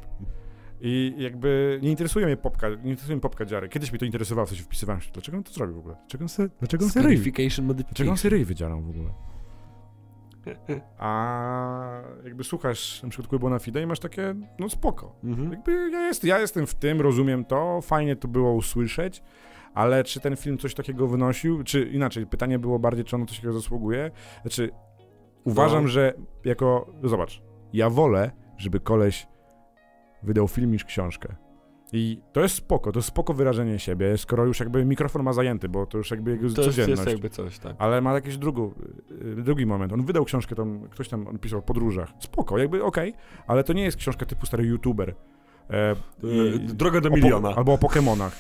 I 0.88 1.14
jakby 1.18 1.80
nie 1.84 1.90
interesuje 1.90 2.26
mnie 2.26 2.38
Popka, 2.38 2.70
nie 2.70 2.76
interesuje 2.76 3.16
mnie 3.16 3.22
Popka 3.22 3.46
dziary. 3.46 3.70
Kiedyś 3.70 3.92
mi 3.92 4.00
to 4.00 4.06
interesowało, 4.06 4.46
sensie 4.50 4.64
wpisywałem 4.64 5.02
się, 5.02 5.12
dlaczego 5.14 5.38
on 5.38 5.44
to 5.44 5.54
zrobił 5.54 5.76
w 5.76 5.80
ogóle? 5.80 5.96
Dlaczego 5.96 6.24
on 6.24 6.30
se, 6.30 6.50
dlaczego 6.60 6.86
on 6.86 6.92
se 6.92 7.02
ryj 7.02 7.18
Dlaczego 7.84 8.12
on 8.12 8.18
sobie 8.18 8.30
ryj 8.30 8.46
w 8.46 8.90
ogóle? 8.90 9.10
A 10.98 12.02
jakby 12.24 12.44
słuchasz 12.44 13.04
na 13.04 13.10
przykład 13.10 13.28
Kłybona 13.30 13.60
Fide 13.60 13.82
i 13.82 13.86
masz 13.86 14.00
takie, 14.00 14.36
no 14.60 14.70
spoko. 14.70 15.16
Mhm. 15.24 15.52
Jakby 15.52 15.90
ja, 15.92 16.08
jest, 16.08 16.24
ja 16.24 16.40
jestem 16.40 16.68
w 16.68 16.74
tym, 16.74 17.02
rozumiem 17.02 17.46
to, 17.46 17.82
fajnie 17.82 18.16
to 18.16 18.28
było 18.28 18.54
usłyszeć, 18.54 19.24
ale 19.74 20.04
czy 20.04 20.20
ten 20.20 20.36
film 20.36 20.58
coś 20.58 20.74
takiego 20.74 21.08
wynosił? 21.08 21.64
Czy 21.64 21.86
inaczej, 21.86 22.28
pytanie 22.28 22.60
było 22.60 22.80
bardziej, 22.80 23.06
czy 23.06 23.16
ono 23.16 23.26
coś 23.26 23.36
takiego 23.38 23.54
zasługuje? 23.54 24.12
Znaczy, 24.42 24.70
uważam, 25.44 25.84
No. 25.84 25.88
że 25.90 26.14
jako, 26.46 26.94
zobacz, 27.04 27.42
ja 27.74 27.90
wolę, 27.90 28.32
żeby 28.58 28.80
koleś 28.80 29.28
wydał 30.26 30.48
film 30.48 30.72
niż 30.72 30.86
książkę. 30.86 31.36
I 31.94 32.22
to 32.34 32.42
jest 32.42 32.56
spoko, 32.56 32.92
to 32.92 33.00
jest 33.00 33.08
spoko 33.08 33.34
wyrażenie 33.34 33.80
siebie, 33.80 34.18
skoro 34.18 34.46
już 34.46 34.60
jakby 34.60 34.86
mikrofon 34.86 35.24
ma 35.24 35.34
zajęty, 35.34 35.70
bo 35.70 35.86
to 35.86 35.98
już 35.98 36.12
jakby 36.12 36.32
jego 36.32 36.42
To 36.42 36.48
jest, 36.48 36.56
codzienność. 36.56 37.00
jest 37.00 37.12
jakby 37.12 37.30
coś, 37.30 37.60
tak. 37.60 37.76
Ale 37.80 38.02
ma 38.02 38.14
jakiś 38.14 38.38
drugą, 38.38 38.72
y, 39.38 39.44
drugi 39.44 39.66
moment. 39.66 39.94
On 39.94 40.06
wydał 40.06 40.26
książkę, 40.26 40.56
tam 40.56 40.88
ktoś 40.90 41.10
tam 41.10 41.28
on 41.28 41.40
pisał 41.40 41.60
o 41.60 41.62
podróżach. 41.62 42.10
Spoko, 42.20 42.58
jakby 42.58 42.84
okej, 42.84 43.14
ale 43.48 43.64
to 43.64 43.74
nie 43.74 43.84
jest 43.84 43.98
książka 43.98 44.26
typu 44.26 44.46
stary 44.46 44.66
youtuber. 44.66 45.16
E, 45.70 45.96
I... 46.24 46.60
Droga 46.60 47.02
do 47.02 47.10
o 47.10 47.12
miliona. 47.12 47.56
albo 47.56 47.74
o 47.74 47.78
Pokemonach, 47.78 48.36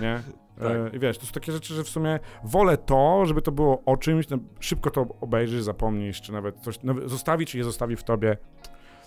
nie? 0.00 0.20
Tak. 0.58 0.70
E, 0.72 0.96
I 0.96 0.98
wiesz, 0.98 1.18
to 1.18 1.26
są 1.26 1.32
takie 1.32 1.52
rzeczy, 1.52 1.74
że 1.74 1.84
w 1.84 1.88
sumie 1.88 2.20
wolę 2.44 2.76
to, 2.76 3.26
żeby 3.26 3.42
to 3.42 3.52
było 3.52 3.82
o 3.84 3.96
czymś, 3.96 4.28
no, 4.28 4.38
szybko 4.60 4.90
to 4.90 5.06
obejrzysz, 5.20 5.62
zapomnisz, 5.62 6.20
czy 6.20 6.32
nawet 6.32 6.60
coś 6.60 6.82
nawet 6.82 7.10
zostawi, 7.10 7.46
czy 7.46 7.58
nie 7.58 7.64
zostawi 7.64 7.96
w 7.96 8.04
tobie. 8.04 8.36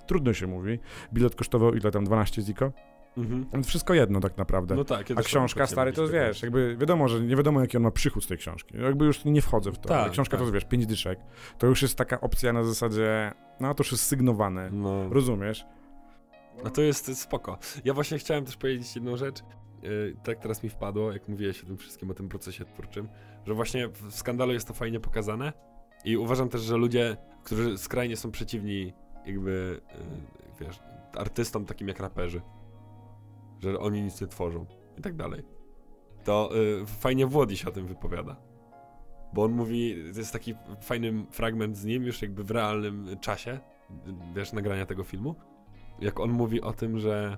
Trudno 0.07 0.33
się 0.33 0.47
mówi. 0.47 0.79
Bilet 1.13 1.35
kosztował 1.35 1.73
ile 1.73 1.91
tam, 1.91 2.05
12 2.05 2.41
ziko? 2.41 2.71
Mhm. 3.17 3.45
Więc 3.53 3.67
wszystko 3.67 3.93
jedno 3.93 4.19
tak 4.19 4.37
naprawdę. 4.37 4.75
No 4.75 4.83
tak. 4.83 5.09
ja 5.09 5.15
A 5.15 5.21
książka, 5.21 5.67
stary, 5.67 5.93
to 5.93 6.05
takie 6.05 6.13
wiesz, 6.13 6.41
jakby 6.41 6.77
wiadomo, 6.77 7.07
że 7.07 7.21
nie 7.21 7.35
wiadomo, 7.35 7.61
jaki 7.61 7.77
on 7.77 7.83
ma 7.83 7.91
przychód 7.91 8.23
z 8.23 8.27
tej 8.27 8.37
książki. 8.37 8.77
Jakby 8.77 9.05
już 9.05 9.25
nie 9.25 9.41
wchodzę 9.41 9.71
w 9.71 9.77
to. 9.77 9.89
Tak, 9.89 10.11
książka 10.11 10.37
tak. 10.37 10.45
to 10.45 10.51
wiesz, 10.51 10.65
pięć 10.65 10.85
dyszek. 10.85 11.19
To 11.57 11.67
już 11.67 11.81
jest 11.81 11.95
taka 11.95 12.21
opcja 12.21 12.53
na 12.53 12.63
zasadzie, 12.63 13.31
no 13.59 13.73
to 13.73 13.83
już 13.83 13.91
jest 13.91 14.03
sygnowane. 14.03 14.69
No. 14.71 15.09
Rozumiesz? 15.09 15.65
A 16.63 16.69
to 16.69 16.81
jest 16.81 17.21
spoko. 17.21 17.57
Ja 17.85 17.93
właśnie 17.93 18.17
chciałem 18.17 18.45
też 18.45 18.57
powiedzieć 18.57 18.95
jedną 18.95 19.17
rzecz. 19.17 19.39
Yy, 19.83 20.15
tak 20.23 20.39
teraz 20.39 20.63
mi 20.63 20.69
wpadło, 20.69 21.11
jak 21.11 21.27
mówiłeś 21.27 21.63
o 21.63 21.65
tym 21.65 21.77
wszystkim, 21.77 22.11
o 22.11 22.13
tym 22.13 22.29
procesie 22.29 22.65
twórczym, 22.65 23.09
że 23.45 23.53
właśnie 23.53 23.87
w 23.87 24.15
skandalu 24.15 24.53
jest 24.53 24.67
to 24.67 24.73
fajnie 24.73 24.99
pokazane 24.99 25.53
i 26.05 26.17
uważam 26.17 26.49
też, 26.49 26.61
że 26.61 26.77
ludzie, 26.77 27.17
którzy 27.43 27.77
skrajnie 27.77 28.17
są 28.17 28.31
przeciwni 28.31 28.93
jakby, 29.27 29.81
yy, 30.59 30.65
wiesz, 30.65 30.79
artystom 31.17 31.65
takim 31.65 31.87
jak 31.87 31.99
raperzy, 31.99 32.41
że 33.59 33.79
oni 33.79 34.01
nic 34.01 34.21
nie 34.21 34.27
tworzą 34.27 34.65
i 34.97 35.01
tak 35.01 35.15
dalej, 35.15 35.43
to 36.23 36.49
yy, 36.53 36.85
fajnie 36.85 37.27
Włodzi 37.27 37.57
się 37.57 37.69
o 37.69 37.71
tym 37.71 37.87
wypowiada. 37.87 38.35
Bo 39.33 39.43
on 39.43 39.51
mówi, 39.51 39.95
to 40.13 40.19
jest 40.19 40.33
taki 40.33 40.55
fajny 40.81 41.25
fragment 41.31 41.77
z 41.77 41.85
nim 41.85 42.03
już 42.03 42.21
jakby 42.21 42.43
w 42.43 42.51
realnym 42.51 43.19
czasie, 43.19 43.59
wiesz, 44.35 44.53
nagrania 44.53 44.85
tego 44.85 45.03
filmu, 45.03 45.35
jak 45.99 46.19
on 46.19 46.31
mówi 46.31 46.61
o 46.61 46.73
tym, 46.73 46.99
że 46.99 47.37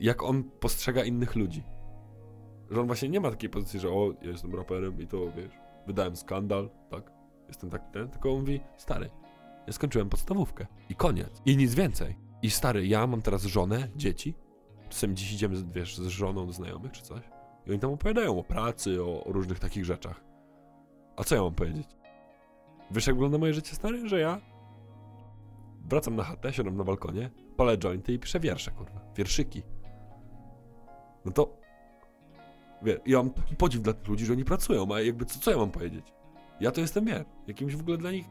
jak 0.00 0.22
on 0.22 0.44
postrzega 0.44 1.04
innych 1.04 1.36
ludzi. 1.36 1.62
Że 2.70 2.80
on 2.80 2.86
właśnie 2.86 3.08
nie 3.08 3.20
ma 3.20 3.30
takiej 3.30 3.50
pozycji, 3.50 3.80
że 3.80 3.88
o, 3.88 4.12
ja 4.22 4.30
jestem 4.30 4.54
raperem 4.54 5.00
i 5.00 5.06
to, 5.06 5.32
wiesz, 5.36 5.52
wydałem 5.86 6.16
skandal, 6.16 6.70
tak? 6.90 7.12
Jestem 7.48 7.70
tak 7.70 7.90
ten, 7.90 8.08
tylko 8.08 8.32
on 8.32 8.40
mówi, 8.40 8.60
stary, 8.76 9.10
Ja 9.66 9.72
skończyłem 9.72 10.08
podstawówkę. 10.08 10.66
I 10.88 10.94
koniec. 10.94 11.42
I 11.46 11.56
nic 11.56 11.74
więcej. 11.74 12.16
I 12.42 12.50
stary, 12.50 12.86
ja 12.86 13.06
mam 13.06 13.22
teraz 13.22 13.42
żonę, 13.42 13.88
dzieci. 13.96 14.34
Czasem 14.88 15.16
dziś 15.16 15.32
idziemy, 15.32 15.56
wiesz, 15.74 15.96
z 15.96 16.06
żoną 16.06 16.46
do 16.46 16.52
znajomych 16.52 16.92
czy 16.92 17.02
coś. 17.02 17.22
I 17.66 17.70
oni 17.70 17.78
tam 17.78 17.92
opowiadają 17.92 18.38
o 18.38 18.44
pracy, 18.44 19.02
o, 19.02 19.24
o 19.24 19.32
różnych 19.32 19.58
takich 19.58 19.84
rzeczach. 19.84 20.24
A 21.16 21.24
co 21.24 21.34
ja 21.34 21.42
mam 21.42 21.54
powiedzieć? 21.54 21.88
Wiesz, 22.90 23.06
jak 23.06 23.16
wygląda 23.16 23.38
moje 23.38 23.54
życie, 23.54 23.74
stary? 23.74 24.08
Że 24.08 24.20
ja 24.20 24.40
wracam 25.88 26.16
na 26.16 26.22
chatę, 26.22 26.52
siadam 26.52 26.76
na 26.76 26.84
balkonie, 26.84 27.30
palę 27.56 27.78
jointy 27.78 28.12
i 28.12 28.18
piszę 28.18 28.40
wiersze, 28.40 28.70
kurwa. 28.70 29.00
Wierszyki. 29.16 29.62
No 31.24 31.32
to... 31.32 31.56
Wie, 32.82 33.00
ja 33.06 33.16
mam 33.16 33.30
taki 33.30 33.56
podziw 33.56 33.82
dla 33.82 33.92
tych 33.92 34.08
ludzi, 34.08 34.26
że 34.26 34.32
oni 34.32 34.44
pracują, 34.44 34.94
a 34.94 35.00
jakby 35.00 35.24
co, 35.24 35.40
co 35.40 35.50
ja 35.50 35.56
mam 35.56 35.70
powiedzieć? 35.70 36.12
Ja 36.60 36.70
to 36.70 36.80
jestem, 36.80 37.04
wie, 37.04 37.24
jakimś 37.46 37.76
w 37.76 37.80
ogóle 37.80 37.98
dla 37.98 38.10
nich... 38.10 38.26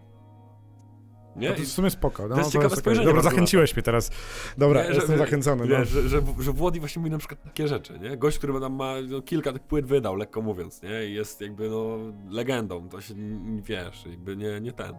Nie? 1.35 1.49
No 1.49 1.55
to 1.55 1.61
w 1.61 1.67
sumie 1.67 1.89
spoko. 1.89 2.27
No, 2.27 2.35
to 2.35 2.41
jest 2.41 2.51
ciekawe 2.51 2.75
spojrzenie 2.75 3.07
Dobra, 3.07 3.21
zachęciłeś 3.21 3.75
mnie 3.75 3.83
teraz. 3.83 4.11
Dobra, 4.57 4.81
Nie, 4.81 4.87
że- 4.87 4.95
jestem 4.95 5.17
zachęcony. 5.17 5.65
No. 5.65 5.77
Wiesz, 5.77 5.89
że, 5.89 6.09
że, 6.09 6.21
że 6.39 6.51
Włodi 6.51 6.79
właśnie 6.79 6.99
mówi 6.99 7.11
na 7.11 7.17
przykład 7.17 7.43
takie 7.43 7.67
rzeczy, 7.67 7.99
nie? 7.99 8.17
Gość, 8.17 8.37
który 8.37 8.59
tam 8.59 8.73
ma 8.73 8.93
no, 9.09 9.21
kilka 9.21 9.53
tych 9.53 9.63
płyt 9.63 9.85
wydał, 9.85 10.15
lekko 10.15 10.41
mówiąc, 10.41 10.81
nie? 10.81 11.05
I 11.05 11.13
jest 11.13 11.41
jakby, 11.41 11.69
no, 11.69 11.97
legendą, 12.29 12.89
to 12.89 13.01
się, 13.01 13.13
wiesz, 13.63 14.05
jakby 14.05 14.37
nie, 14.37 14.61
nie 14.61 14.71
ten. 14.71 14.95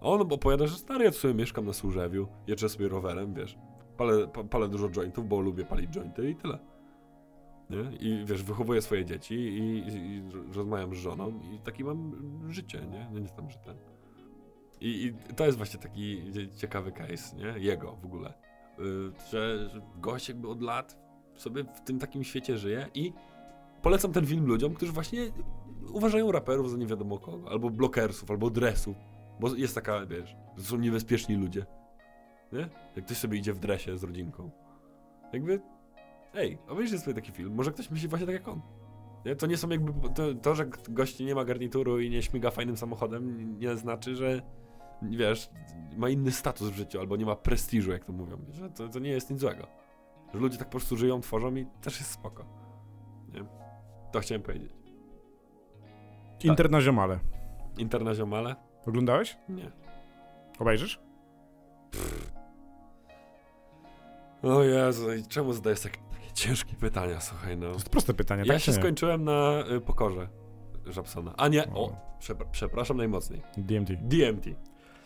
On 0.00 0.20
opowiada, 0.20 0.66
że 0.66 0.76
stary, 0.76 1.04
ja 1.04 1.10
tu 1.10 1.16
sobie 1.18 1.34
mieszkam 1.34 1.66
na 1.66 1.72
Służewiu, 1.72 2.28
jeżdżę 2.46 2.68
sobie 2.68 2.88
rowerem, 2.88 3.34
wiesz, 3.34 3.58
palę, 3.96 4.28
pa, 4.28 4.44
palę 4.44 4.68
dużo 4.68 4.88
jointów, 4.88 5.28
bo 5.28 5.40
lubię 5.40 5.64
palić 5.64 5.90
jointy 5.90 6.30
i 6.30 6.36
tyle. 6.36 6.58
Nie? 7.70 7.96
I 8.00 8.24
wiesz, 8.26 8.42
wychowuję 8.42 8.82
swoje 8.82 9.04
dzieci 9.04 9.34
i, 9.34 9.58
i, 9.58 10.16
i 10.16 10.22
rozmawiam 10.54 10.94
z 10.94 10.98
żoną 10.98 11.40
i 11.52 11.58
taki 11.58 11.84
mam 11.84 12.12
życie, 12.48 12.80
nie? 12.80 13.08
Nie, 13.12 13.20
nie 13.20 13.28
tam, 13.28 13.50
że 13.50 13.58
ten. 13.58 13.93
I, 14.84 15.04
I 15.06 15.34
to 15.34 15.46
jest 15.46 15.56
właśnie 15.56 15.80
taki 15.80 16.22
ciekawy 16.56 16.92
case, 16.92 17.36
nie? 17.36 17.58
Jego 17.58 17.96
w 17.96 18.04
ogóle. 18.04 18.34
Y, 18.78 19.30
że, 19.30 19.70
gość 19.96 20.28
jakby 20.28 20.48
od 20.48 20.62
lat 20.62 20.98
sobie 21.34 21.64
w 21.64 21.80
tym 21.80 21.98
takim 21.98 22.24
świecie 22.24 22.58
żyje 22.58 22.88
i 22.94 23.12
polecam 23.82 24.12
ten 24.12 24.26
film 24.26 24.46
ludziom, 24.46 24.74
którzy 24.74 24.92
właśnie 24.92 25.20
uważają 25.92 26.32
raperów 26.32 26.70
za 26.70 26.76
nie 26.76 26.86
wiadomo 26.86 27.18
kogo, 27.18 27.50
albo 27.50 27.70
blokersów, 27.70 28.30
albo 28.30 28.50
dresów, 28.50 28.96
bo 29.40 29.54
jest 29.54 29.74
taka, 29.74 30.06
wiesz, 30.06 30.36
są 30.58 30.76
niebezpieczni 30.76 31.36
ludzie, 31.36 31.66
nie? 32.52 32.68
Jak 32.96 33.04
ktoś 33.04 33.16
sobie 33.16 33.38
idzie 33.38 33.52
w 33.52 33.58
dresie 33.58 33.98
z 33.98 34.04
rodzinką. 34.04 34.50
Jakby, 35.32 35.60
ej, 36.34 36.58
obejrzyj 36.68 36.98
sobie 36.98 37.14
taki 37.14 37.32
film, 37.32 37.54
może 37.54 37.72
ktoś 37.72 37.90
myśli 37.90 38.08
właśnie 38.08 38.26
tak 38.26 38.34
jak 38.34 38.48
on. 38.48 38.60
Nie? 39.24 39.36
To 39.36 39.46
nie 39.46 39.56
są 39.56 39.68
jakby, 39.68 39.92
to, 40.14 40.34
to, 40.34 40.54
że 40.54 40.66
gość 40.88 41.20
nie 41.20 41.34
ma 41.34 41.44
garnituru 41.44 42.00
i 42.00 42.10
nie 42.10 42.22
śmiga 42.22 42.50
fajnym 42.50 42.76
samochodem, 42.76 43.54
nie 43.58 43.76
znaczy, 43.76 44.16
że 44.16 44.42
wiesz, 45.10 45.50
ma 45.96 46.08
inny 46.08 46.32
status 46.32 46.68
w 46.68 46.74
życiu, 46.76 47.00
albo 47.00 47.16
nie 47.16 47.26
ma 47.26 47.36
prestiżu, 47.36 47.90
jak 47.92 48.04
to 48.04 48.12
mówią. 48.12 48.36
Że 48.52 48.70
to, 48.70 48.88
to 48.88 48.98
nie 48.98 49.10
jest 49.10 49.30
nic 49.30 49.40
złego. 49.40 49.66
Że 50.34 50.38
ludzie 50.40 50.58
tak 50.58 50.66
po 50.66 50.70
prostu 50.70 50.96
żyją, 50.96 51.20
tworzą 51.20 51.54
i 51.56 51.66
też 51.82 51.98
jest 51.98 52.10
spoko. 52.10 52.44
Nie? 53.32 53.44
To 54.12 54.20
chciałem 54.20 54.42
powiedzieć. 54.42 54.72
Inter 56.44 56.70
na 56.70 56.80
ziomale. 56.80 57.18
Interna 57.78 58.14
ziomale? 58.14 58.56
Oglądałeś? 58.86 59.36
Nie. 59.48 59.70
Obejrzysz? 60.58 61.00
O 64.42 64.62
Jezu, 64.62 65.12
i 65.14 65.22
czemu 65.26 65.52
zadajesz 65.52 65.80
takie, 65.80 65.98
takie 66.10 66.32
ciężkie 66.34 66.76
pytania, 66.76 67.20
słuchaj, 67.20 67.56
no. 67.56 67.66
To 67.68 67.72
jest 67.72 67.88
proste 67.88 68.14
pytanie, 68.14 68.42
Ja 68.46 68.52
tak 68.52 68.62
się 68.62 68.64
czy 68.64 68.70
nie? 68.70 68.82
skończyłem 68.82 69.24
na 69.24 69.64
y, 69.76 69.80
pokorze 69.80 70.28
Żabsona. 70.86 71.34
A 71.36 71.48
nie, 71.48 71.66
O. 71.74 71.84
o, 71.84 71.96
przepra- 72.20 72.46
przepraszam 72.50 72.96
najmocniej. 72.96 73.42
DMT. 73.56 73.90
DMT. 74.00 74.46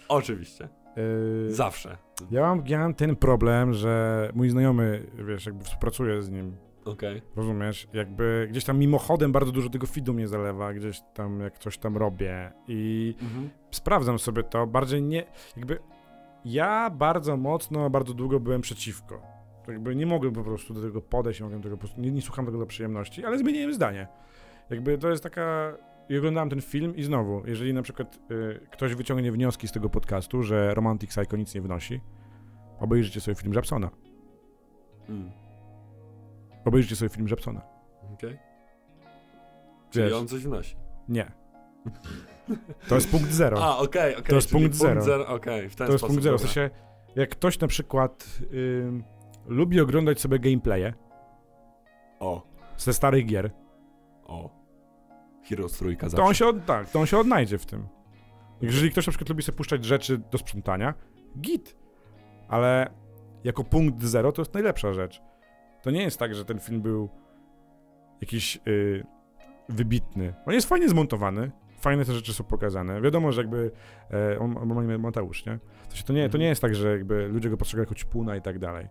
Oczywiście. 0.08 0.68
Yy, 0.96 1.54
Zawsze. 1.54 1.96
ja, 2.30 2.40
mam, 2.40 2.62
ja 2.66 2.78
mam 2.78 2.94
ten 2.94 3.16
problem, 3.16 3.72
że 3.72 4.30
mój 4.34 4.50
znajomy, 4.50 5.06
wiesz, 5.28 5.46
jakby 5.46 5.64
współpracuje 5.64 6.22
z 6.22 6.30
nim, 6.30 6.56
Okej. 6.84 7.22
rozumiesz? 7.36 7.88
Jakby 7.92 8.46
gdzieś 8.50 8.64
tam 8.64 8.78
mimochodem 8.78 9.32
bardzo 9.32 9.52
dużo 9.52 9.68
tego 9.70 9.86
feedu 9.86 10.14
mnie 10.14 10.28
zalewa, 10.28 10.72
gdzieś 10.74 11.00
tam 11.14 11.40
jak 11.40 11.58
coś 11.58 11.78
tam 11.78 11.96
robię 11.96 12.52
i 12.68 13.14
Mhm. 13.22 13.50
sprawdzam 13.70 14.18
sobie 14.18 14.42
to, 14.42 14.66
bardziej 14.66 15.02
nie, 15.02 15.24
jakby 15.56 15.78
ja 16.44 16.90
bardzo 16.90 17.36
mocno, 17.36 17.90
bardzo 17.90 18.14
długo 18.14 18.40
byłem 18.40 18.60
przeciwko. 18.60 19.22
Jakby 19.68 19.96
nie 19.96 20.06
mogłem 20.06 20.32
po 20.32 20.44
prostu 20.44 20.74
do 20.74 20.82
tego 20.82 21.00
podejść, 21.02 21.40
nie 21.40 21.44
mogłem 21.44 21.62
tego 21.62 21.76
po 21.76 21.80
prostu, 21.80 22.00
nie, 22.00 22.10
nie 22.10 22.22
słucham 22.22 22.44
tego 22.44 22.56
dla 22.58 22.66
przyjemności, 22.66 23.24
ale 23.24 23.38
zmieniłem 23.38 23.74
zdanie. 23.74 24.08
Jakby 24.70 24.98
to 24.98 25.10
jest 25.10 25.22
taka, 25.22 25.76
i 26.08 26.18
oglądałem 26.18 26.50
ten 26.50 26.60
film 26.60 26.96
i 26.96 27.02
znowu, 27.02 27.42
jeżeli 27.46 27.74
na 27.74 27.82
przykład 27.82 28.18
y, 28.30 28.60
ktoś 28.70 28.94
wyciągnie 28.94 29.32
wnioski 29.32 29.68
z 29.68 29.72
tego 29.72 29.90
podcastu, 29.90 30.42
że 30.42 30.74
Romantic 30.74 31.10
Psycho 31.10 31.36
nic 31.36 31.54
nie 31.54 31.60
wnosi, 31.60 32.00
obejrzyjcie 32.80 33.20
sobie 33.20 33.34
film 33.34 33.54
Żabsona. 33.54 33.90
Mm. 35.08 35.30
Obejrzyjcie 36.64 36.96
sobie 36.96 37.08
film 37.08 37.28
Żabsona. 37.28 37.62
Okej. 38.14 38.38
Czyli 39.90 40.04
Wiesz. 40.04 40.14
on 40.14 40.28
coś 40.28 40.42
wnosi. 40.42 40.76
Nie. 41.08 41.32
To 42.88 42.94
jest 42.94 43.10
punkt 43.10 43.30
zero. 43.30 43.64
A, 43.64 43.78
okej, 43.78 44.12
okej. 44.12 44.24
To 44.24 44.34
jest 44.34 44.48
czyli 44.48 44.60
punkt 44.60 44.76
zero. 44.76 45.28
Okej, 45.28 45.68
w 45.68 45.76
ten 45.76 45.86
to 45.86 45.92
jest 45.92 46.06
punkt 46.06 46.22
zero. 46.22 46.38
W 46.38 46.40
sensie, 46.40 46.70
jak 47.16 47.30
ktoś 47.30 47.58
na 47.58 47.68
przykład 47.68 48.38
ym, 48.52 49.04
lubi 49.46 49.80
oglądać 49.80 50.20
sobie 50.20 50.38
gameplaye 50.38 50.94
O, 52.20 52.42
ze 52.76 52.92
starych 52.92 53.26
gier, 53.26 53.50
o. 54.24 54.57
Heroes 55.48 55.72
trójka 55.78 56.00
to 56.00 56.06
on, 56.06 56.10
zawsze. 56.26 56.34
się 56.34 56.46
od, 56.46 56.66
tak, 56.66 56.90
to 56.90 57.00
on 57.00 57.06
się 57.06 57.18
odnajdzie 57.18 57.58
w 57.58 57.66
tym. 57.66 57.86
Jeżeli 58.62 58.90
ktoś 58.90 59.06
na 59.06 59.10
przykład 59.10 59.28
lubi 59.28 59.42
sobie 59.42 59.56
puszczać 59.56 59.84
rzeczy 59.84 60.18
do 60.18 60.38
sprzątania, 60.38 60.94
git. 61.40 61.76
Ale 62.48 62.90
jako 63.44 63.64
punkt 63.64 64.02
zero 64.04 64.32
to 64.32 64.42
jest 64.42 64.54
najlepsza 64.54 64.92
rzecz. 64.92 65.20
To 65.82 65.90
nie 65.90 66.02
jest 66.02 66.18
tak, 66.18 66.34
że 66.34 66.44
ten 66.44 66.58
film 66.58 66.82
był 66.82 67.08
jakiś 68.20 68.58
y, 68.68 69.04
wybitny. 69.68 70.34
On 70.46 70.52
jest 70.54 70.68
fajnie 70.68 70.88
zmontowany, 70.88 71.50
fajne 71.80 72.04
te 72.04 72.12
rzeczy 72.12 72.32
są 72.32 72.44
pokazane. 72.44 73.00
Wiadomo, 73.00 73.32
że 73.32 73.40
jakby 73.40 73.70
e, 74.10 74.38
on, 74.38 74.56
on 74.58 74.74
ma 74.74 74.84
imię 74.84 74.98
Mateusz, 74.98 75.46
nie? 75.46 75.58
W 75.88 75.92
sensie 75.92 76.04
to 76.04 76.12
nie, 76.12 76.20
to 76.20 76.24
Mhm. 76.26 76.40
nie 76.40 76.46
jest 76.48 76.62
tak, 76.62 76.74
że 76.74 76.90
jakby 76.90 77.28
ludzie 77.28 77.50
go 77.50 77.56
postrzegają 77.56 77.82
jako 77.84 77.94
ćpuna 77.94 78.36
i 78.36 78.42
tak 78.42 78.58
dalej. 78.58 78.88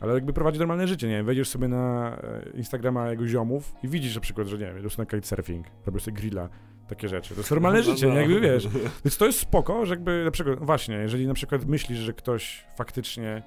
Ale 0.00 0.14
jakby 0.14 0.32
prowadzi 0.32 0.58
normalne 0.58 0.88
życie, 0.88 1.08
nie 1.08 1.14
wiem, 1.16 1.26
wejdziesz 1.26 1.48
sobie 1.48 1.68
na 1.68 2.16
e, 2.22 2.50
Instagrama 2.56 3.10
jego 3.10 3.26
ziomów 3.26 3.74
i 3.82 3.88
widzisz 3.88 4.14
na 4.14 4.20
przykład, 4.20 4.46
że 4.46 4.58
nie 4.58 4.64
wiem, 4.66 4.76
jedziesz 4.76 4.98
na 4.98 5.06
kitesurfing, 5.06 5.66
robisz 5.86 6.02
sobie 6.02 6.16
grilla, 6.16 6.48
takie 6.88 7.08
rzeczy. 7.08 7.34
To 7.34 7.40
jest 7.40 7.50
normalne 7.50 7.78
No, 7.78 7.84
życie, 7.84 8.06
no. 8.06 8.14
nie? 8.14 8.20
jakby 8.20 8.40
wiesz. 8.40 8.68
Więc 9.04 9.16
to 9.18 9.26
jest 9.26 9.38
spoko, 9.38 9.86
że 9.86 9.94
jakby 9.94 10.24
na 10.24 10.30
przykład, 10.30 10.58
właśnie, 10.60 10.94
jeżeli 10.96 11.26
na 11.26 11.34
przykład 11.34 11.66
myślisz, 11.66 11.98
że 11.98 12.12
ktoś 12.12 12.64
faktycznie, 12.76 13.42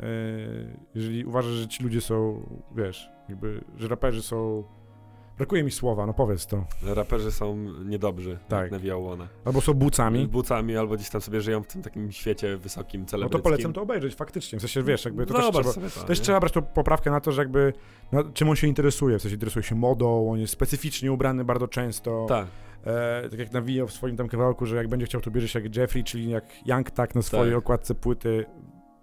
e, 0.00 0.06
jeżeli 0.94 1.24
uważasz, 1.24 1.52
że 1.52 1.68
ci 1.68 1.82
ludzie 1.82 2.00
są, 2.00 2.46
wiesz, 2.76 3.10
jakby, 3.28 3.64
że 3.76 3.88
raperzy 3.88 4.22
są, 4.22 4.64
brakuje 5.40 5.64
mi 5.64 5.70
słowa, 5.70 6.06
no 6.06 6.14
powiedz 6.14 6.46
to, 6.46 6.64
Raperzy 6.82 7.32
są 7.32 7.56
niedobrzy, 7.84 8.38
Tak. 8.48 8.48
tak. 8.48 8.70
nawijał 8.70 9.02
Łona. 9.02 9.28
albo 9.44 9.60
są 9.60 9.74
bucami, 9.74 10.26
Bucami 10.28 10.76
albo 10.76 10.94
gdzieś 10.94 11.10
tam 11.10 11.20
sobie 11.20 11.40
żyją 11.40 11.62
w 11.62 11.66
tym 11.66 11.82
takim 11.82 12.12
świecie 12.12 12.56
wysokim, 12.56 13.00
no 13.00 13.06
celebryckim. 13.06 13.40
to 13.40 13.44
polecam 13.44 13.72
to 13.72 13.82
obejrzeć 13.82 14.14
faktycznie, 14.14 14.58
w 14.58 14.62
sensie, 14.62 14.82
wiesz, 14.82 15.04
jakby 15.04 15.26
to 15.26 15.34
też 15.34 15.44
Zobacz 15.44 15.60
trzeba, 15.66 15.72
sobie 15.72 15.90
to, 15.90 16.00
też 16.04 16.18
nie? 16.18 16.24
trzeba 16.24 16.40
brać 16.40 16.52
tą 16.52 16.62
poprawkę 16.62 17.10
na 17.10 17.20
to, 17.20 17.32
że 17.32 17.42
jakby, 17.42 17.72
czym 18.34 18.48
on 18.48 18.56
się 18.56 18.66
interesuje, 18.66 19.18
w 19.18 19.22
sensie 19.22 19.34
interesuje 19.34 19.62
się 19.62 19.74
modą, 19.74 20.30
on 20.32 20.38
jest 20.38 20.52
specyficznie 20.52 21.12
ubrany 21.12 21.44
bardzo 21.44 21.68
często, 21.68 22.26
Tak, 22.28 22.46
E, 22.86 23.28
tak 23.30 23.38
jak 23.38 23.52
nawijał 23.52 23.86
w 23.86 23.92
swoim 23.92 24.16
tam 24.16 24.28
kawałku, 24.28 24.66
że 24.66 24.76
jak 24.76 24.88
będzie 24.88 25.06
chciał, 25.06 25.20
to 25.20 25.30
bierze 25.30 25.48
się 25.48 25.60
jak 25.60 25.76
Jeffrey, 25.76 26.04
czyli 26.04 26.30
jak 26.30 26.44
Young 26.66 26.90
Tak 26.90 27.14
na 27.14 27.22
swojej 27.22 27.52
Tak. 27.52 27.58
okładce 27.58 27.94
płyty, 27.94 28.44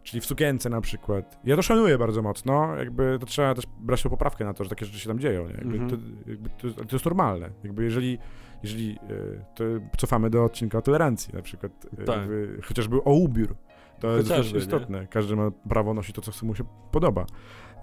czyli 0.08 0.22
w 0.22 0.26
sukience 0.26 0.70
na 0.70 0.82
przykład. 0.82 1.39
Ja 1.43 1.56
to 1.56 1.62
szanuję 1.62 1.98
bardzo 1.98 2.22
mocno, 2.22 2.76
jakby 2.76 3.17
to 3.20 3.26
trzeba 3.26 3.56
też 3.56 3.65
brać 3.80 4.04
tą 4.04 4.10
poprawkę 4.10 4.46
na 4.46 4.54
to, 4.54 4.63
że 4.63 4.70
takie 4.70 4.86
rzeczy 4.86 5.00
się 5.00 5.08
tam 5.10 5.20
dzieją, 5.20 5.48
nie? 5.48 5.54
Jakby 5.54 5.78
Mhm. 5.78 5.89
to, 5.89 6.30
jakby 6.30 6.50
to, 6.50 6.86
to 6.86 6.96
jest 6.96 7.06
normalne. 7.06 7.50
Jakby 7.63 7.84
jeżeli, 7.84 8.17
jeżeli 8.63 8.91
e, 8.91 9.46
to 9.56 9.63
cofamy 9.98 10.30
do 10.30 10.43
odcinka 10.43 10.78
o 10.78 10.82
tolerancji 10.82 11.34
na 11.34 11.41
przykład, 11.41 11.72
e, 12.00 12.04
Tak. 12.04 12.17
jakby, 12.17 12.60
chociażby 12.63 12.98
o 13.04 13.13
ubiór, 13.13 13.56
to 14.00 14.17
jest 14.17 14.30
Chociażby, 14.30 14.54
nie? 14.60 14.65
istotne. 14.65 15.08
Każdy 15.08 15.36
ma 15.36 15.52
prawo 15.70 15.93
nosić 15.93 16.15
to, 16.15 16.22
co 16.22 16.46
mu 16.46 16.56
się 16.56 16.63
podoba. 16.91 17.26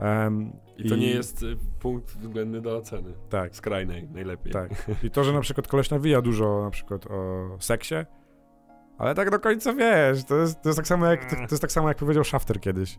Em, 0.00 0.52
i 0.78 0.88
to 0.88 0.96
nie 0.96 1.10
jest 1.10 1.42
y, 1.42 1.56
punkt 1.80 2.16
względny 2.18 2.60
do 2.60 2.76
oceny. 2.76 3.12
Tak. 3.30 3.56
Skrajnej, 3.56 4.08
najlepiej. 4.08 4.52
Tak. 4.52 4.90
I 5.04 5.10
to, 5.10 5.24
że 5.24 5.32
na 5.32 5.40
przykład 5.40 5.68
koleś 5.68 5.90
nawija 5.90 6.22
dużo 6.22 6.62
na 6.64 6.70
przykład 6.70 7.06
o 7.06 7.48
seksie, 7.60 7.94
ale 8.98 9.14
tak 9.14 9.30
do 9.30 9.40
końca 9.40 9.72
wiesz, 9.72 10.24
to 10.24 10.36
jest, 10.36 10.62
to 10.62 10.68
jest 10.68 10.76
tak 10.76 10.86
samo 10.86 11.06
jak 11.06 11.30
to, 11.30 11.36
to 11.36 11.42
jest 11.42 11.60
tak 11.60 11.72
samo 11.72 11.88
jak 11.88 11.96
powiedział 11.96 12.24
Shafter 12.24 12.60
kiedyś. 12.60 12.98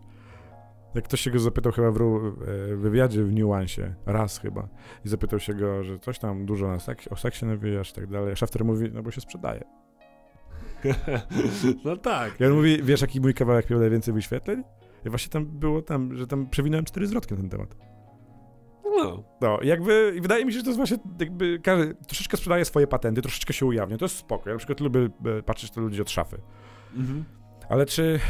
Jak 0.94 1.04
ktoś 1.04 1.20
się 1.20 1.30
go 1.30 1.38
zapytał 1.38 1.72
chyba 1.72 1.90
w 1.90 1.96
e, 2.00 2.76
wywiadzie 2.76 3.24
w 3.24 3.32
Nuansie, 3.32 3.94
raz 4.06 4.38
chyba, 4.38 4.68
i 5.04 5.08
zapytał 5.08 5.40
się 5.40 5.54
go, 5.54 5.84
że 5.84 5.98
coś 5.98 6.18
tam 6.18 6.46
dużo 6.46 6.68
na 6.68 6.80
seks, 6.80 7.08
o 7.08 7.16
seksie 7.16 7.46
nawijasz 7.46 7.90
i 7.90 7.94
tak 7.94 8.06
dalej. 8.06 8.36
Shafter 8.36 8.64
mówi, 8.64 8.90
no 8.92 9.02
bo 9.02 9.10
się 9.10 9.20
sprzedaje. 9.20 9.64
no 11.84 11.96
tak. 11.96 12.40
I 12.40 12.44
on 12.44 12.52
mówi, 12.52 12.82
wiesz 12.82 13.00
jaki 13.00 13.20
mój 13.20 13.34
kawałek 13.34 13.70
miał 13.70 13.80
najwięcej 13.80 14.14
wyświetleń? 14.14 14.64
I 15.06 15.10
właśnie 15.10 15.30
tam 15.30 15.46
było 15.46 15.82
tam, 15.82 16.16
że 16.16 16.26
tam 16.26 16.46
przewinąłem 16.46 16.84
cztery 16.84 17.06
zwrotki 17.06 17.34
na 17.34 17.40
ten 17.40 17.50
temat. 17.50 17.76
No, 19.10 19.24
No, 19.40 19.58
jakby 19.62 20.16
wydaje 20.20 20.44
mi 20.44 20.52
się, 20.52 20.58
że 20.58 20.64
to 20.64 20.70
jest 20.70 20.76
właśnie 20.76 20.96
jakby 21.20 21.58
każdy 21.62 21.94
troszeczkę 21.94 22.36
sprzedaje 22.36 22.64
swoje 22.64 22.86
patenty, 22.86 23.22
troszeczkę 23.22 23.52
się 23.54 23.66
ujawnia. 23.66 23.98
To 23.98 24.04
jest 24.04 24.16
spoko. 24.16 24.48
Ja 24.48 24.54
na 24.54 24.58
przykład 24.58 24.80
lubię 24.80 25.00
e, 25.38 25.42
patrzeć 25.42 25.74
na 25.76 25.82
ludzi 25.82 26.02
od 26.02 26.10
szafy. 26.10 26.36
mhm. 26.96 27.24
Ale 27.68 27.86
czy 27.86 28.20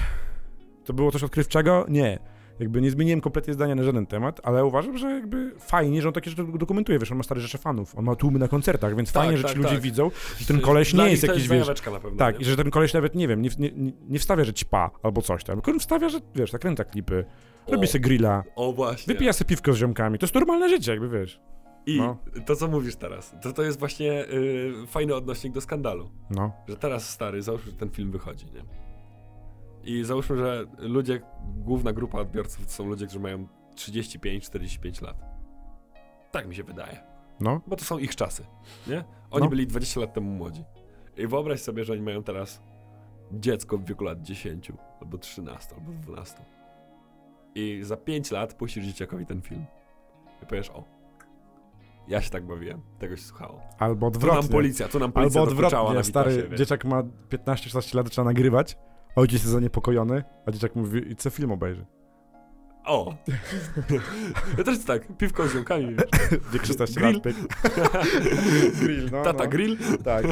to 0.85 0.93
było 0.93 1.11
coś 1.13 1.23
odkrywczego? 1.23 1.87
Nie. 1.89 2.19
Jakby 2.61 2.81
nie 2.81 2.91
zmieniłem 2.91 3.21
kompletnie 3.21 3.55
zdania 3.55 3.75
na 3.75 3.83
żaden 3.83 4.07
temat, 4.07 4.41
ale 4.43 4.65
uważam, 4.65 4.99
że 4.99 5.11
jakby 5.11 5.53
fajnie, 5.59 6.03
że 6.03 6.09
on 6.09 6.15
takie 6.15 6.31
rzeczy 6.31 6.45
dokumentuje. 6.59 6.99
Wiesz, 6.99 7.11
on 7.13 7.17
ma 7.19 7.23
stare 7.25 7.41
rzeczy 7.41 7.59
fanów, 7.59 7.99
on 7.99 8.05
ma 8.05 8.15
tłumy 8.17 8.39
na 8.39 8.49
koncertach, 8.49 8.97
więc 8.97 9.13
Tak, 9.13 9.23
fajnie, 9.23 9.37
że 9.37 9.43
tak, 9.43 9.53
ci 9.53 9.59
ludzie 9.59 9.71
tak. 9.71 9.81
widzą, 9.81 10.11
że 10.39 10.47
ten 10.47 10.61
koleś 10.61 10.93
Dla 10.95 11.05
nie 11.05 11.11
jest 11.11 11.23
jakiś, 11.23 11.39
wiesz, 11.43 11.49
zajaweczka 11.49 11.91
na 11.91 12.01
pewno, 12.01 12.19
tak, 12.19 12.35
nie? 12.35 12.41
i 12.43 12.45
że 12.45 12.57
ten 12.57 12.71
koleś 12.71 12.93
nawet, 12.95 13.15
nie 13.15 13.29
wiem, 13.29 13.43
nie, 13.43 13.51
nie, 13.59 13.71
nie- 13.71 13.93
nie 14.09 14.19
wstawia, 14.19 14.45
że 14.45 14.53
ćpa 14.55 14.91
albo 15.03 15.23
coś 15.23 15.45
tam, 15.45 15.57
tylko 15.57 15.71
on 15.71 15.79
wstawia, 15.81 16.09
że, 16.09 16.19
wiesz, 16.35 16.53
nakręca 16.53 16.85
klipy, 16.85 17.25
robi 17.69 17.87
sobie 17.87 18.01
grilla, 18.03 18.45
O 18.57 18.73
właśnie. 18.73 19.15
wypija 19.15 19.33
sobie 19.33 19.49
piwko 19.49 19.73
z 19.73 19.77
ziomkami, 19.77 20.19
to 20.19 20.25
jest 20.27 20.35
normalne 20.35 20.69
życie, 20.69 20.91
jakby, 20.93 21.09
wiesz. 21.09 21.41
I 21.87 21.99
no. 21.99 22.17
to, 22.47 22.57
co 22.57 22.69
mówisz 22.69 22.97
teraz, 22.97 23.35
to, 23.43 23.53
to 23.53 23.63
jest 23.63 23.79
właśnie 23.79 24.25
y, 24.29 24.73
fajny 24.87 25.15
odnośnik 25.15 25.53
do 25.53 25.61
skandalu. 25.61 26.11
No, 26.31 26.53
Że 26.69 26.77
teraz 26.77 27.09
stary, 27.11 27.43
załóżmy, 27.43 27.71
że 27.73 27.77
ten 27.77 27.91
film 27.91 28.11
wychodzi, 28.11 28.47
nie? 28.47 28.63
I 29.85 30.05
załóżmy, 30.05 30.37
że 30.37 30.65
ludzie, 30.79 31.21
główna 31.57 31.93
grupa 31.93 32.19
odbiorców 32.21 32.67
to 32.67 32.73
są 32.73 32.87
ludzie, 32.89 33.07
którzy 33.07 33.21
mają 33.21 33.47
35-45 33.75 35.03
lat. 35.03 35.17
Tak 36.31 36.49
mi 36.49 36.55
się 36.55 36.65
wydaje. 36.65 37.01
no, 37.41 37.61
Bo 37.67 37.77
to 37.77 37.85
są 37.85 37.99
ich 37.99 38.17
czasy, 38.17 38.45
nie? 38.87 39.05
Oni 39.31 39.45
No. 39.45 39.51
byli 39.51 39.67
20 39.67 40.01
lat 40.01 40.15
temu 40.15 40.31
młodzi. 40.31 40.65
I 41.17 41.27
wyobraź 41.27 41.61
sobie, 41.61 41.85
że 41.85 41.93
oni 41.93 42.03
mają 42.03 42.23
teraz 42.23 42.63
dziecko 43.33 43.79
w 43.79 43.85
wieku 43.85 44.05
lat 44.05 44.23
10, 44.23 44.73
albo 45.01 45.19
13, 45.19 45.75
albo 45.75 45.93
12. 45.93 46.35
I 47.59 47.81
za 47.85 47.97
5 47.97 48.31
lat 48.31 48.55
puścisz 48.55 48.85
dzieciakowi 48.87 49.27
ten 49.27 49.43
film. 49.43 49.65
I 50.43 50.47
powiesz, 50.47 50.71
o, 50.71 50.85
ja 52.09 52.21
się 52.23 52.31
tak 52.31 52.47
bawiłem, 52.47 52.81
tego 52.99 53.17
się 53.17 53.23
słuchało. 53.23 53.61
albo 53.79 54.11
Tu 54.11 54.19
nam 54.19 54.29
odwrotnie. 54.31 54.51
policja, 54.51 54.89
tu 54.89 54.99
nam 54.99 55.13
policja 55.13 55.41
Albo 55.41 55.53
odwrotnie, 55.53 55.95
na 55.95 56.03
stary, 56.03 56.33
Witasie, 56.37 56.57
dzieciak 56.57 56.85
ma 56.85 57.03
15-16 57.31 57.95
lat, 57.97 58.11
trzeba 58.11 58.25
nagrywać, 58.25 58.77
ojciec 59.17 59.41
jest 59.41 59.53
zaniepokojony, 59.53 60.25
a 60.47 60.51
dzieciak 60.51 60.75
mówi, 60.77 61.11
i 61.13 61.17
co 61.17 61.31
film 61.31 61.53
obejrzy? 61.53 61.87
O! 62.85 63.15
ja 64.59 64.65
też 64.65 64.85
tak, 64.85 65.17
piwko 65.17 65.49
z 65.49 65.53
ziomkami. 65.53 65.97
Wiek 66.53 66.67
16 66.73 67.01
Grill. 67.01 67.21
lat, 67.25 67.35
grill, 68.81 69.09
no, 69.13 69.23
Tata 69.23 69.45
no. 69.45 69.51
grill? 69.51 69.79
Tak. 70.05 70.27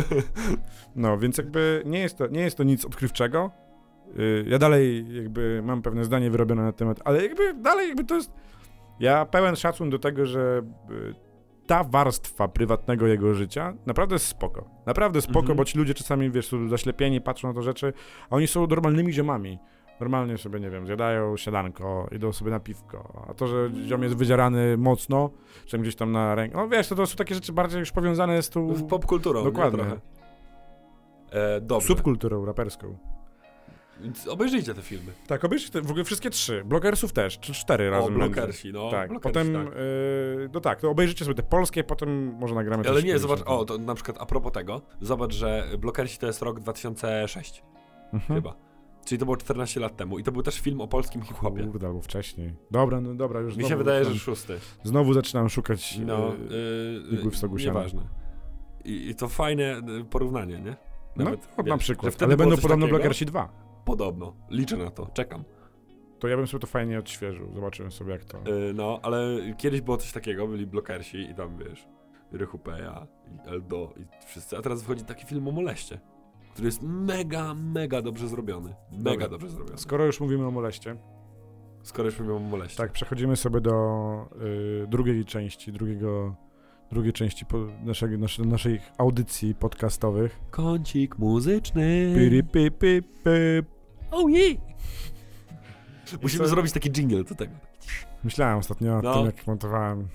No, 0.96 1.18
więc 1.18 1.38
jakby 1.38 1.82
nie 1.86 1.98
jest 1.98 2.18
to, 2.18 2.26
nie 2.26 2.40
jest 2.40 2.56
to 2.56 2.62
nic 2.64 2.84
odkrywczego. 2.84 3.50
Y, 4.18 4.44
Ja 4.48 4.58
dalej 4.58 5.06
jakby 5.16 5.62
mam 5.64 5.82
pewne 5.82 6.04
zdanie 6.04 6.30
wyrobione 6.30 6.62
na 6.62 6.72
temat, 6.72 7.00
ale 7.04 7.22
jakby 7.22 7.54
dalej 7.54 7.88
jakby 7.88 8.04
to 8.04 8.14
jest... 8.14 8.32
Ja 9.00 9.26
pełen 9.26 9.56
szacun 9.56 9.90
do 9.90 9.98
tego, 9.98 10.26
że 10.26 10.62
y, 10.90 11.14
ta 11.66 11.84
warstwa 11.84 12.48
prywatnego 12.48 13.06
jego 13.06 13.34
życia 13.34 13.74
naprawdę 13.86 14.14
jest 14.14 14.26
spoko. 14.26 14.64
Naprawdę 14.86 15.20
spoko, 15.20 15.38
Mhm. 15.40 15.56
bo 15.56 15.64
ci 15.64 15.78
ludzie 15.78 15.94
czasami, 15.94 16.30
wiesz, 16.30 16.46
są 16.48 16.68
zaślepieni, 16.68 17.20
patrzą 17.20 17.48
na 17.48 17.54
to 17.54 17.62
rzeczy, 17.62 17.92
a 18.30 18.36
oni 18.36 18.46
są 18.46 18.66
normalnymi 18.66 19.12
ziomami. 19.12 19.58
Normalnie 20.00 20.38
sobie, 20.38 20.60
nie 20.60 20.70
wiem, 20.70 20.86
zjadają 20.86 21.36
siadanko, 21.36 22.08
idą 22.12 22.32
sobie 22.32 22.50
na 22.50 22.60
piwko. 22.60 23.24
A 23.30 23.34
to, 23.34 23.46
że 23.46 23.70
ziom 23.86 24.02
jest 24.02 24.16
wydzierany 24.16 24.76
mocno, 24.76 25.30
czy 25.66 25.78
gdzieś 25.78 25.96
tam 25.96 26.12
na 26.12 26.34
rękę... 26.34 26.56
No 26.56 26.68
wiesz, 26.68 26.88
to, 26.88 26.94
to 26.94 27.06
są 27.06 27.16
takie 27.16 27.34
rzeczy 27.34 27.52
bardziej 27.52 27.80
już 27.80 27.92
powiązane 27.92 28.42
z 28.42 28.50
tą... 28.50 28.74
Z 28.74 28.82
popkulturą, 28.82 29.44
Dokładnie. 29.44 29.84
E, 31.30 31.60
dobrze. 31.60 31.88
subkulturą 31.88 32.44
raperską. 32.44 32.96
Obejrzyjcie 34.28 34.74
te 34.74 34.82
filmy. 34.82 35.12
Tak, 35.26 35.44
obejrzyj 35.44 35.70
te, 35.70 35.82
w 35.82 35.90
ogóle 35.90 36.04
wszystkie 36.04 36.30
trzy. 36.30 36.62
Blogersów 36.64 37.12
też, 37.12 37.38
czy 37.38 37.52
cztery 37.52 37.90
razem. 37.90 38.14
o, 38.14 38.18
no. 38.72 38.90
Tak, 38.90 39.08
blokersi, 39.10 39.22
potem, 39.22 39.54
tak. 39.54 39.76
y, 39.76 40.50
no 40.54 40.60
tak, 40.60 40.80
to 40.80 40.90
obejrzycie 40.90 41.24
sobie 41.24 41.34
te 41.34 41.42
polskie, 41.42 41.84
potem 41.84 42.34
może 42.34 42.54
nagramy 42.54 42.84
Ale 42.88 43.02
nie, 43.02 43.18
zobacz, 43.18 43.40
o, 43.46 43.64
to 43.64 43.78
na 43.78 43.94
przykład 43.94 44.16
a 44.20 44.26
propos 44.26 44.52
tego, 44.52 44.82
zobacz, 45.00 45.34
że 45.34 45.68
blokersi 45.78 46.18
to 46.18 46.26
jest 46.26 46.42
rok 46.42 46.60
2006 46.60 47.62
Mhm. 48.12 48.40
chyba. 48.40 48.54
Czyli 49.06 49.18
to 49.18 49.24
było 49.24 49.36
14 49.36 49.80
lat 49.80 49.96
temu 49.96 50.18
i 50.18 50.22
to 50.24 50.32
był 50.32 50.42
też 50.42 50.60
film 50.60 50.80
o 50.80 50.88
polskim 50.88 51.22
hip-hopie. 51.22 51.66
Kurde, 51.66 51.86
albo 51.86 52.00
wcześniej. 52.00 52.54
Dobra, 52.70 53.00
no 53.00 53.14
dobra, 53.14 53.40
już 53.40 53.56
Mi 53.56 53.64
się 53.68 53.76
wydaje, 53.76 53.98
że 53.98 54.04
zaczynam, 54.04 54.20
szósty. 54.20 54.58
Znowu 54.84 55.12
zaczynam 55.14 55.48
szukać 55.48 55.98
No, 55.98 56.18
no, 56.18 56.54
yy, 57.10 57.18
igły 57.18 57.30
w 57.30 57.36
stogu 57.36 57.56
nieważne. 57.56 58.02
I, 58.84 59.08
I 59.10 59.14
to 59.14 59.28
fajne 59.28 59.78
y, 60.00 60.04
porównanie, 60.04 60.58
nie? 60.60 60.76
no, 61.16 61.24
Nawet, 61.24 61.48
no, 61.58 61.62
na 61.64 61.72
że 61.72 61.78
przykład, 61.78 62.14
wtedy 62.14 62.24
ale 62.24 62.36
będą 62.36 62.56
podobno 62.56 62.86
takiego? 62.86 62.98
Blogersi 62.98 63.26
2. 63.26 63.63
Podobno. 63.84 64.36
Liczę 64.50 64.76
na 64.76 64.90
to, 64.90 65.06
czekam. 65.06 65.44
To 66.18 66.28
ja 66.28 66.36
bym 66.36 66.46
sobie 66.46 66.60
to 66.60 66.66
fajnie 66.66 66.98
odświeżył, 66.98 67.52
zobaczyłem 67.54 67.92
sobie 67.92 68.12
jak 68.12 68.24
to... 68.24 68.38
Yy, 68.38 68.72
no, 68.74 69.00
ale 69.02 69.18
kiedyś 69.58 69.80
było 69.80 69.96
coś 69.96 70.12
takiego, 70.12 70.46
byli 70.46 70.66
blokersi 70.66 71.30
i 71.30 71.34
tam, 71.34 71.58
wiesz, 71.58 71.88
Rychupeja 72.32 73.06
i 73.26 73.48
Eldo 73.48 73.92
i 73.96 74.26
wszyscy, 74.26 74.58
a 74.58 74.62
teraz 74.62 74.82
wychodzi 74.82 75.04
taki 75.04 75.26
film 75.26 75.48
o 75.48 75.52
moleście, 75.52 76.00
który 76.52 76.66
jest 76.66 76.82
mega, 76.82 77.54
mega 77.54 78.02
dobrze 78.02 78.28
zrobiony. 78.28 78.74
Mega 78.92 79.10
Dobra. 79.10 79.28
dobrze 79.28 79.48
zrobiony. 79.48 79.78
Skoro 79.78 80.06
już 80.06 80.20
mówimy 80.20 80.46
o 80.46 80.50
moleście, 80.50 80.96
Skoro 81.82 82.08
już 82.08 82.18
mówimy 82.18 82.36
o 82.36 82.40
moleście. 82.40 82.76
tak, 82.76 82.92
przechodzimy 82.92 83.36
sobie 83.36 83.60
do 83.60 83.72
y, 84.84 84.86
drugiej 84.86 85.24
części, 85.24 85.72
drugiego, 85.72 86.34
drugiej 86.92 87.12
części 87.12 87.46
po, 87.46 87.58
naszego, 87.84 88.18
nasze, 88.18 88.42
naszej 88.42 88.80
audycji 88.98 89.54
podcastowych. 89.54 90.40
Kącik 90.50 91.18
muzyczny. 91.18 92.12
Piri, 92.16 92.42
pi, 92.44 92.70
pi, 92.70 93.02
pi. 93.02 93.30
Oh 94.10 94.30
yeah. 94.30 94.56
Musimy 96.22 96.44
co? 96.44 96.50
zrobić 96.50 96.72
taki 96.72 96.90
jingle 96.90 97.24
do 97.24 97.34
tego. 97.34 97.52
Myślałem 98.24 98.58
ostatnio 98.58 98.98
o 98.98 99.02
No. 99.02 99.14
tym, 99.14 99.26
jak 99.26 99.46
montowałem. 99.46 100.08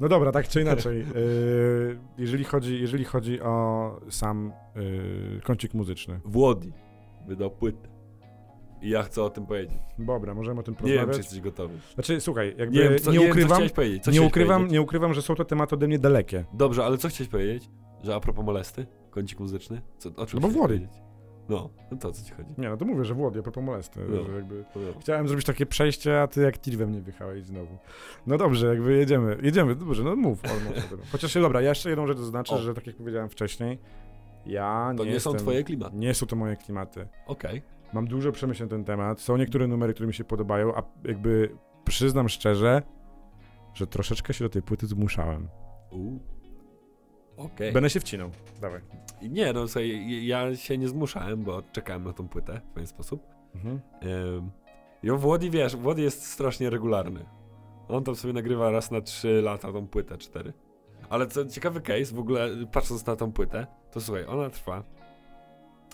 No 0.00 0.08
dobra, 0.08 0.32
tak 0.32 0.48
czy 0.48 0.60
inaczej. 0.60 0.98
Yy, 0.98 1.98
jeżeli, 2.18 2.44
chodzi, 2.44 2.80
jeżeli 2.80 3.04
chodzi 3.04 3.40
o 3.40 4.00
sam 4.10 4.52
yy, 4.76 5.40
kącik 5.44 5.74
muzyczny. 5.74 6.20
Włodi 6.24 6.72
wydał 7.26 7.50
płytę. 7.50 7.88
I 8.82 8.88
ja 8.90 9.02
chcę 9.02 9.22
o 9.22 9.30
tym 9.30 9.46
powiedzieć. 9.46 9.78
Dobra, 9.98 10.34
możemy 10.34 10.60
o 10.60 10.62
tym 10.62 10.74
Nie 10.74 10.78
wiem, 10.78 10.88
czy 10.88 10.94
porozmawiać. 10.94 11.16
jesteś 11.18 11.40
gotowy. 11.40 11.74
Znaczy, 11.94 12.20
słuchaj, 12.20 12.54
jakby 12.58 12.76
Nie 12.76 12.82
nie, 12.84 12.88
wiem, 12.90 12.98
co, 12.98 13.12
nie 13.12 13.20
ukrywam, 13.20 13.62
powiedzieć. 13.74 14.04
Co 14.04 14.10
nie, 14.10 14.22
ukrywam 14.22 14.56
powiedzieć? 14.56 14.72
nie 14.72 14.80
ukrywam, 14.82 15.14
że 15.14 15.22
są 15.22 15.34
to 15.34 15.44
tematy 15.44 15.74
ode 15.74 15.86
mnie 15.88 15.98
dalekie. 15.98 16.44
Dobrze, 16.52 16.84
ale 16.84 16.98
co 16.98 17.08
chciałeś 17.08 17.28
powiedzieć? 17.30 17.70
Że 18.02 18.14
a 18.14 18.20
propos 18.20 18.44
molesty? 18.44 18.86
Kącik 19.10 19.40
muzyczny? 19.40 19.82
Co, 19.98 20.10
o 20.16 20.26
czym 20.26 20.40
No 20.40 20.48
bo 20.48 20.54
Włody. 20.54 20.88
No, 21.48 21.70
no 21.90 21.96
to 21.98 22.08
o 22.08 22.12
co 22.12 22.24
ci 22.24 22.32
chodzi? 22.32 22.54
Nie, 22.58 22.68
no 22.68 22.76
to 22.76 22.84
mówię, 22.84 23.04
że 23.04 23.14
Włodie, 23.14 23.40
a 23.40 23.42
propos 23.42 23.64
molesty. 23.64 24.00
No. 24.08 24.24
Że 24.24 24.32
jakby 24.32 24.64
No. 24.76 25.00
chciałem 25.00 25.28
zrobić 25.28 25.46
takie 25.46 25.66
przejście, 25.66 26.20
a 26.22 26.26
ty 26.26 26.42
jak 26.42 26.58
tir 26.58 26.76
we 26.76 26.86
mnie 26.86 27.00
wjechałeś 27.00 27.44
znowu. 27.44 27.78
No 28.26 28.38
dobrze, 28.38 28.66
jakby 28.66 28.96
jedziemy. 28.96 29.38
Jedziemy, 29.42 29.74
dobrze, 29.74 30.04
no 30.04 30.16
mów. 30.16 30.38
Chociaż 31.12 31.34
dobra, 31.34 31.60
ja 31.60 31.68
jeszcze 31.68 31.88
jedną 31.90 32.06
rzecz 32.06 32.18
zaznaczę, 32.18 32.54
O. 32.54 32.58
że 32.58 32.74
tak 32.74 32.86
jak 32.86 32.96
powiedziałem 32.96 33.28
wcześniej, 33.28 33.78
ja 34.46 34.94
To 34.96 35.04
nie, 35.04 35.10
nie, 35.10 35.20
są 35.20 35.30
jestem, 35.30 35.46
twoje 35.46 35.64
klimaty. 35.64 35.96
Nie 35.96 36.14
są 36.14 36.26
to 36.26 36.36
moje 36.36 36.56
klimaty. 36.56 37.08
Okej. 37.26 37.62
Mam 37.92 38.06
dużo 38.06 38.32
przemyśleń 38.32 38.68
na 38.68 38.76
ten 38.76 38.84
temat. 38.84 39.20
Są 39.20 39.36
niektóre 39.36 39.66
numery, 39.66 39.94
które 39.94 40.06
mi 40.06 40.14
się 40.14 40.24
podobają, 40.24 40.74
a 40.74 40.82
jakby 41.04 41.56
przyznam 41.84 42.28
szczerze, 42.28 42.82
że 43.74 43.86
troszeczkę 43.86 44.34
się 44.34 44.44
do 44.44 44.48
tej 44.50 44.62
płyty 44.62 44.86
zmuszałem. 44.86 45.48
U. 45.90 46.18
Okej. 47.36 47.72
Będę 47.72 47.90
się 47.90 48.00
wcinał. 48.00 48.30
Dawaj. 48.60 48.80
Nie, 49.22 49.52
no 49.52 49.68
słuchaj, 49.68 50.26
ja 50.26 50.56
się 50.56 50.78
nie 50.78 50.88
zmuszałem, 50.88 51.42
bo 51.42 51.62
czekałem 51.72 52.04
na 52.04 52.12
tą 52.12 52.28
płytę 52.28 52.60
w 52.70 52.72
pewien 52.74 52.86
sposób. 52.86 53.26
Mhm. 53.54 53.80
Ym, 54.02 54.50
on 55.12 55.18
Włody, 55.18 55.50
wiesz, 55.50 55.76
Włody 55.76 56.02
jest 56.02 56.26
strasznie 56.26 56.70
regularny. 56.70 57.24
On 57.88 58.04
tam 58.04 58.16
sobie 58.16 58.34
nagrywa 58.34 58.70
raz 58.70 58.90
na 58.90 59.00
3 59.00 59.42
lata 59.42 59.72
tą 59.72 59.86
płytę, 59.86 60.18
4. 60.18 60.52
Ale 61.08 61.26
co 61.26 61.46
ciekawy 61.46 61.80
case, 61.80 62.14
w 62.14 62.18
ogóle 62.18 62.48
patrząc 62.72 63.06
na 63.06 63.16
tą 63.16 63.32
płytę, 63.32 63.66
to 63.90 64.00
słuchaj, 64.00 64.24
ona 64.24 64.50
trwa 64.50 64.84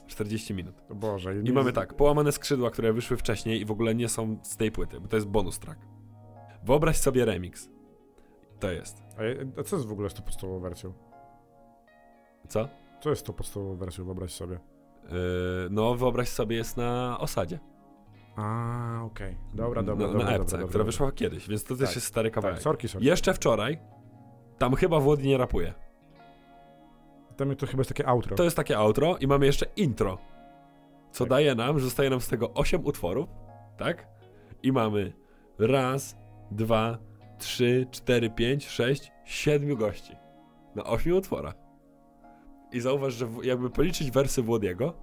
40 0.09 0.54
minut. 0.54 0.82
Boże. 0.94 1.40
I 1.40 1.52
mamy 1.52 1.72
tak, 1.72 1.94
połamane 1.94 2.32
skrzydła, 2.32 2.70
które 2.70 2.92
wyszły 2.92 3.16
wcześniej 3.16 3.61
i 3.61 3.64
w 3.64 3.70
ogóle 3.70 3.94
nie 3.94 4.09
są 4.09 4.38
z 4.42 4.56
tej 4.56 4.72
płyty, 4.72 5.00
bo 5.00 5.09
to 5.09 5.16
jest 5.16 5.28
bonus 5.28 5.59
track. 5.59 5.80
Wyobraź 6.64 6.96
sobie 6.96 7.24
remix. 7.24 7.68
To 8.61 8.70
jest. 8.70 9.02
A, 9.59 9.62
co 9.62 9.76
jest 9.76 9.88
w 9.88 9.92
ogóle 9.92 10.11
z 10.11 10.14
tą 10.14 10.22
podstawową 10.22 10.61
wersją? 10.61 10.92
Co? 12.48 12.68
Co 13.00 13.11
jest 13.11 13.26
tą 13.26 13.32
podstawową 13.32 13.76
wersją, 13.76 14.04
wyobraź 14.04 14.32
sobie? 14.32 14.61
Yy, 15.04 15.11
no, 15.70 15.94
wyobraź 15.94 16.28
sobie, 16.28 16.56
jest 16.56 16.76
na 16.76 17.18
osadzie. 17.20 17.59
A, 18.36 19.00
okej. 19.04 19.36
Dobra, 19.54 19.82
dobra, 19.82 20.06
na, 20.06 20.12
dobra. 20.12 20.26
na 20.26 20.36
epce, 20.36 20.59
która 20.68 20.84
wyszła 20.84 21.12
kiedyś, 21.12 21.48
więc 21.48 21.64
to 21.64 21.76
też 21.76 21.86
Tak, 21.86 21.94
jest 21.94 22.06
stary 22.06 22.30
kawałek. 22.30 22.56
Tak, 22.56 22.62
sorki, 22.62 22.88
sorki. 22.88 23.06
Jeszcze 23.06 23.34
wczoraj, 23.34 23.78
tam 24.59 24.74
chyba 24.74 25.00
Włody 25.00 25.22
nie 25.22 25.38
rapuje. 25.38 25.74
Tam 27.39 27.57
to 27.57 27.66
chyba 27.66 27.80
jest 27.80 27.89
takie 27.91 28.07
outro. 28.07 28.36
To 28.36 28.45
jest 28.45 28.57
takie 28.57 28.78
outro 28.78 29.16
i 29.16 29.26
mamy 29.26 29.47
jeszcze 29.47 29.66
intro. 29.76 30.18
Co 31.12 31.24
Tak. 31.24 31.30
daje 31.30 31.55
nam, 31.55 31.78
że 31.78 31.84
zostaje 31.84 32.11
nam 32.11 32.20
z 32.20 32.28
tego 32.28 32.55
8 32.55 32.84
utworów, 32.86 33.28
tak? 33.76 34.07
I 34.62 34.72
mamy 34.72 35.12
raz, 35.59 36.16
dwa, 36.51 36.99
trzy, 37.39 37.86
cztery, 37.91 38.30
pięć, 38.30 38.68
sześć, 38.68 39.12
siedmiu 39.24 39.76
gości. 39.76 40.16
Na 40.74 40.84
8 40.84 41.12
utworach. 41.12 41.55
I 42.72 42.80
zauważ, 42.80 43.14
że 43.14 43.28
jakby 43.43 43.70
policzyć 43.70 44.11
wersy 44.11 44.43
Włodiego, 44.43 44.95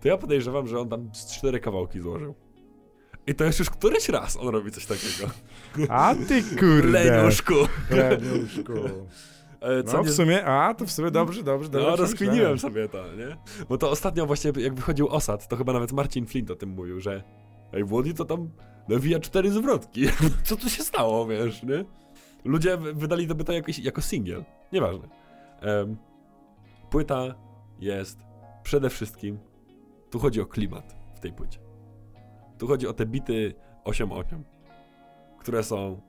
to 0.00 0.08
ja 0.08 0.16
podejrzewam, 0.16 0.68
że 0.68 0.80
on 0.80 0.88
tam 0.88 1.10
z 1.14 1.36
cztery 1.36 1.60
kawałki 1.60 2.00
złożył. 2.00 2.34
I 3.26 3.34
to 3.34 3.44
jest 3.44 3.58
już 3.58 3.70
któryś 3.70 4.08
raz 4.08 4.36
on 4.36 4.48
robi 4.48 4.70
coś 4.70 4.86
takiego. 4.86 5.32
A 5.88 6.14
ty 6.28 6.42
kurde. 6.42 7.04
Lenuszku. 7.04 7.54
Lenuszku. 7.90 8.72
E, 9.64 9.82
Co 9.82 9.96
No 9.96 10.02
nie... 10.02 10.08
w 10.08 10.14
sumie, 10.14 10.44
a 10.44 10.74
to 10.74 10.86
w 10.86 10.90
sumie 10.90 11.10
dobrze, 11.10 11.42
dobrze, 11.42 11.68
dobrze. 11.68 11.88
No, 11.90 11.96
rozkminiłem 11.96 12.58
sobie 12.58 12.88
to, 12.88 12.98
nie? 13.14 13.36
Bo 13.68 13.78
to 13.78 13.90
ostatnio 13.90 14.26
właśnie, 14.26 14.52
jak 14.56 14.74
wychodził 14.74 15.08
Osad, 15.08 15.48
to 15.48 15.56
chyba 15.56 15.72
nawet 15.72 15.92
Marcin 15.92 16.26
Flint 16.26 16.50
o 16.50 16.56
tym 16.56 16.68
mówił, 16.68 17.00
że 17.00 17.22
ej, 17.72 17.84
Włody 17.84 18.14
to 18.14 18.24
tam 18.24 18.50
nawija 18.88 19.20
cztery 19.20 19.50
zwrotki. 19.50 20.06
Co 20.44 20.56
tu 20.56 20.68
się 20.70 20.82
stało, 20.82 21.26
wiesz, 21.26 21.62
nie? 21.62 21.84
Ludzie 22.44 22.76
wy- 22.76 22.94
wydali 22.94 23.26
to 23.28 23.34
by 23.34 23.44
to 23.44 23.52
jakoś, 23.52 23.78
jako 23.78 24.00
singiel. 24.02 24.44
Nieważne. 24.72 25.08
Em, 25.60 25.96
płyta 26.90 27.34
jest 27.80 28.18
przede 28.62 28.90
wszystkim, 28.90 29.38
tu 30.10 30.18
chodzi 30.18 30.40
o 30.40 30.46
klimat 30.46 30.96
w 31.14 31.20
tej 31.20 31.32
płycie. 31.32 31.58
Tu 32.58 32.66
chodzi 32.66 32.86
o 32.88 32.92
te 32.92 33.06
bity 33.06 33.54
8-8, 33.84 34.24
które 35.38 35.62
są 35.62 36.00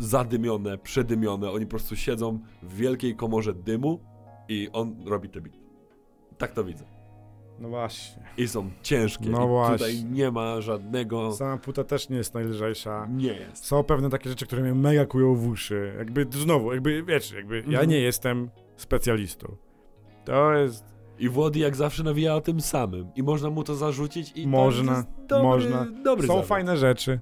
zadymione, 0.00 0.78
przedymione. 0.78 1.50
Oni 1.50 1.66
po 1.66 1.70
prostu 1.70 1.96
siedzą 1.96 2.38
w 2.62 2.76
wielkiej 2.76 3.16
komorze 3.16 3.54
dymu 3.54 4.00
i 4.48 4.68
on 4.72 4.96
robi 5.06 5.28
te 5.28 5.40
bity. 5.40 5.58
Tak 6.38 6.52
to 6.52 6.64
widzę. 6.64 6.84
No 7.58 7.68
właśnie. 7.68 8.22
I 8.36 8.48
są 8.48 8.70
ciężkie. 8.82 9.30
No 9.30 9.44
I 9.44 9.48
właśnie. 9.48 9.78
tutaj 9.78 10.04
nie 10.04 10.30
ma 10.30 10.60
żadnego. 10.60 11.32
Sama 11.32 11.56
płyta 11.58 11.84
też 11.84 12.08
nie 12.08 12.16
jest 12.16 12.34
najlżejsza. 12.34 13.06
Nie 13.10 13.32
jest. 13.32 13.64
Są 13.64 13.84
pewne 13.84 14.10
takie 14.10 14.28
rzeczy, 14.30 14.46
które 14.46 14.62
mnie 14.62 14.74
mega 14.74 15.06
kują 15.06 15.34
w 15.34 15.46
uszy. 15.48 15.94
Jakby 15.98 16.26
znowu, 16.30 16.72
jakby 16.72 17.02
wiesz, 17.02 17.32
jakby 17.32 17.56
ja 17.56 17.62
Mhm. 17.64 17.88
nie 17.90 17.98
jestem 18.00 18.50
specjalistą. 18.76 19.56
To 20.24 20.54
jest 20.54 20.84
I 21.18 21.28
Włody 21.28 21.58
jak 21.58 21.76
zawsze 21.76 22.02
nawija 22.02 22.34
o 22.34 22.40
tym 22.40 22.60
samym. 22.60 23.06
I 23.16 23.22
można 23.22 23.50
mu 23.50 23.64
to 23.64 23.74
zarzucić 23.74 24.32
i 24.36 24.46
Można, 24.46 25.04
dobry, 25.28 25.44
można. 25.48 25.86
Dobry 26.04 26.26
są 26.26 26.32
zarzut. 26.34 26.48
fajne 26.48 26.76
rzeczy, 26.76 27.20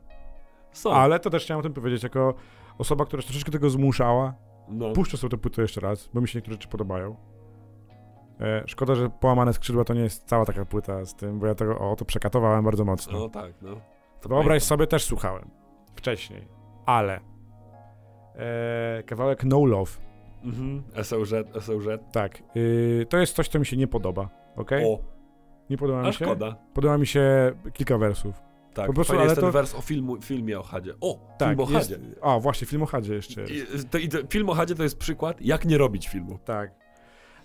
Są. 0.73 0.93
ale 0.93 1.21
to 1.21 1.31
też 1.31 1.45
chciałem 1.45 1.59
o 1.61 1.63
tym 1.63 1.73
powiedzieć, 1.73 2.03
jako 2.03 2.35
osoba, 2.81 3.05
która 3.07 3.23
troszeczkę 3.23 3.51
tego 3.53 3.71
zmuszała. 3.71 4.35
No. 4.69 4.93
Puszczę 4.93 5.17
sobie 5.17 5.31
tę 5.31 5.37
płytę 5.39 5.63
jeszcze 5.63 5.81
raz, 5.81 6.11
bo 6.15 6.21
mi 6.21 6.29
się 6.29 6.39
niektóre 6.39 6.55
rzeczy 6.55 6.69
podobają. 6.69 7.17
E, 8.41 8.63
szkoda, 8.67 8.95
że 8.95 9.11
Połamane 9.11 9.53
Skrzydła 9.53 9.85
to 9.85 9.95
nie 9.95 10.01
jest 10.01 10.25
cała 10.29 10.45
taka 10.45 10.65
płyta 10.65 11.05
z 11.05 11.15
tym, 11.15 11.39
bo 11.39 11.47
ja 11.47 11.55
tego, 11.55 11.79
o, 11.79 11.97
to 11.97 12.05
przekatowałem 12.05 12.65
bardzo 12.65 12.85
mocno. 12.85 13.19
no 13.19 13.29
tak, 13.29 13.53
no. 13.63 13.71
To 14.21 14.29
Wyobraź 14.29 14.47
pamiętam. 14.47 14.61
sobie, 14.69 14.87
też 14.87 15.05
słuchałem. 15.05 15.51
Wcześniej. 15.95 16.49
Ale. 16.87 17.21
E, 18.37 19.03
kawałek 19.07 19.45
No 19.45 19.65
Love. 19.65 19.91
Mhm. 20.45 20.83
SOZ, 21.05 21.35
SOZ. 21.61 21.87
Tak. 22.13 22.43
y, 22.57 23.07
to 23.09 23.19
jest 23.19 23.35
coś, 23.37 23.49
co 23.49 23.59
mi 23.59 23.67
się 23.67 23.77
nie 23.77 23.87
podoba. 23.87 24.29
ok? 24.57 24.71
O, 24.87 24.99
Nie 25.71 25.79
podoba 25.79 25.99
a 26.01 26.07
mi 26.07 26.13
się. 26.13 26.25
szkoda. 26.25 26.57
Podoba 26.75 26.99
mi 26.99 27.07
się 27.07 27.53
kilka 27.73 27.99
wersów. 27.99 28.43
Tak, 28.75 28.87
Po 28.87 28.93
prostu, 28.93 29.13
fajnie 29.13 29.25
jest 29.25 29.39
ale 29.39 29.43
ten 29.43 29.53
to- 29.53 29.59
wers 29.59 29.75
o 29.75 29.81
filmu, 29.81 30.23
filmie 30.23 30.59
o 30.59 30.63
Hadzie. 30.63 30.95
O, 31.01 31.35
Tak. 31.39 31.49
film 31.49 31.61
o 31.61 31.73
jest, 31.73 31.91
Hadzie. 31.91 31.99
a, 32.23 32.39
właśnie, 32.41 32.67
film 32.67 32.83
o 32.83 32.87
Hadzie 32.87 33.15
jeszcze. 33.15 33.45
To, 33.91 33.99
i 33.99 34.09
to, 34.09 34.19
film 34.31 34.49
o 34.51 34.55
Hadzie 34.55 34.75
to 34.75 34.83
jest 34.83 34.99
przykład, 34.99 35.41
jak 35.43 35.65
nie 35.65 35.79
robić 35.79 36.09
filmu. 36.09 36.39
Tak. 36.45 36.75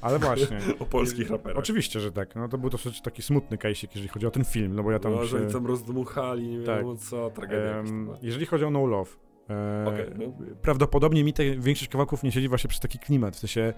Ale 0.01 0.19
właśnie. 0.19 0.57
O 0.79 0.85
polskich 0.85 1.29
raperach. 1.29 1.57
Oczywiście, 1.57 1.99
że 1.99 2.11
tak. 2.11 2.35
No 2.35 2.47
to 2.47 2.57
był 2.57 2.69
dosyć 2.69 3.01
taki 3.01 3.21
smutny 3.21 3.57
kajsik, 3.57 3.91
jeżeli 3.91 4.07
chodzi 4.09 4.27
o 4.27 4.31
ten 4.31 4.45
film, 4.45 4.75
no 4.75 4.83
bo 4.83 4.91
ja 4.91 4.99
tam 4.99 5.15
no, 5.15 5.25
się... 5.25 5.47
tam 5.47 5.65
rozdmuchali, 5.65 6.47
nie 6.47 6.65
Tak. 6.65 6.75
wiadomo 6.75 6.95
co, 6.95 7.29
tragedia 7.29 7.83
była. 7.83 8.17
jeżeli 8.21 8.45
chodzi 8.45 8.65
o 8.65 8.71
No 8.71 8.85
Love, 8.85 9.11
e, 9.49 9.85
Okej, 9.87 10.05
no. 10.17 10.47
prawdopodobnie 10.61 11.23
mi 11.23 11.33
te, 11.33 11.43
większość 11.57 11.91
kawałków 11.91 12.23
nie 12.23 12.31
siedzi 12.31 12.47
właśnie 12.49 12.67
przez 12.67 12.79
taki 12.81 12.99
klimat, 12.99 13.35
w 13.35 13.39
sensie 13.39 13.73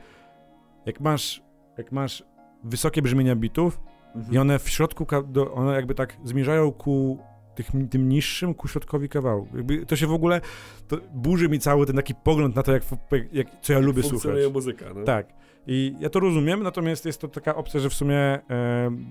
jak 0.86 1.00
masz, 1.00 1.44
jak 1.78 1.92
masz 1.92 2.24
wysokie 2.64 3.02
brzmienia 3.02 3.36
bitów 3.36 3.80
Mhm. 4.16 4.34
i 4.34 4.38
one 4.38 4.60
w 4.60 4.70
środku, 4.70 5.06
one 5.54 5.74
jakby 5.74 5.96
tak 5.96 6.18
zmierzają 6.24 6.72
ku 6.72 7.20
tych, 7.58 7.72
tym 7.90 8.10
niższym, 8.10 8.54
ku 8.54 8.68
środkowi 8.68 9.10
kawału. 9.10 9.48
Jakby 9.56 9.86
to 9.86 9.96
się 9.96 10.08
w 10.08 10.14
ogóle, 10.14 10.42
to 10.88 10.98
burzy 11.14 11.50
mi 11.50 11.60
cały 11.60 11.86
ten 11.86 11.96
taki 11.96 12.16
pogląd 12.16 12.56
na 12.56 12.64
to, 12.64 12.72
jak, 12.72 12.84
jak 13.32 13.48
co 13.62 13.74
ja 13.74 13.80
lubię 13.80 14.02
słuchać. 14.02 14.12
Funkcjonuje 14.12 14.50
muzyka, 14.50 14.86
no. 14.96 15.04
Tak. 15.04 15.34
I 15.68 15.96
ja 16.00 16.10
to 16.10 16.20
rozumiem, 16.20 16.64
natomiast 16.64 17.06
jest 17.06 17.22
to 17.22 17.28
taka 17.28 17.56
opcja, 17.56 17.80
że 17.80 17.90
w 17.90 17.94
sumie 17.94 18.16
e, 18.16 18.42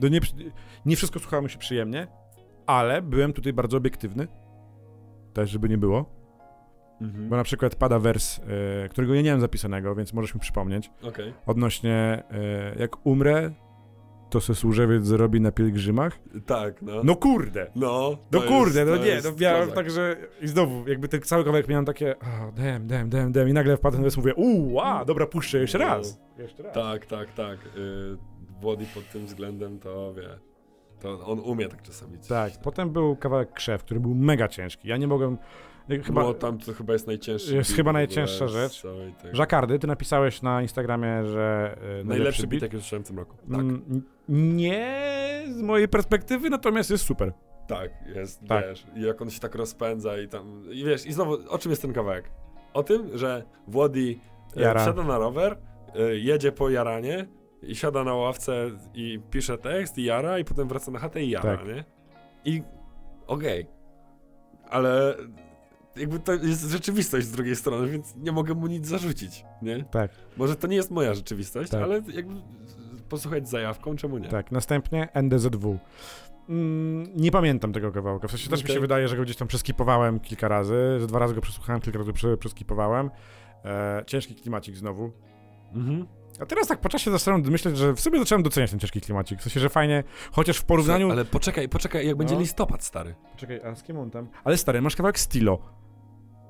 do 0.00 0.08
nie, 0.08 0.20
nie 0.86 0.96
wszystko 0.96 1.18
słuchało 1.18 1.42
mi 1.42 1.50
się 1.50 1.58
przyjemnie, 1.58 2.06
ale 2.66 3.02
byłem 3.02 3.32
tutaj 3.32 3.52
bardzo 3.52 3.76
obiektywny. 3.76 4.28
Też, 5.32 5.50
żeby 5.50 5.68
nie 5.68 5.78
było. 5.78 6.16
Mhm. 7.00 7.28
Bo 7.28 7.36
na 7.36 7.44
przykład 7.44 7.74
pada 7.74 7.98
wers, 7.98 8.40
e, 8.84 8.88
którego 8.88 9.14
ja 9.14 9.22
nie 9.22 9.30
mam 9.30 9.40
zapisanego, 9.40 9.94
więc 9.94 10.12
możesz 10.12 10.34
mi 10.34 10.40
przypomnieć, 10.40 10.90
Okej. 11.02 11.32
odnośnie 11.46 12.22
e, 12.30 12.78
jak 12.78 13.06
umrę, 13.06 13.50
to 14.30 14.40
se 14.40 14.54
służewiec 14.54 15.04
zrobi 15.04 15.40
na 15.40 15.52
pielgrzymach. 15.52 16.18
Tak, 16.46 16.82
no. 16.82 16.92
No 17.04 17.16
kurde! 17.16 17.70
No, 17.76 18.18
No 18.32 18.40
kurde, 18.42 18.80
jest, 18.80 18.92
no 18.92 18.96
nie, 19.06 19.20
no 19.24 19.30
miałem 19.40 19.60
kozak. 19.60 19.74
tak, 19.74 19.90
że 19.90 20.16
i 20.42 20.48
znowu, 20.48 20.88
jakby 20.88 21.08
ten 21.08 21.20
cały 21.22 21.44
kawałek 21.44 21.68
miałem 21.68 21.84
takie, 21.84 22.14
oh, 22.18 22.52
damn, 22.56 22.86
damn, 22.86 23.08
damn, 23.10 23.32
damn, 23.32 23.48
i 23.48 23.52
nagle 23.52 23.76
wpadłem 23.76 24.02
na 24.02 24.04
wers, 24.04 24.16
mówię, 24.16 24.34
uuu, 24.34 24.72
wow, 24.74 25.04
dobra, 25.04 25.26
puszczę 25.26 25.58
jeszcze 25.58 25.78
No. 25.78 25.84
raz. 25.84 26.20
Jeszcze 26.38 26.62
raz. 26.62 26.74
Tak, 26.74 27.06
tak, 27.06 27.32
tak. 27.34 27.58
Y, 27.76 28.16
Włody 28.60 28.84
pod 28.94 29.08
tym 29.12 29.26
względem 29.26 29.78
to 29.78 30.14
wie. 30.14 30.28
To 31.00 31.26
on 31.26 31.40
umie 31.40 31.68
tak 31.68 31.82
czasami. 31.82 32.18
coś 32.18 32.28
Tak, 32.28 32.52
tam. 32.52 32.62
potem 32.62 32.90
był 32.90 33.16
kawałek 33.16 33.52
krzew, 33.52 33.84
który 33.84 34.00
był 34.00 34.14
mega 34.14 34.48
ciężki. 34.48 34.88
Ja 34.88 34.96
nie 34.96 35.06
mogłem. 35.06 35.36
Jak 35.88 36.02
Chyba. 36.04 36.22
No 36.22 36.34
tam 36.34 36.58
to 36.58 36.72
chyba 36.72 36.92
jest 36.92 37.06
najcięższy. 37.06 37.54
Jest 37.54 37.72
chyba 37.76 37.92
najcięższa 37.92 38.48
rzecz. 38.48 38.82
tej- 39.22 39.34
Żakardy, 39.36 39.78
ty 39.78 39.86
napisałeś 39.86 40.42
na 40.42 40.62
Instagramie, 40.62 41.24
że. 41.24 41.76
e, 42.00 42.04
Najlepszy 42.04 42.46
beat, 42.46 42.62
jaki 42.62 42.76
usłyszałem 42.76 43.04
w 43.04 43.08
tym 43.08 43.18
roku. 43.18 43.36
Tak, 43.36 43.60
Mm, 43.60 44.02
Nie 44.28 45.44
z 45.50 45.62
mojej 45.62 45.88
perspektywy, 45.88 46.50
natomiast 46.50 46.90
jest 46.90 47.04
super. 47.04 47.32
tak, 47.68 47.90
jest, 48.14 48.40
Tak. 48.48 48.64
wiesz. 48.68 48.86
I 48.96 49.00
jak 49.02 49.22
on 49.22 49.30
się 49.30 49.40
tak 49.40 49.54
rozpędza 49.54 50.18
i 50.18 50.28
tam... 50.28 50.62
I 50.70 50.84
wiesz, 50.84 51.06
i 51.06 51.12
znowu, 51.12 51.36
o 51.48 51.58
czym 51.58 51.70
jest 51.70 51.82
ten 51.82 51.92
kawałek? 51.92 52.30
O 52.74 52.82
tym, 52.82 53.18
że 53.18 53.42
Włody 53.68 54.16
e, 54.56 54.60
Jara. 54.60 54.80
wsiada 54.82 55.02
na 55.02 55.18
rower, 55.18 55.56
e, 55.94 56.16
jedzie 56.16 56.52
po 56.52 56.70
jaranie 56.70 57.26
i 57.62 57.74
siada 57.74 58.04
na 58.04 58.14
ławce 58.14 58.70
i 58.94 59.20
pisze 59.30 59.58
tekst 59.58 59.98
i 59.98 60.04
jara 60.04 60.38
i 60.38 60.44
potem 60.44 60.68
wraca 60.68 60.90
na 60.90 60.98
chatę 60.98 61.22
i 61.22 61.30
jara, 61.30 61.56
Tak. 61.56 61.66
nie? 61.66 61.84
I 62.44 62.62
okej. 63.26 63.66
Ale 64.68 65.14
jakby 65.96 66.18
to 66.20 66.32
jest 66.34 66.70
rzeczywistość 66.70 67.26
z 67.26 67.30
drugiej 67.30 67.56
strony, 67.56 67.88
więc 67.90 68.16
nie 68.16 68.32
mogę 68.32 68.54
mu 68.54 68.66
nic 68.66 68.86
zarzucić, 68.86 69.44
nie? 69.62 69.84
Tak, 69.84 70.10
Może 70.36 70.56
to 70.56 70.66
nie 70.66 70.76
jest 70.76 70.90
moja 70.90 71.14
rzeczywistość, 71.14 71.70
Tak. 71.70 71.82
ale 71.82 72.02
jakby 72.12 72.34
posłuchać 73.08 73.48
z 73.48 73.50
zajawką, 73.50 73.96
czemu 73.96 74.18
nie? 74.18 74.28
tak. 74.28 74.52
Następnie 74.52 75.08
NDZW. 75.14 75.78
Mm, 76.48 77.06
nie 77.16 77.30
pamiętam 77.30 77.72
tego 77.72 77.92
kawałka. 77.92 78.28
W 78.28 78.30
sensie 78.30 78.50
też 78.50 78.60
mi 78.60 78.64
Okej. 78.64 78.74
się 78.76 78.80
wydaje, 78.80 79.08
że 79.08 79.16
go 79.16 79.22
gdzieś 79.22 79.36
tam 79.36 79.48
przeskipowałem 79.48 80.20
kilka 80.20 80.48
razy. 80.48 80.96
Że 81.00 81.06
dwa 81.06 81.18
razy 81.18 81.34
go 81.34 81.40
przesłuchałem, 81.40 81.80
kilka 81.80 81.98
razy 81.98 82.12
prze, 82.12 82.36
przeskipowałem. 82.36 83.10
E, 83.64 84.02
ciężki 84.06 84.34
klimacik 84.34 84.76
znowu. 84.76 85.12
Mhm. 85.74 86.06
A 86.40 86.46
teraz 86.46 86.66
tak 86.68 86.80
po 86.80 86.88
czasie 86.88 87.10
zacząłem 87.10 87.40
myśleć, 87.50 87.76
że 87.76 87.92
w 87.92 88.00
sobie 88.00 88.18
zacząłem 88.18 88.42
doceniać 88.42 88.70
ten 88.70 88.80
ciężki 88.80 89.00
klimacik. 89.00 89.38
W 89.40 89.42
sensie, 89.42 89.60
że 89.60 89.68
fajnie, 89.68 90.04
chociaż 90.32 90.56
w 90.58 90.64
porównaniu. 90.64 91.10
Ale 91.10 91.24
poczekaj, 91.24 91.68
poczekaj, 91.68 92.06
jak 92.06 92.16
będzie 92.16 92.34
No. 92.34 92.40
listopad, 92.40 92.84
stary. 92.84 93.14
Czekaj, 93.36 93.60
a 93.64 93.74
z 93.74 93.82
kim 93.82 93.98
on 93.98 94.10
tam? 94.10 94.28
Ale 94.44 94.56
stary, 94.56 94.82
masz 94.82 94.96
kawałek 94.96 95.18
Stilo. 95.18 95.58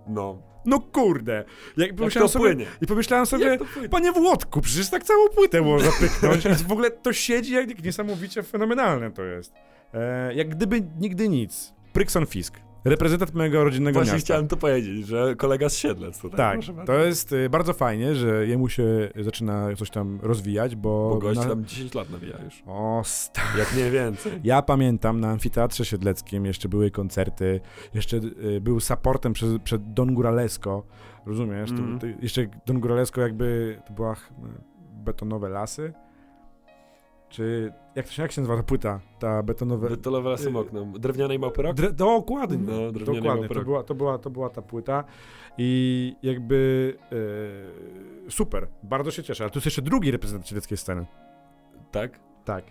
No. 0.08 0.42
No 0.64 0.80
kurde! 0.80 1.44
Jak 1.76 1.88
Jak 1.88 1.96
pomyślałem 1.96 2.28
sobie, 2.28 2.44
płynie? 2.44 2.66
I 2.82 2.86
pomyślałem 2.86 3.26
sobie, 3.26 3.58
panie 3.90 4.12
Włodku, 4.12 4.60
przecież 4.60 4.90
tak 4.90 5.04
całą 5.04 5.28
płytę 5.28 5.62
można 5.62 5.90
pyknąć. 6.00 6.46
I 6.62 6.64
w 6.64 6.72
ogóle 6.72 6.90
to 6.90 7.12
siedzi 7.12 7.52
jak 7.52 7.84
niesamowicie 7.84 8.42
fenomenalne 8.42 9.10
to 9.10 9.24
jest. 9.24 9.52
E, 9.94 10.34
jak 10.34 10.48
gdyby 10.48 10.82
nigdy 11.00 11.28
nic. 11.28 11.72
Prykson 11.92 12.26
Fisk. 12.26 12.65
Reprezentant 12.90 13.34
mojego 13.34 13.64
rodzinnego 13.64 13.98
Właśnie 13.98 14.12
miasta. 14.12 14.24
chciałem 14.26 14.48
to 14.48 14.56
powiedzieć, 14.56 15.06
że 15.06 15.34
kolega 15.36 15.68
z 15.68 15.76
Siedlec 15.76 16.18
tutaj. 16.20 16.36
Tak, 16.36 16.52
proszę 16.54 16.72
bardzo. 16.72 16.92
to 16.92 16.98
jest 16.98 17.32
y, 17.32 17.50
bardzo 17.50 17.72
fajnie, 17.72 18.14
że 18.14 18.46
jemu 18.46 18.68
się 18.68 18.84
zaczyna 19.20 19.68
coś 19.76 19.90
tam 19.90 20.18
rozwijać, 20.22 20.76
bo... 20.76 21.08
Bo 21.10 21.18
gość 21.18 21.40
na- 21.40 21.46
tam 21.48 21.64
10 21.64 21.94
lat 21.94 22.10
nawija 22.10 22.38
już. 22.44 22.62
O. 22.66 23.02
Jak 23.58 23.76
nie 23.76 23.90
więcej. 23.90 24.32
Ja 24.44 24.62
pamiętam 24.62 25.20
na 25.20 25.30
Amfiteatrze 25.30 25.84
Siedleckim 25.84 26.46
jeszcze 26.46 26.68
były 26.68 26.90
koncerty, 26.90 27.60
jeszcze 27.94 28.16
y, 28.16 28.60
był 28.60 28.80
supportem 28.80 29.32
przez, 29.32 29.50
przed 29.64 29.92
Don 29.94 30.14
Guralesco, 30.14 30.82
rozumiesz? 31.26 31.70
To- 31.70 31.76
Mhm. 31.76 31.98
To, 31.98 32.06
jeszcze 32.22 32.46
Don 32.66 32.80
Guralesco 32.80 33.20
jakby, 33.20 33.78
to 33.86 33.92
była 33.92 34.16
betonowe 35.04 35.48
lasy? 35.48 35.92
Czy, 37.28 37.72
jak 37.94 38.06
to 38.06 38.12
się, 38.12 38.22
jak 38.22 38.32
się 38.32 38.40
nazywa 38.40 38.56
ta 38.56 38.62
płyta? 38.62 39.00
Ta 39.18 39.42
betonowe... 39.42 39.88
Wytolowe 39.88 40.30
lasem 40.30 40.56
oknem. 40.56 40.92
Drewnianej 40.92 41.38
małpy 41.38 41.62
rok? 41.62 41.76
Dre, 41.76 41.92
dokładnie, 41.92 42.58
No, 42.58 42.92
drewniany 42.92 43.20
dokładnie, 43.20 43.48
to 43.48 43.64
była, 43.64 43.82
to, 43.82 43.94
była, 43.94 44.18
to 44.18 44.30
była 44.30 44.50
ta 44.50 44.62
płyta 44.62 45.04
i 45.58 46.12
jakby 46.22 46.94
e, 48.26 48.30
super, 48.30 48.68
bardzo 48.82 49.10
się 49.10 49.22
cieszę, 49.22 49.44
ale 49.44 49.50
tu 49.50 49.56
jest 49.56 49.66
jeszcze 49.66 49.82
drugi 49.82 50.10
reprezentant 50.10 50.48
siedleckiej 50.48 50.78
sceny. 50.78 51.06
Tak. 51.90 52.20
Tak. 52.44 52.64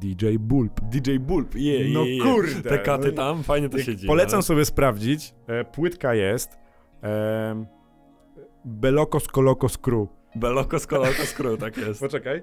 DJ 0.00 0.36
Bulb. 0.38 0.80
DJ 0.80 1.18
Bulb, 1.18 1.54
je, 1.54 1.88
No 1.92 2.04
kurde, 2.24 2.70
Te 2.70 2.78
katy 2.78 3.08
no. 3.08 3.12
tam, 3.12 3.42
fajnie 3.42 3.68
to 3.68 3.78
siedzi. 3.78 4.06
Polecam 4.06 4.42
sobie 4.42 4.64
sprawdzić. 4.64 5.34
E, 5.46 5.64
płytka 5.64 6.14
jest. 6.14 6.58
E, 7.02 7.64
Belokos 8.64 9.28
Kolokos 9.28 9.78
Crew. 9.78 10.17
Beloko 10.34 10.78
z 10.78 10.86
koloko 10.86 11.22
skrót, 11.26 11.60
tak 11.60 11.76
jest. 11.76 12.00
Poczekaj. 12.00 12.42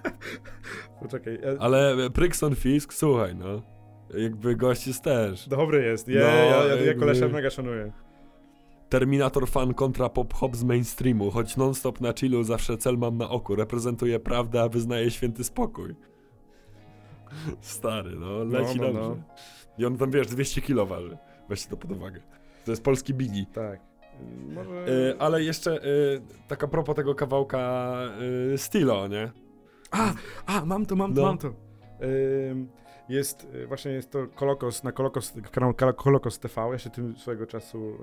Poczekaj. 1.02 1.38
Ale 1.58 2.10
Prykson 2.10 2.54
Fisk, 2.54 2.92
słuchaj, 2.94 3.34
no. 3.34 3.62
Jakby 4.18 4.56
gość 4.56 4.86
jest 4.86 5.02
też. 5.04 5.48
Dobry 5.48 5.84
jest, 5.84 6.08
je- 6.08 6.20
No, 6.20 6.26
ja- 6.26 6.44
ja- 6.44 6.64
ja 6.64 6.74
jakby- 6.76 6.94
kolesia 7.00 7.28
mega 7.28 7.50
szanuję. 7.50 7.92
Terminator 8.88 9.48
fan 9.48 9.74
kontra 9.74 10.08
pop-hop 10.08 10.56
z 10.56 10.64
mainstreamu, 10.64 11.30
choć 11.30 11.56
non-stop 11.56 12.00
na 12.00 12.12
chillu 12.12 12.42
zawsze 12.44 12.76
cel 12.78 12.98
mam 12.98 13.18
na 13.18 13.28
oku, 13.30 13.56
reprezentuje 13.56 14.20
prawdę, 14.20 14.62
a 14.62 14.68
wyznaje 14.68 15.10
święty 15.10 15.44
spokój. 15.44 15.94
Stary, 17.60 18.10
no, 18.16 18.44
leci 18.44 18.80
no, 18.80 18.86
no. 18.92 18.92
dobrze. 18.92 19.22
I 19.78 19.84
on 19.84 19.96
tam, 19.98 20.10
wiesz, 20.10 20.26
200 20.26 20.60
kilo 20.62 20.86
waży. 20.86 21.16
Weźcie 21.48 21.70
to 21.70 21.76
pod 21.76 21.92
uwagę. 21.92 22.20
To 22.64 22.70
jest 22.72 22.84
polski 22.84 23.14
Biggie. 23.14 23.46
Tak. 23.52 23.80
Może... 24.54 24.88
Y, 24.88 25.18
ale 25.18 25.42
jeszcze 25.42 25.84
y, 25.84 26.20
tak 26.48 26.64
a 26.64 26.68
propos 26.68 26.96
tego 26.96 27.14
kawałka 27.14 27.92
y, 28.54 28.58
Stilo, 28.58 29.08
nie? 29.08 29.30
A, 29.90 30.12
a, 30.46 30.64
mam 30.64 30.86
to, 30.86 30.96
mam 30.96 31.14
to, 31.14 31.20
No. 31.20 31.26
mam 31.26 31.38
to. 31.38 31.52
Jest, 33.08 33.48
y, 33.54 33.66
właśnie 33.66 33.90
jest 33.92 34.10
to 34.10 34.26
Kolokos, 34.34 34.84
na 34.84 34.92
Kolokos, 34.92 35.34
kanał 35.52 35.74
Kolokos 35.96 36.38
TV, 36.38 36.68
ja 36.72 36.78
się 36.78 36.90
tym 36.90 37.16
swojego 37.16 37.46
czasu 37.46 37.78
y, 37.94 37.96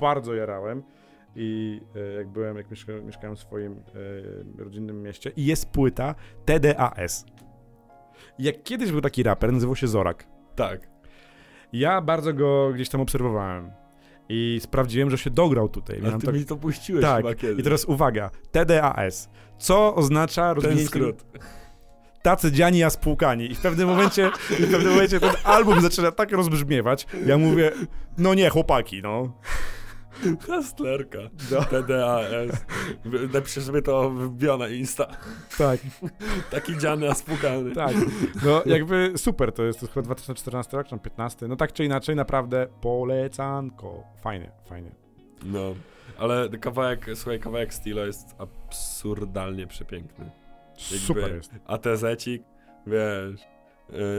bardzo 0.00 0.34
jarałem 0.34 0.82
i 1.36 1.80
y, 1.96 2.14
jak 2.14 2.28
byłem, 2.28 2.56
jak 2.56 2.70
mieszka, 2.70 2.92
mieszkałem 2.92 3.36
w 3.36 3.40
swoim 3.40 3.82
rodzinnym 4.58 5.02
mieście 5.02 5.30
i 5.36 5.46
jest 5.46 5.70
płyta 5.70 6.14
TDAS. 6.44 7.26
Jak 8.38 8.62
kiedyś 8.62 8.92
był 8.92 9.00
taki 9.00 9.22
raper, 9.22 9.52
nazywał 9.52 9.76
się 9.76 9.88
Zorak. 9.88 10.26
Tak. 10.56 10.88
Ja 11.72 12.00
bardzo 12.00 12.32
go 12.34 12.72
gdzieś 12.74 12.88
tam 12.88 13.00
obserwowałem 13.00 13.70
i 14.28 14.60
sprawdziłem, 14.62 15.10
że 15.10 15.18
się 15.18 15.30
dograł 15.30 15.68
tutaj. 15.68 16.00
A 16.14 16.18
ty 16.18 16.26
tak- 16.26 16.34
mi 16.34 16.44
to 16.44 16.56
puściłeś 16.56 17.02
tak, 17.02 17.24
i 17.58 17.62
teraz 17.62 17.84
uwaga, 17.84 18.30
TDAS. 18.52 19.28
Co 19.58 19.94
oznacza 19.94 20.42
ten 20.46 20.54
rozwinięcie 20.54 20.86
skrót. 20.86 21.24
tacy 22.22 22.52
dziani, 22.52 22.84
a 22.84 22.90
spłukani. 22.90 23.52
I 23.52 23.54
w 23.54 23.60
pewnym 23.60 23.88
momencie, 23.88 24.30
w 24.50 24.70
pewnym 24.70 24.92
momencie 24.92 25.20
ten 25.20 25.32
album 25.44 25.80
zaczyna 25.80 26.12
tak 26.12 26.32
rozbrzmiewać, 26.32 27.06
ja 27.26 27.38
mówię, 27.38 27.72
no 28.18 28.34
nie, 28.34 28.50
chłopaki, 28.50 29.02
no. 29.02 29.32
Hustlerka. 30.46 31.18
No. 31.50 31.64
TDAS. 31.64 32.64
Napiszę 33.32 33.62
sobie 33.62 33.82
to 33.82 34.10
wbiona 34.10 34.64
na 34.64 34.70
Insta. 34.70 35.06
Tak, 35.58 35.80
Taki 36.50 36.78
dziany, 36.78 37.10
a 37.10 37.14
spłukany. 37.14 37.74
tak. 37.74 37.94
No 38.44 38.62
jakby 38.66 39.12
super 39.16 39.52
to 39.52 39.64
jest, 39.64 39.80
to 39.80 39.86
jest 39.86 39.94
chyba 39.94 40.04
2014 40.04 40.76
rok, 40.76 40.86
czy 40.86 40.90
tam 40.90 40.98
15. 40.98 41.48
No 41.48 41.56
tak 41.56 41.72
czy 41.72 41.84
inaczej, 41.84 42.16
naprawdę 42.16 42.66
polecanko. 42.80 44.04
Fajnie, 44.22 44.50
fajnie. 44.68 44.90
No. 45.44 45.74
Ale 46.18 46.48
kawałek, 46.48 47.06
słuchaj, 47.14 47.40
kawałek 47.40 47.74
Stilo 47.74 48.06
jest 48.06 48.34
absurdalnie 48.38 49.66
przepiękny. 49.66 50.30
Super 50.76 51.34
jest. 51.34 51.52
ATZ-cik, 51.66 52.42
wiesz. 52.86 53.40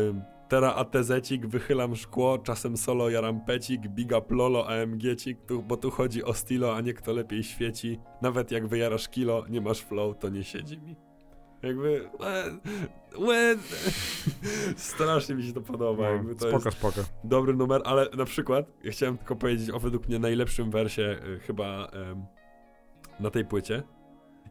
Ym, 0.09 0.21
teraz 0.55 0.77
ATZ-cik, 0.77 1.47
wychylam 1.47 1.95
szkło, 1.95 2.37
czasem 2.37 2.77
solo 2.77 3.09
jaram 3.09 3.45
pecik, 3.45 3.87
biga 3.87 4.21
plolo, 4.21 4.67
AMG-cik, 4.67 5.37
tu, 5.47 5.63
bo 5.63 5.77
tu 5.77 5.91
chodzi 5.91 6.23
o 6.23 6.33
stilo, 6.33 6.75
a 6.75 6.81
nie 6.81 6.93
kto 6.93 7.13
lepiej 7.13 7.43
świeci. 7.43 7.99
Nawet 8.21 8.51
jak 8.51 8.67
wyjarasz 8.67 9.09
kilo, 9.09 9.45
nie 9.49 9.61
masz 9.61 9.81
flow, 9.81 10.17
to 10.19 10.29
nie 10.29 10.43
siedzi 10.43 10.77
mi. 10.77 10.95
Jakby, 11.63 12.09
łe, 13.17 13.55
strasznie 14.91 15.35
mi 15.35 15.43
się 15.43 15.53
to 15.53 15.61
podoba. 15.61 16.09
jakby 16.09 16.33
No, 16.33 16.39
to 16.39 16.49
spoko, 16.49 16.71
spoko. 16.71 17.01
dobry 17.23 17.53
numer, 17.53 17.81
ale 17.85 18.07
na 18.17 18.25
przykład, 18.25 18.65
ja 18.83 18.91
chciałem 18.91 19.17
tylko 19.17 19.35
powiedzieć 19.35 19.69
o 19.69 19.79
według 19.79 20.07
mnie 20.07 20.19
najlepszym 20.19 20.71
wersie 20.71 21.19
y, 21.27 21.39
chyba 21.39 21.85
em, 21.85 22.25
na 23.19 23.29
tej 23.29 23.45
płycie. 23.45 23.83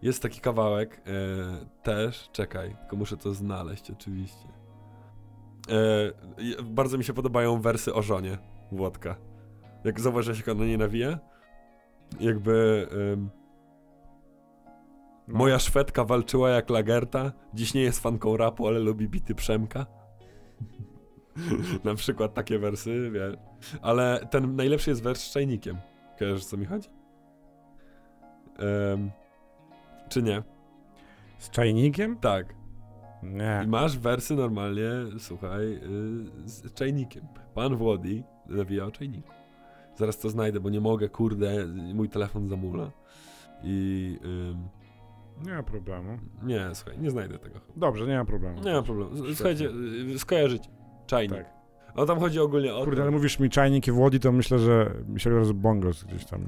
Jest 0.02 0.22
taki 0.22 0.40
kawałek 0.40 1.02
e, 1.07 1.82
też, 1.82 2.28
czekaj, 2.32 2.76
tylko 2.80 2.96
muszę 2.96 3.16
to 3.16 3.34
znaleźć 3.34 3.90
oczywiście. 3.90 4.63
E, 5.68 6.64
bardzo 6.64 6.98
mi 6.98 7.04
się 7.04 7.12
podobają 7.12 7.60
wersy 7.60 7.94
o 7.94 8.02
żonie 8.02 8.38
Włodka. 8.72 9.16
Jak 9.84 10.00
zauważyłeś, 10.00 10.38
jak 10.38 10.48
ona 10.48 10.64
nie 10.64 10.78
nawija? 10.78 11.18
Jakby 12.20 12.88
No. 15.28 15.38
moja 15.38 15.58
Szwedka 15.58 16.04
walczyła 16.04 16.50
jak 16.50 16.70
Lagerta, 16.70 17.32
dziś 17.54 17.74
nie 17.74 17.82
jest 17.82 18.00
fanką 18.00 18.36
rapu, 18.36 18.66
ale 18.66 18.78
lubi 18.78 19.08
bity 19.08 19.34
Przemka. 19.34 19.86
Na 21.84 21.94
przykład 21.94 22.34
takie 22.34 22.58
wersy, 22.58 23.10
wiesz. 23.10 23.36
Ale 23.82 24.26
ten 24.30 24.56
najlepszy 24.56 24.90
jest 24.90 25.02
wers 25.02 25.20
z 25.22 25.32
czajnikiem. 25.32 25.76
Kojarzysz, 26.18 26.44
co 26.44 26.56
mi 26.56 26.66
chodzi? 26.66 26.88
Em, 28.58 29.10
czy 30.08 30.22
nie? 30.22 30.42
Z 31.38 31.50
czajnikiem? 31.50 32.16
Tak. 32.16 32.54
I 33.25 33.35
Nie. 33.35 33.64
masz 33.66 33.99
wersy 33.99 34.35
normalnie, 34.35 34.91
słuchaj, 35.18 35.64
y, 35.75 35.79
z 36.49 36.75
czajnikiem. 36.75 37.25
Pan 37.55 37.77
Włodi 37.77 38.22
nawija 38.49 38.85
o 38.85 38.91
czajniku. 38.91 39.29
Zaraz 39.97 40.18
to 40.18 40.31
znajdę, 40.31 40.61
bo 40.61 40.70
nie 40.70 40.81
mogę, 40.81 41.09
kurde, 41.09 41.66
mój 41.95 42.09
telefon 42.09 42.49
zamula. 42.49 42.91
I 43.62 44.18
ym, 44.25 44.68
Nie 45.47 45.53
ma 45.53 45.62
problemu. 45.62 46.18
nie, 46.43 46.68
słuchaj, 46.75 46.99
nie 46.99 47.11
znajdę 47.11 47.39
tego. 47.39 47.61
Dobrze, 47.77 48.07
nie 48.07 48.18
ma 48.18 48.25
problemu. 48.25 48.61
Nie 48.62 48.72
ma 48.72 48.83
problemu. 48.83 49.11
Słuchajcie, 49.35 49.68
y, 50.14 50.18
skojarzycie. 50.18 50.68
Czajnik. 51.07 51.39
Tak. 51.39 51.55
No 51.97 52.07
tam 52.07 52.18
chodzi 52.18 52.41
ogólnie 52.41 52.75
o 52.75 52.85
Kurde, 52.85 53.03
ale 53.03 53.11
mówisz 53.11 53.39
mi 53.39 53.51
czajnik 53.51 53.89
i 53.89 53.93
w 53.93 53.99
Łodzi, 53.99 54.20
to 54.20 54.33
myślę, 54.33 54.59
że 54.59 54.95
mi 55.09 55.20
się 55.20 55.55
bongos 55.55 56.05
gdzieś 56.05 56.25
tam. 56.25 56.41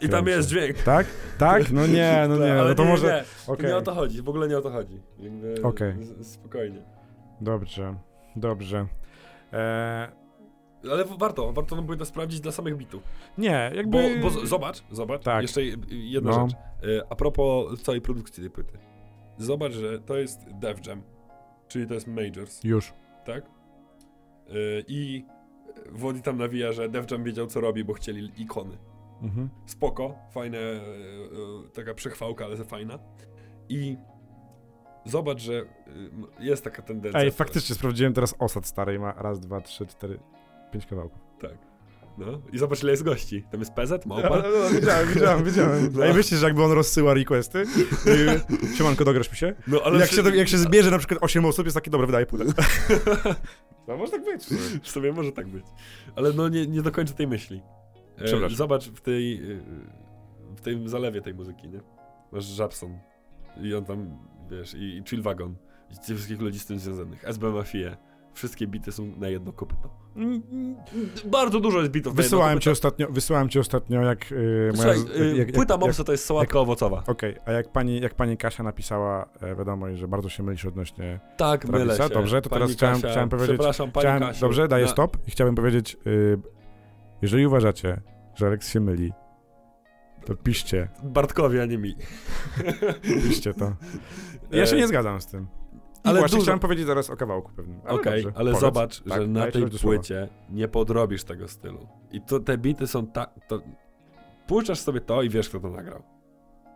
I 0.00 0.08
tam 0.08 0.26
jest 0.26 0.48
dźwięk. 0.48 0.76
Tak? 0.82 1.06
Tak? 1.38 1.70
No 1.72 1.86
nie, 1.86 2.26
no 2.28 2.36
nie, 2.46 2.52
Ale 2.52 2.68
no 2.68 2.74
to 2.74 2.84
nie, 2.84 2.90
może... 2.90 3.06
Nie, 3.48 3.52
Okej. 3.52 3.66
nie 3.66 3.76
o 3.76 3.82
to 3.82 3.94
chodzi, 3.94 4.22
w 4.22 4.28
ogóle 4.28 4.48
nie 4.48 4.58
o 4.58 4.60
to 4.60 4.70
chodzi. 4.70 5.00
Jakby 5.18 5.54
z- 6.04 6.26
Spokojnie. 6.32 6.82
Dobrze, 7.40 7.94
dobrze. 8.36 8.86
Eee, 9.52 10.08
Ale 10.92 11.04
warto, 11.18 11.52
warto 11.52 11.82
było 11.82 11.96
to 11.98 12.04
sprawdzić 12.04 12.40
dla 12.40 12.52
samych 12.52 12.76
bitów. 12.76 13.02
nie, 13.38 13.70
jakby... 13.74 14.20
Bo, 14.22 14.30
bo 14.30 14.46
zobacz, 14.46 14.82
zobacz, 14.90 15.22
Tak. 15.22 15.42
jeszcze 15.42 15.60
jedna 15.90 16.30
No. 16.30 16.48
rzecz. 16.48 16.56
Y, 16.88 17.02
A 17.10 17.14
propos 17.16 17.82
całej 17.82 18.00
produkcji 18.00 18.40
tej 18.40 18.50
płyty. 18.50 18.78
Zobacz, 19.38 19.72
że 19.72 19.98
to 20.00 20.16
jest 20.16 20.40
Def 20.52 20.86
Jam, 20.86 21.02
czyli 21.68 21.86
to 21.86 21.94
jest 21.94 22.06
Majors, 22.06 22.64
Już. 22.64 22.92
tak? 23.24 23.44
Y, 24.50 24.84
I 24.88 25.24
Wodi 25.92 26.22
tam 26.22 26.38
nawija, 26.38 26.72
że 26.72 26.88
Def 26.88 27.10
Jam 27.10 27.24
wiedział 27.24 27.46
co 27.46 27.60
robi, 27.60 27.84
bo 27.84 27.92
chcieli 27.92 28.30
ikony. 28.36 28.76
Mhm. 29.22 29.48
Spoko, 29.66 30.14
fajne, 30.34 30.58
y, 30.58 30.62
y, 31.66 31.70
taka 31.74 31.94
przechwałka, 31.94 32.44
ale 32.44 32.56
fajna. 32.56 32.98
I 33.68 33.96
zobacz, 35.04 35.40
że 35.40 35.52
y, 35.52 35.64
jest 36.40 36.64
taka 36.64 36.82
tendencja. 36.82 37.20
Ej, 37.20 37.30
faktycznie 37.30 37.74
sprawdziłem 37.74 38.12
teraz 38.12 38.34
osad 38.38 38.66
starej, 38.66 38.98
ma 38.98 39.12
raz, 39.12 39.40
dwa, 39.40 39.60
trzy, 39.60 39.86
cztery, 39.86 40.18
pięć 40.72 40.86
kawałków. 40.86 41.20
Tak. 41.40 41.58
No. 42.18 42.26
I 42.52 42.58
zobacz, 42.58 42.82
ile 42.82 42.90
jest 42.92 43.02
gości. 43.02 43.44
Tam 43.50 43.60
jest 43.60 43.72
PZ, 43.72 43.90
No, 44.06 44.14
Małpa. 44.14 44.36
no, 44.36 44.70
widziałem, 44.80 45.08
widziałem, 45.08 45.44
widziałem. 45.44 45.90
No. 45.94 46.06
Ej, 46.06 46.14
myślisz, 46.14 46.40
że 46.40 46.46
jakby 46.46 46.62
on 46.64 46.72
rozsyła 46.72 47.14
requesty? 47.14 47.64
I, 48.06 48.74
Siemanko, 48.76 49.04
dograsz 49.04 49.30
mi 49.30 49.36
się? 49.36 49.54
No, 49.66 49.80
Ale 49.84 49.98
jak, 49.98 50.08
przy- 50.08 50.22
się, 50.22 50.36
jak 50.36 50.48
się 50.48 50.58
zbierze 50.58 50.90
na 50.90 50.98
przykład 50.98 51.22
8 51.22 51.44
osób, 51.44 51.66
jest 51.66 51.74
taki, 51.74 51.90
dobra, 51.90 52.06
wydaje 52.06 52.26
płytę. 52.26 52.44
No 53.88 53.96
może 53.96 54.12
tak 54.12 54.24
być. 54.24 54.44
W 54.82 54.88
sumie 54.90 55.12
może 55.12 55.32
tak 55.32 55.46
być. 55.48 55.64
Ale 56.16 56.32
no 56.32 56.48
nie, 56.48 56.66
nie 56.66 56.82
dokończę 56.82 57.14
tej 57.14 57.26
myśli. 57.26 57.62
E, 58.18 58.24
Przepraszam. 58.24 58.56
zobacz 58.56 58.88
w 58.88 59.00
tej, 59.00 59.34
e, 59.34 59.58
w 60.56 60.60
tym 60.60 60.88
zalewie 60.88 61.20
tej 61.22 61.34
muzyki, 61.34 61.68
nie? 61.68 61.80
Masz 62.32 62.58
Japson 62.58 62.98
i 63.62 63.74
on 63.74 63.84
tam, 63.84 64.18
wiesz, 64.50 64.74
i, 64.74 64.96
i 64.96 65.02
Chill 65.08 65.22
Wagon 65.22 65.54
i 65.90 65.94
tych 65.94 66.16
wszystkich 66.16 66.40
ludzi 66.40 66.58
z 66.58 66.66
tym 66.66 66.78
związanych, 66.78 67.24
SB 67.24 67.50
Mafia. 67.50 67.96
Wszystkie 68.34 68.66
bity 68.66 68.92
są 68.92 69.06
na 69.16 69.28
jedno 69.28 69.52
kopyto. 69.52 69.90
Bardzo 71.24 71.60
dużo 71.60 71.78
jest 71.80 71.90
bitów 71.90 72.18
jedno 72.18 72.58
ci 72.60 72.70
ostatnio, 72.70 73.06
wysyłałem 73.10 73.48
ci 73.48 73.58
ostatnio, 73.58 74.02
jak 74.02 74.30
yy, 74.30 74.72
moja... 74.76 74.94
Słuchaj, 74.94 75.20
e, 75.22 75.26
jak- 75.28 75.36
jak- 75.36 75.52
płyta 75.52 75.76
Mopsa 75.76 76.04
to 76.04 76.12
jest 76.12 76.24
sałatka 76.24 76.60
owocowa. 76.60 77.02
Okej, 77.06 77.36
a 77.44 77.52
jak 77.52 77.72
pani, 77.72 78.00
jak 78.00 78.14
pani 78.14 78.36
Kasia 78.36 78.62
napisała 78.62 79.28
e, 79.40 79.56
wiadomość, 79.56 79.98
że 79.98 80.08
bardzo 80.08 80.28
się 80.28 80.42
mylisz 80.42 80.64
odnośnie... 80.64 81.20
Tak, 81.36 81.60
Travisa, 81.62 81.78
mylę 81.94 81.96
się. 82.08 82.14
dobrze, 82.14 82.42
to 82.42 82.50
Pani 82.50 82.60
teraz 82.60 82.76
chciałem- 82.76 82.94
Kasia, 82.94 83.08
chciałem 83.10 83.28
powiedzieć- 83.28 83.48
Przepraszam, 83.56 83.92
pani 83.92 84.02
Chciałem, 84.04 84.20
Kasiu. 84.22 84.40
dobrze, 84.40 84.68
daję 84.68 84.84
Na- 84.84 84.90
stop 84.90 85.16
i 85.28 85.30
chciałbym 85.30 85.54
powiedzieć, 85.54 85.96
y, 86.06 86.38
jeżeli 87.22 87.46
uważacie, 87.46 88.00
że 88.34 88.46
Alex 88.46 88.72
się 88.72 88.80
myli, 88.80 89.12
to 90.24 90.34
piszcie, 90.34 90.88
Bartkowi, 91.02 91.60
a 91.60 91.66
nie 91.66 91.78
mi. 91.78 91.94
piszcie 93.28 93.54
to. 93.54 93.76
Ja 94.50 94.66
się 94.66 94.76
nie 94.76 94.88
zgadzam 94.88 95.20
z 95.20 95.26
tym. 95.26 95.46
I 96.06 96.08
Ale 96.08 96.18
właśnie 96.18 96.36
dużo- 96.36 96.42
chciałem 96.44 96.60
powiedzieć 96.60 96.86
zaraz 96.86 97.10
o 97.10 97.16
kawałku 97.16 97.52
pewnym. 97.52 97.80
Ale 97.84 98.00
Okej, 98.00 98.22
dobrze, 98.22 98.38
ale 98.38 98.54
zobacz, 98.54 99.02
Tak, 99.02 99.22
że 99.22 99.28
na 99.28 99.50
tej 99.50 99.66
płycie 99.82 100.28
nie 100.50 100.68
podrobisz 100.68 101.24
tego 101.24 101.48
stylu. 101.48 101.88
I 102.12 102.20
to, 102.20 102.40
te 102.40 102.58
bity 102.58 102.86
są 102.86 103.06
tak... 103.06 103.30
To... 103.48 103.60
Puszczasz 104.46 104.78
sobie 104.78 105.00
to 105.00 105.22
i 105.22 105.28
wiesz, 105.28 105.48
kto 105.48 105.60
to 105.60 105.70
nagrał. 105.70 106.02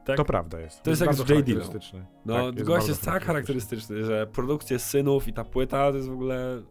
Tak? 0.05 0.17
To 0.17 0.25
prawda 0.25 0.61
jest. 0.61 0.83
To 0.83 0.91
jest 0.91 1.01
jak 1.01 1.09
bardzo 1.09 1.25
z 1.25 1.29
J. 1.29 1.37
Charakterystyczny. 1.37 2.07
No, 2.27 2.35
Tak, 2.35 2.55
gość 2.55 2.69
bardzo 2.69 2.89
jest 2.89 3.05
tak 3.05 3.25
charakterystyczny, 3.25 4.05
że 4.05 4.27
produkcje 4.27 4.79
synów 4.79 5.29
i 5.29 5.33
ta 5.33 5.45
płyta 5.45 5.91
to 5.91 5.97
jest 5.97 6.09
w 6.09 6.13
ogóle... 6.13 6.63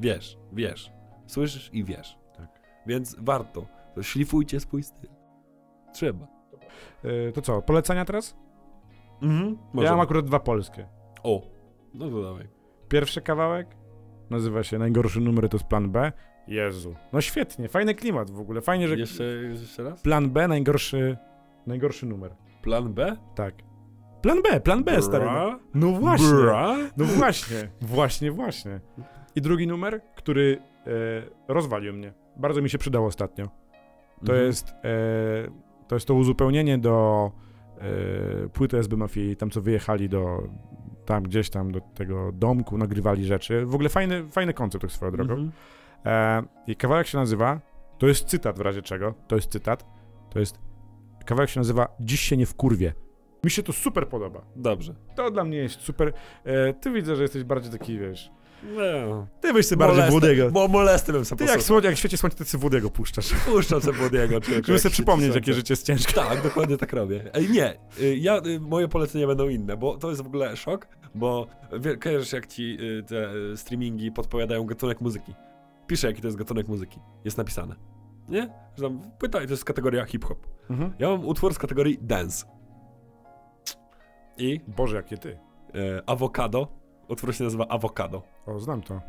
Wiesz, 0.00 0.38
wiesz. 0.52 0.92
Słyszysz 1.26 1.70
i 1.72 1.84
wiesz. 1.84 2.21
Więc 2.86 3.16
warto. 3.18 3.66
To 3.94 4.02
szlifujcie 4.02 4.60
swój 4.60 4.82
styl. 4.82 5.10
Trzeba. 5.92 6.26
Y, 7.04 7.32
To 7.32 7.42
co, 7.42 7.62
polecenia 7.62 8.04
teraz? 8.04 8.36
Mhm. 9.22 9.58
Ja 9.74 9.90
mam 9.90 10.00
akurat 10.00 10.24
dwa 10.26 10.40
polskie. 10.40 10.88
O, 11.22 11.42
no 11.94 12.10
to 12.10 12.22
dawaj. 12.22 12.48
Pierwszy 12.88 13.20
kawałek, 13.20 13.76
nazywa 14.30 14.62
się 14.62 14.78
Najgorszy 14.78 15.20
numer 15.20 15.48
to 15.48 15.56
jest 15.56 15.66
plan 15.68 15.90
B. 15.90 16.12
Jezu. 16.48 16.94
No 17.12 17.20
świetnie, 17.20 17.68
fajny 17.68 17.94
klimat 17.94 18.30
w 18.30 18.40
ogóle. 18.40 18.60
Fajnie, 18.60 18.88
że 18.88 18.96
Jeszcze, 18.96 19.24
jeszcze 19.24 19.82
raz? 19.82 20.02
plan 20.02 20.30
B 20.30 20.48
najgorszy, 20.48 21.16
najgorszy 21.66 22.06
numer. 22.06 22.34
Plan 22.62 22.94
B? 22.94 23.16
Tak. 23.34 23.54
Plan 24.22 24.42
B, 24.42 24.60
plan 24.60 24.84
B, 24.84 25.02
stary. 25.02 25.24
Bra? 25.24 25.58
No 25.74 25.92
właśnie. 25.92 26.28
Bra? 26.28 26.76
No 26.96 27.04
właśnie, 27.04 27.68
właśnie, 27.80 28.30
właśnie. 28.32 28.80
I 29.34 29.40
drugi 29.40 29.66
numer, 29.66 30.00
który 30.14 30.58
e, 30.86 30.90
rozwalił 31.48 31.92
mnie. 31.94 32.12
Bardzo 32.36 32.62
mi 32.62 32.70
się 32.70 32.78
przydał 32.78 33.06
ostatnio. 33.06 33.46
To 33.46 34.32
Mhm. 34.32 34.46
jest 34.46 34.68
e, 34.68 34.72
to 35.88 35.96
jest 35.96 36.06
to 36.06 36.14
uzupełnienie 36.14 36.78
do 36.78 37.30
e, 37.78 38.48
płyty 38.48 38.78
SB 38.78 38.96
Mafii, 38.96 39.36
tam 39.36 39.50
co 39.50 39.62
wyjechali 39.62 40.08
do 40.08 40.42
tam 41.04 41.22
gdzieś 41.22 41.50
tam 41.50 41.72
do 41.72 41.80
tego 41.80 42.32
domku, 42.32 42.78
nagrywali 42.78 43.24
rzeczy. 43.24 43.66
W 43.66 43.74
ogóle 43.74 43.88
fajny, 43.88 44.24
fajny 44.30 44.54
koncept 44.54 44.82
tak 44.82 44.92
swoją 44.92 45.12
drogą. 45.12 45.32
Mhm. 45.32 45.52
E, 46.06 46.42
I 46.66 46.76
kawałek 46.76 47.06
się 47.06 47.18
nazywa, 47.18 47.60
to 47.98 48.06
jest 48.06 48.24
cytat 48.24 48.58
w 48.58 48.60
razie 48.60 48.82
czego, 48.82 49.14
to 49.28 49.36
jest 49.36 49.50
cytat, 49.50 49.86
to 50.30 50.38
jest, 50.38 50.58
kawałek 51.26 51.50
się 51.50 51.60
nazywa 51.60 51.88
Dziś 52.00 52.20
się 52.20 52.36
nie 52.36 52.46
wkurwie. 52.46 52.92
Mi 53.44 53.50
się 53.50 53.62
to 53.62 53.72
super 53.72 54.08
podoba. 54.08 54.42
Dobrze. 54.56 54.94
To 55.16 55.30
dla 55.30 55.44
mnie 55.44 55.58
jest 55.58 55.80
super. 55.80 56.12
E, 56.44 56.74
ty 56.74 56.90
widzę, 56.90 57.16
że 57.16 57.22
jesteś 57.22 57.44
bardziej 57.44 57.72
taki, 57.72 57.98
wiesz, 57.98 58.30
No. 58.62 59.26
ty 59.40 59.52
byś 59.52 59.66
sobie 59.66 59.86
bardziej. 59.86 60.10
Włodyego. 60.10 60.50
Bo 60.50 60.68
molesty 60.68 61.12
bym 61.12 61.24
sobie 61.24 61.46
Ty 61.46 61.52
jak, 61.52 61.62
słoń, 61.62 61.84
jak 61.84 61.94
w 61.94 61.98
świecie 61.98 62.16
słońca, 62.16 62.36
ty 62.38 62.44
sobie 62.44 62.60
Włodyego 62.60 62.90
puszczasz. 62.90 63.32
Puszczam 63.46 63.80
sobie 63.82 63.98
człowieku. 63.98 64.34
Żeby 64.66 64.78
sobie 64.78 64.92
przypomnieć, 64.92 65.34
jakie 65.34 65.54
życie 65.54 65.72
jest 65.72 65.86
ciężkie. 65.86 66.14
Tak, 66.14 66.42
dokładnie 66.42 66.76
tak 66.76 66.92
robię. 66.92 67.30
Ej, 67.34 67.50
nie, 67.50 67.78
y, 68.00 68.16
ja, 68.16 68.40
y, 68.46 68.60
moje 68.60 68.88
polecenia 68.88 69.26
będą 69.26 69.48
inne, 69.48 69.76
bo 69.76 69.96
to 69.96 70.10
jest 70.10 70.22
w 70.22 70.26
ogóle 70.26 70.56
szok, 70.56 70.88
bo 71.14 71.46
kojarzysz 72.00 72.32
jak 72.32 72.46
ci 72.46 72.76
y, 72.80 73.02
te 73.02 73.30
streamingi 73.56 74.12
podpowiadają 74.12 74.64
gatunek 74.64 75.00
muzyki. 75.00 75.34
Pisze 75.86 76.06
jaki 76.06 76.20
to 76.22 76.28
jest 76.28 76.38
gatunek 76.38 76.68
muzyki. 76.68 76.98
Jest 77.24 77.38
napisane. 77.38 77.74
Nie? 78.28 78.40
Że 78.76 78.82
tam 78.84 79.00
pytaj, 79.18 79.46
to 79.46 79.52
jest 79.52 79.64
kategoria 79.64 80.04
hip-hop. 80.04 80.46
Mhm. 80.70 80.92
Ja 80.98 81.08
mam 81.08 81.26
utwór 81.26 81.54
z 81.54 81.58
kategorii 81.58 81.98
dance. 82.02 82.46
I 84.38 84.60
Boże, 84.68 84.96
jakie 84.96 85.18
ty. 85.18 85.38
e, 85.74 86.02
awokado. 86.06 86.81
Utwór 87.08 87.34
się 87.34 87.44
nazywa 87.44 87.68
Awokado. 87.68 88.22
O, 88.46 88.60
znam 88.60 88.82
to. 88.82 88.94
E, 88.94 89.00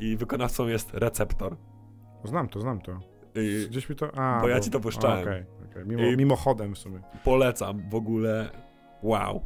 I 0.00 0.16
wykonawcą 0.16 0.66
jest 0.66 0.94
Receptor. 0.94 1.56
Znam 2.24 2.48
to, 2.48 2.60
znam 2.60 2.80
to. 2.80 3.00
I 3.34 3.66
Gdzieś 3.70 3.88
mi 3.88 3.96
to... 3.96 4.18
A, 4.18 4.40
Bo 4.40 4.48
ja 4.48 4.60
ci 4.60 4.70
to 4.70 4.80
puszczałem. 4.80 5.22
Okej, 5.22 5.44
okej. 5.70 5.86
Mimo, 5.86 6.02
I- 6.02 6.16
mimochodem 6.16 6.74
w 6.74 6.78
sumie. 6.78 7.00
polecam 7.24 7.88
w 7.90 7.94
ogóle. 7.94 8.50
Wow. 9.02 9.40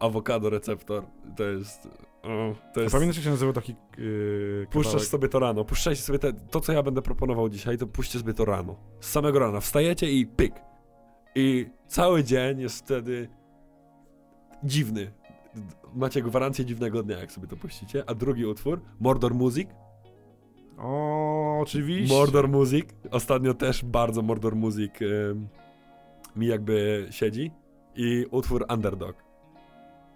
Awokado 0.00 0.50
Receptor. 0.50 1.04
To 1.36 1.44
jest... 1.44 1.88
To 2.74 2.80
jest... 2.80 2.92
Pamiętasz, 2.94 3.16
jak 3.16 3.24
się 3.24 3.30
nazywał 3.30 3.52
taki 3.52 3.76
yy, 3.98 4.66
Puszczasz 4.70 5.02
sobie 5.02 5.28
to 5.28 5.38
rano. 5.38 5.64
Puszczajcie 5.64 6.02
sobie 6.02 6.18
te, 6.18 6.32
to, 6.32 6.60
co 6.60 6.72
ja 6.72 6.82
będę 6.82 7.02
proponował 7.02 7.48
dzisiaj, 7.48 7.78
to 7.78 7.86
puśćcie 7.86 8.18
sobie 8.18 8.34
to 8.34 8.44
rano. 8.44 8.76
Z 9.00 9.10
samego 9.10 9.38
rana. 9.38 9.60
Wstajecie 9.60 10.10
i 10.12 10.26
pyk. 10.26 10.54
I 11.34 11.66
cały 11.86 12.24
dzień 12.24 12.60
jest 12.60 12.78
wtedy 12.78 13.28
dziwny. 14.64 15.12
Macie 15.94 16.22
gwarancję 16.22 16.64
dziwnego 16.64 17.02
dnia, 17.02 17.18
jak 17.18 17.32
sobie 17.32 17.46
to 17.46 17.56
puścicie. 17.56 18.04
A 18.10 18.14
drugi 18.14 18.46
utwór, 18.46 18.80
Mordor 19.00 19.34
Music. 19.34 19.68
O, 20.78 21.58
oczywiście. 21.62 22.14
Mordor 22.14 22.48
Music. 22.48 22.84
Ostatnio 23.10 23.54
też 23.54 23.84
bardzo 23.84 24.22
Mordor 24.22 24.56
Music 24.56 24.92
ym, 25.02 25.48
mi 26.36 26.46
jakby 26.46 27.06
siedzi. 27.10 27.50
I 27.96 28.26
utwór 28.30 28.66
Underdog. 28.72 29.16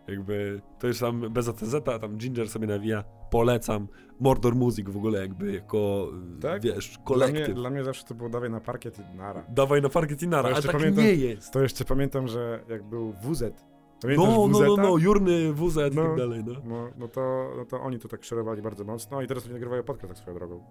Jakby 0.09 0.61
to 0.79 0.87
już 0.87 0.99
tam 0.99 1.21
bez 1.33 1.49
ATZ, 1.49 1.75
a 1.75 1.99
tam 1.99 2.17
Ginger 2.17 2.49
sobie 2.49 2.67
nawija. 2.67 3.05
Polecam. 3.31 3.89
Mordor 4.21 4.55
Music 4.55 4.89
w 4.89 4.97
ogóle 4.97 5.21
jakby 5.21 5.53
jako, 5.53 6.09
Tak? 6.41 6.63
wiesz, 6.63 6.89
Dla 6.91 6.97
mnie, 6.99 7.05
kolektyw. 7.05 7.55
dla 7.55 7.71
mnie 7.71 7.85
zawsze 7.85 8.05
to 8.05 8.15
było 8.15 8.29
dawaj 8.29 8.51
na 8.51 8.61
parkiet 8.61 8.99
i 9.15 9.17
nara. 9.17 9.45
Dawaj 9.49 9.83
na 9.83 9.89
parkiet 9.89 10.23
i 10.23 10.29
nara, 10.29 10.49
To 10.49 10.55
ale 10.55 10.63
tak 10.63 10.73
pamiętam- 10.73 11.05
nie 11.05 11.15
jest. 11.15 11.53
To 11.53 11.63
jeszcze 11.63 11.85
pamiętam, 11.85 12.29
że 12.29 12.65
jak 12.69 12.83
był 12.85 13.13
WZ. 13.13 13.65
Pamiętasz 14.03 14.27
No, 14.29 14.49
no, 14.49 14.59
WZ-a? 14.59 14.67
no, 14.67 14.77
no, 14.77 14.97
Jurny, 14.99 15.53
WZ 15.53 15.77
i 15.93 15.97
No. 15.97 16.03
tak 16.03 16.17
dalej, 16.17 16.45
no. 16.47 16.53
No, 16.65 16.89
no, 16.99 17.09
to, 17.09 17.51
no 17.57 17.65
to 17.65 17.81
oni 17.81 17.99
to 17.99 18.09
tak 18.09 18.25
szerowali 18.25 18.63
bardzo 18.63 18.85
mocno 18.85 19.23
i 19.23 19.27
teraz 19.27 19.45
oni 19.45 19.53
nagrywają 19.55 19.83
podcast 19.83 20.09
tak 20.09 20.19
swoją 20.19 20.37
drogą. 20.37 20.65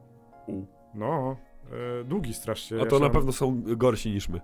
U. 0.48 0.66
No, 0.96 1.36
e, 2.02 2.04
długi 2.04 2.34
strasznie. 2.34 2.78
A 2.78 2.80
Ja 2.80 2.86
to 2.86 2.98
się 2.98 3.04
na 3.04 3.10
pewno 3.10 3.32
są 3.32 3.62
gorsi 3.78 4.12
niż 4.12 4.30
my. 4.30 4.42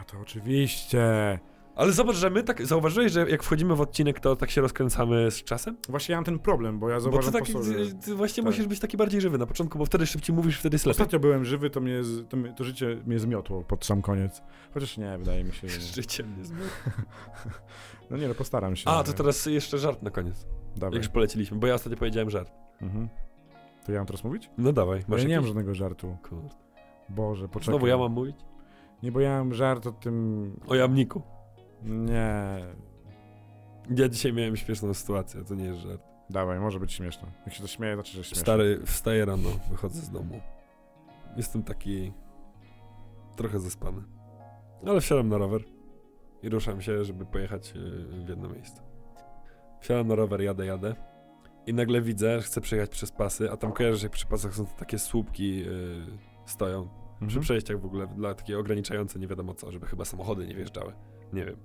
A, 0.00 0.04
to 0.04 0.18
oczywiście. 0.22 1.38
Ale 1.78 1.92
zobacz, 1.92 2.16
że 2.16 2.30
my 2.30 2.42
tak, 2.42 2.66
zauważyłeś, 2.66 3.12
że 3.12 3.30
jak 3.30 3.42
wchodzimy 3.42 3.76
w 3.76 3.80
odcinek, 3.80 4.20
to 4.20 4.36
tak 4.36 4.50
się 4.50 4.60
rozkręcamy 4.60 5.30
z 5.30 5.44
czasem? 5.44 5.76
Właśnie 5.88 6.12
ja 6.12 6.16
mam 6.18 6.24
ten 6.24 6.38
problem, 6.38 6.78
bo 6.78 6.88
ja 6.88 6.94
Bo 6.94 7.00
ty, 7.00 7.04
zauważam 7.04 7.32
taki, 7.32 7.52
po 7.52 7.64
sobie. 7.64 7.86
ty, 7.86 7.94
ty 7.94 8.14
właśnie 8.14 8.42
Tak. 8.42 8.52
musisz 8.52 8.66
być 8.66 8.80
taki 8.80 8.96
bardziej 8.96 9.20
żywy 9.20 9.38
na 9.38 9.46
początku, 9.46 9.78
bo 9.78 9.84
wtedy 9.84 10.06
szybciej 10.06 10.36
mówisz, 10.36 10.58
wtedy 10.58 10.74
jest 10.74 10.86
lepiej. 10.86 10.96
Ostatnio 11.02 11.18
byłem 11.18 11.44
żywy, 11.44 11.70
to, 11.70 11.80
mnie, 11.80 12.00
to, 12.28 12.36
to 12.56 12.64
życie 12.64 13.02
mnie 13.06 13.18
zmiotło 13.18 13.62
pod 13.64 13.84
sam 13.84 14.02
koniec. 14.02 14.42
Chociaż 14.74 14.96
nie, 14.98 15.18
wydaje 15.18 15.44
mi 15.44 15.52
się, 15.52 15.68
że... 15.68 15.80
Życie 16.02 16.24
mnie 16.24 16.44
zmienia. 16.44 16.64
No 18.10 18.16
nie, 18.16 18.28
no 18.28 18.34
postaram 18.34 18.76
się. 18.76 18.90
A, 18.90 19.02
to 19.04 19.12
teraz 19.12 19.46
jeszcze 19.46 19.78
żart 19.78 20.02
na 20.02 20.10
koniec. 20.10 20.46
Dawaj. 20.76 20.94
Jak 20.94 21.02
już 21.02 21.12
poleciliśmy, 21.12 21.58
bo 21.58 21.66
ja 21.66 21.74
ostatnio 21.74 21.98
powiedziałem 21.98 22.30
żart. 22.30 22.52
Mhm. 22.82 23.08
To 23.86 23.92
ja 23.92 23.98
mam 23.98 24.06
teraz 24.06 24.24
mówić? 24.24 24.50
No 24.58 24.72
dawaj, 24.72 25.04
Bo 25.08 25.14
masz 25.14 25.22
ja 25.22 25.28
nie 25.28 25.36
mam 25.36 25.46
żadnego 25.46 25.74
żartu. 25.74 26.16
Kurde. 26.28 26.48
Boże, 27.08 27.48
poczekaj. 27.48 27.72
Znowu 27.72 27.86
ja 27.86 27.96
mam 27.98 28.12
mówić? 28.12 28.36
Nie, 29.02 29.12
bo 29.12 29.20
ja 29.20 29.38
mam 29.38 29.54
żart 29.54 29.86
o 29.86 29.92
tym... 29.92 30.52
O 30.66 30.74
jamniku. 30.74 31.22
Nie. 31.84 32.64
Ja 33.96 34.08
dzisiaj 34.08 34.32
miałem 34.32 34.56
śmieszną 34.56 34.94
sytuację, 34.94 35.44
to 35.44 35.54
nie 35.54 35.64
jest 35.64 35.80
żart. 35.80 36.02
Dawaj, 36.30 36.60
może 36.60 36.80
być 36.80 36.92
śmieszne. 36.92 37.28
Jak 37.46 37.54
się 37.54 37.62
to 37.62 37.68
śmieje, 37.68 37.94
znaczy, 37.94 38.12
że 38.12 38.24
śmieszne. 38.24 38.40
Stary, 38.42 38.80
wstaję 38.84 39.24
rano, 39.24 39.48
wychodzę 39.70 40.00
z 40.00 40.10
domu. 40.10 40.40
Jestem 41.36 41.62
taki 41.62 42.12
trochę 43.36 43.60
zaspany. 43.60 44.02
Ale 44.86 45.00
wsiadam 45.00 45.28
na 45.28 45.38
rower 45.38 45.60
i 46.42 46.48
ruszam 46.48 46.80
się, 46.80 47.04
żeby 47.04 47.26
pojechać 47.26 47.74
yy, 47.74 48.24
w 48.24 48.28
jedno 48.28 48.48
miejsce. 48.48 48.82
Wsiadam 49.80 50.08
na 50.08 50.14
rower, 50.14 50.40
jadę, 50.40 50.66
jadę 50.66 50.94
i 51.66 51.74
nagle 51.74 52.00
widzę, 52.02 52.36
że 52.40 52.42
chcę 52.46 52.60
przejechać 52.60 52.90
przez 52.90 53.12
pasy, 53.12 53.50
a 53.50 53.56
tam 53.56 53.72
kojarzysz, 53.72 54.02
jak 54.02 54.12
przy 54.12 54.26
pasach 54.26 54.54
są 54.54 54.66
takie 54.66 54.98
słupki 54.98 55.56
yy, 55.56 56.06
stoją. 56.46 56.88
Przy 57.16 57.24
Mhm. 57.24 57.42
przejściach 57.42 57.80
w 57.80 57.84
ogóle, 57.86 58.06
dla 58.06 58.34
takie 58.34 58.58
ograniczające, 58.58 59.18
nie 59.18 59.26
wiadomo 59.26 59.54
co, 59.54 59.72
żeby 59.72 59.86
chyba 59.86 60.04
samochody 60.04 60.46
nie 60.46 60.54
wjeżdżały. 60.54 60.92
Nie 61.32 61.44
wiem. 61.44 61.56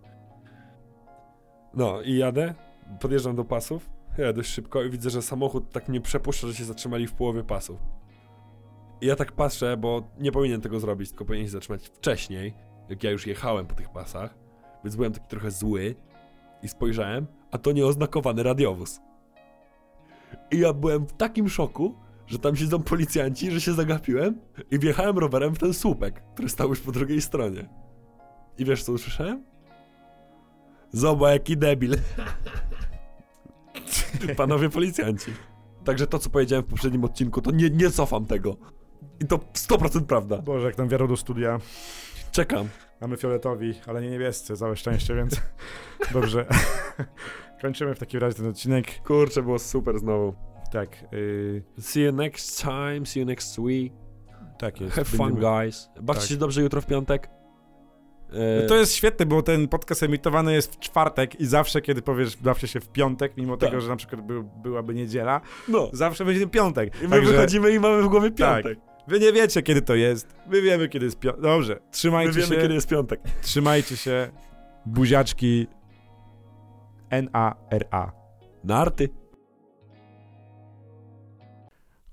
No 1.73 2.01
i 2.01 2.17
jadę, 2.17 2.53
podjeżdżam 2.99 3.35
do 3.35 3.45
pasów, 3.45 3.89
jadę 4.17 4.33
dość 4.33 4.49
szybko 4.49 4.83
i 4.83 4.89
widzę, 4.89 5.09
że 5.09 5.21
samochód 5.21 5.71
tak 5.71 5.89
mnie 5.89 6.01
przepuszcza, 6.01 6.47
że 6.47 6.53
się 6.53 6.63
zatrzymali 6.63 7.07
w 7.07 7.13
połowie 7.13 7.43
pasów. 7.43 7.79
I 9.01 9.05
ja 9.05 9.15
tak 9.15 9.31
patrzę, 9.31 9.77
bo 9.77 10.03
nie 10.19 10.31
powinien 10.31 10.61
tego 10.61 10.79
zrobić, 10.79 11.09
tylko 11.09 11.25
powinien 11.25 11.47
się 11.47 11.51
zatrzymać 11.51 11.87
wcześniej, 11.87 12.53
jak 12.89 13.03
ja 13.03 13.11
już 13.11 13.27
jechałem 13.27 13.67
po 13.67 13.75
tych 13.75 13.89
pasach, 13.89 14.37
więc 14.83 14.95
byłem 14.95 15.13
taki 15.13 15.27
trochę 15.27 15.51
zły 15.51 15.95
i 16.63 16.67
spojrzałem, 16.67 17.27
a 17.51 17.57
to 17.57 17.71
nieoznakowany 17.71 18.43
radiowóz. 18.43 18.99
I 20.51 20.59
ja 20.59 20.73
byłem 20.73 21.05
w 21.07 21.13
takim 21.13 21.49
szoku, 21.49 21.95
że 22.27 22.39
tam 22.39 22.55
siedzą 22.55 22.83
policjanci, 22.83 23.51
że 23.51 23.61
się 23.61 23.73
zagapiłem 23.73 24.39
i 24.71 24.79
wjechałem 24.79 25.17
rowerem 25.17 25.55
w 25.55 25.59
ten 25.59 25.73
słupek, 25.73 26.23
który 26.33 26.49
stał 26.49 26.69
już 26.69 26.79
po 26.79 26.91
drugiej 26.91 27.21
stronie. 27.21 27.69
I 28.57 28.65
wiesz 28.65 28.83
co 28.83 28.91
usłyszałem? 28.91 29.52
Zobacz 30.93 31.33
jaki 31.33 31.57
debil. 31.57 31.95
Panowie 34.37 34.69
policjanci. 34.69 35.31
Także 35.83 36.07
to, 36.07 36.19
co 36.19 36.29
powiedziałem 36.29 36.65
w 36.65 36.67
poprzednim 36.67 37.03
odcinku, 37.03 37.41
to 37.41 37.51
nie, 37.51 37.69
nie 37.69 37.91
cofam 37.91 38.25
tego. 38.25 38.57
I 39.19 39.25
to 39.25 39.37
100% 39.37 40.05
prawda. 40.05 40.37
Boże, 40.37 40.67
jak 40.67 40.75
tam 40.75 40.87
wiarą 40.89 41.07
do 41.07 41.17
studia. 41.17 41.59
Czekam. 42.31 42.67
Mamy 43.01 43.17
fioletowi, 43.17 43.73
ale 43.87 44.01
nie 44.01 44.09
niebiescy, 44.09 44.57
całe 44.57 44.75
szczęście, 44.75 45.15
więc 45.15 45.41
dobrze. 46.13 46.45
Kończymy 47.61 47.95
w 47.95 47.99
takim 47.99 48.19
razie 48.19 48.37
ten 48.37 48.47
odcinek. 48.47 49.01
Kurczę, 49.03 49.43
było 49.43 49.59
super 49.59 49.99
znowu. 49.99 50.33
Tak, 50.71 50.89
yy, 51.11 51.63
See 51.79 52.01
you 52.01 52.11
next 52.11 52.61
time, 52.61 53.05
see 53.05 53.19
you 53.19 53.25
next 53.25 53.59
week. 53.59 53.93
tak 54.59 54.81
jest. 54.81 54.95
Have 54.95 55.05
fun, 55.05 55.35
guys. 55.35 55.89
Bawcie 56.01 56.21
Tak. 56.21 56.29
się 56.29 56.37
dobrze 56.37 56.61
jutro 56.61 56.81
w 56.81 56.85
piątek. 56.85 57.29
E, 58.33 58.65
To 58.67 58.75
jest 58.75 58.93
świetne, 58.95 59.25
bo 59.25 59.41
ten 59.41 59.67
podcast 59.67 60.03
emitowany 60.03 60.53
jest 60.53 60.73
w 60.75 60.79
czwartek 60.79 61.39
i 61.39 61.45
zawsze, 61.45 61.81
kiedy 61.81 62.01
powiesz 62.01 62.37
bawcie 62.37 62.67
się 62.67 62.79
w 62.79 62.87
piątek, 62.89 63.37
mimo 63.37 63.57
Tak. 63.57 63.69
tego, 63.69 63.81
że 63.81 63.89
na 63.89 63.95
przykład 63.95 64.21
by, 64.21 64.43
byłaby 64.43 64.93
niedziela, 64.93 65.41
No. 65.67 65.89
zawsze 65.93 66.25
będzie 66.25 66.47
piątek. 66.47 67.01
I 67.01 67.03
my 67.03 67.09
Także 67.09 67.31
wychodzimy 67.31 67.71
i 67.71 67.79
mamy 67.79 68.03
w 68.03 68.07
głowie 68.07 68.31
Tak. 68.31 68.63
piątek. 68.63 68.79
wy 69.07 69.19
nie 69.19 69.33
wiecie, 69.33 69.61
kiedy 69.61 69.81
to 69.81 69.95
jest. 69.95 70.27
My 70.47 70.61
wiemy, 70.61 70.89
kiedy 70.89 71.05
jest 71.05 71.19
piątek. 71.19 71.41
Dobrze, 71.41 71.73
My 71.73 71.91
trzymajcie 71.91 72.33
wiemy, 72.33 72.55
się. 72.55 72.61
kiedy 72.61 72.73
jest 72.73 72.87
piątek. 72.89 73.19
Trzymajcie 73.41 73.97
się. 73.97 74.31
Buziaczki. 74.85 75.67
N-A-R-A. 77.09 78.11
Narty. 78.63 79.09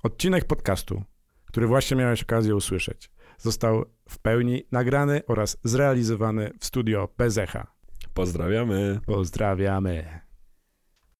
Odcinek 0.03 0.45
podcastu, 0.45 1.03
który 1.47 1.67
właśnie 1.67 1.97
miałeś 1.97 2.23
okazję 2.23 2.55
usłyszeć, 2.57 3.11
został 3.39 3.85
w 4.11 4.19
pełni 4.19 4.63
nagrany 4.73 5.23
oraz 5.27 5.57
zrealizowany 5.65 6.51
w 6.59 6.65
studio 6.65 7.09
Bezecha. 7.19 7.67
Pozdrawiamy. 8.15 9.01
Pozdrawiamy. 9.07 10.21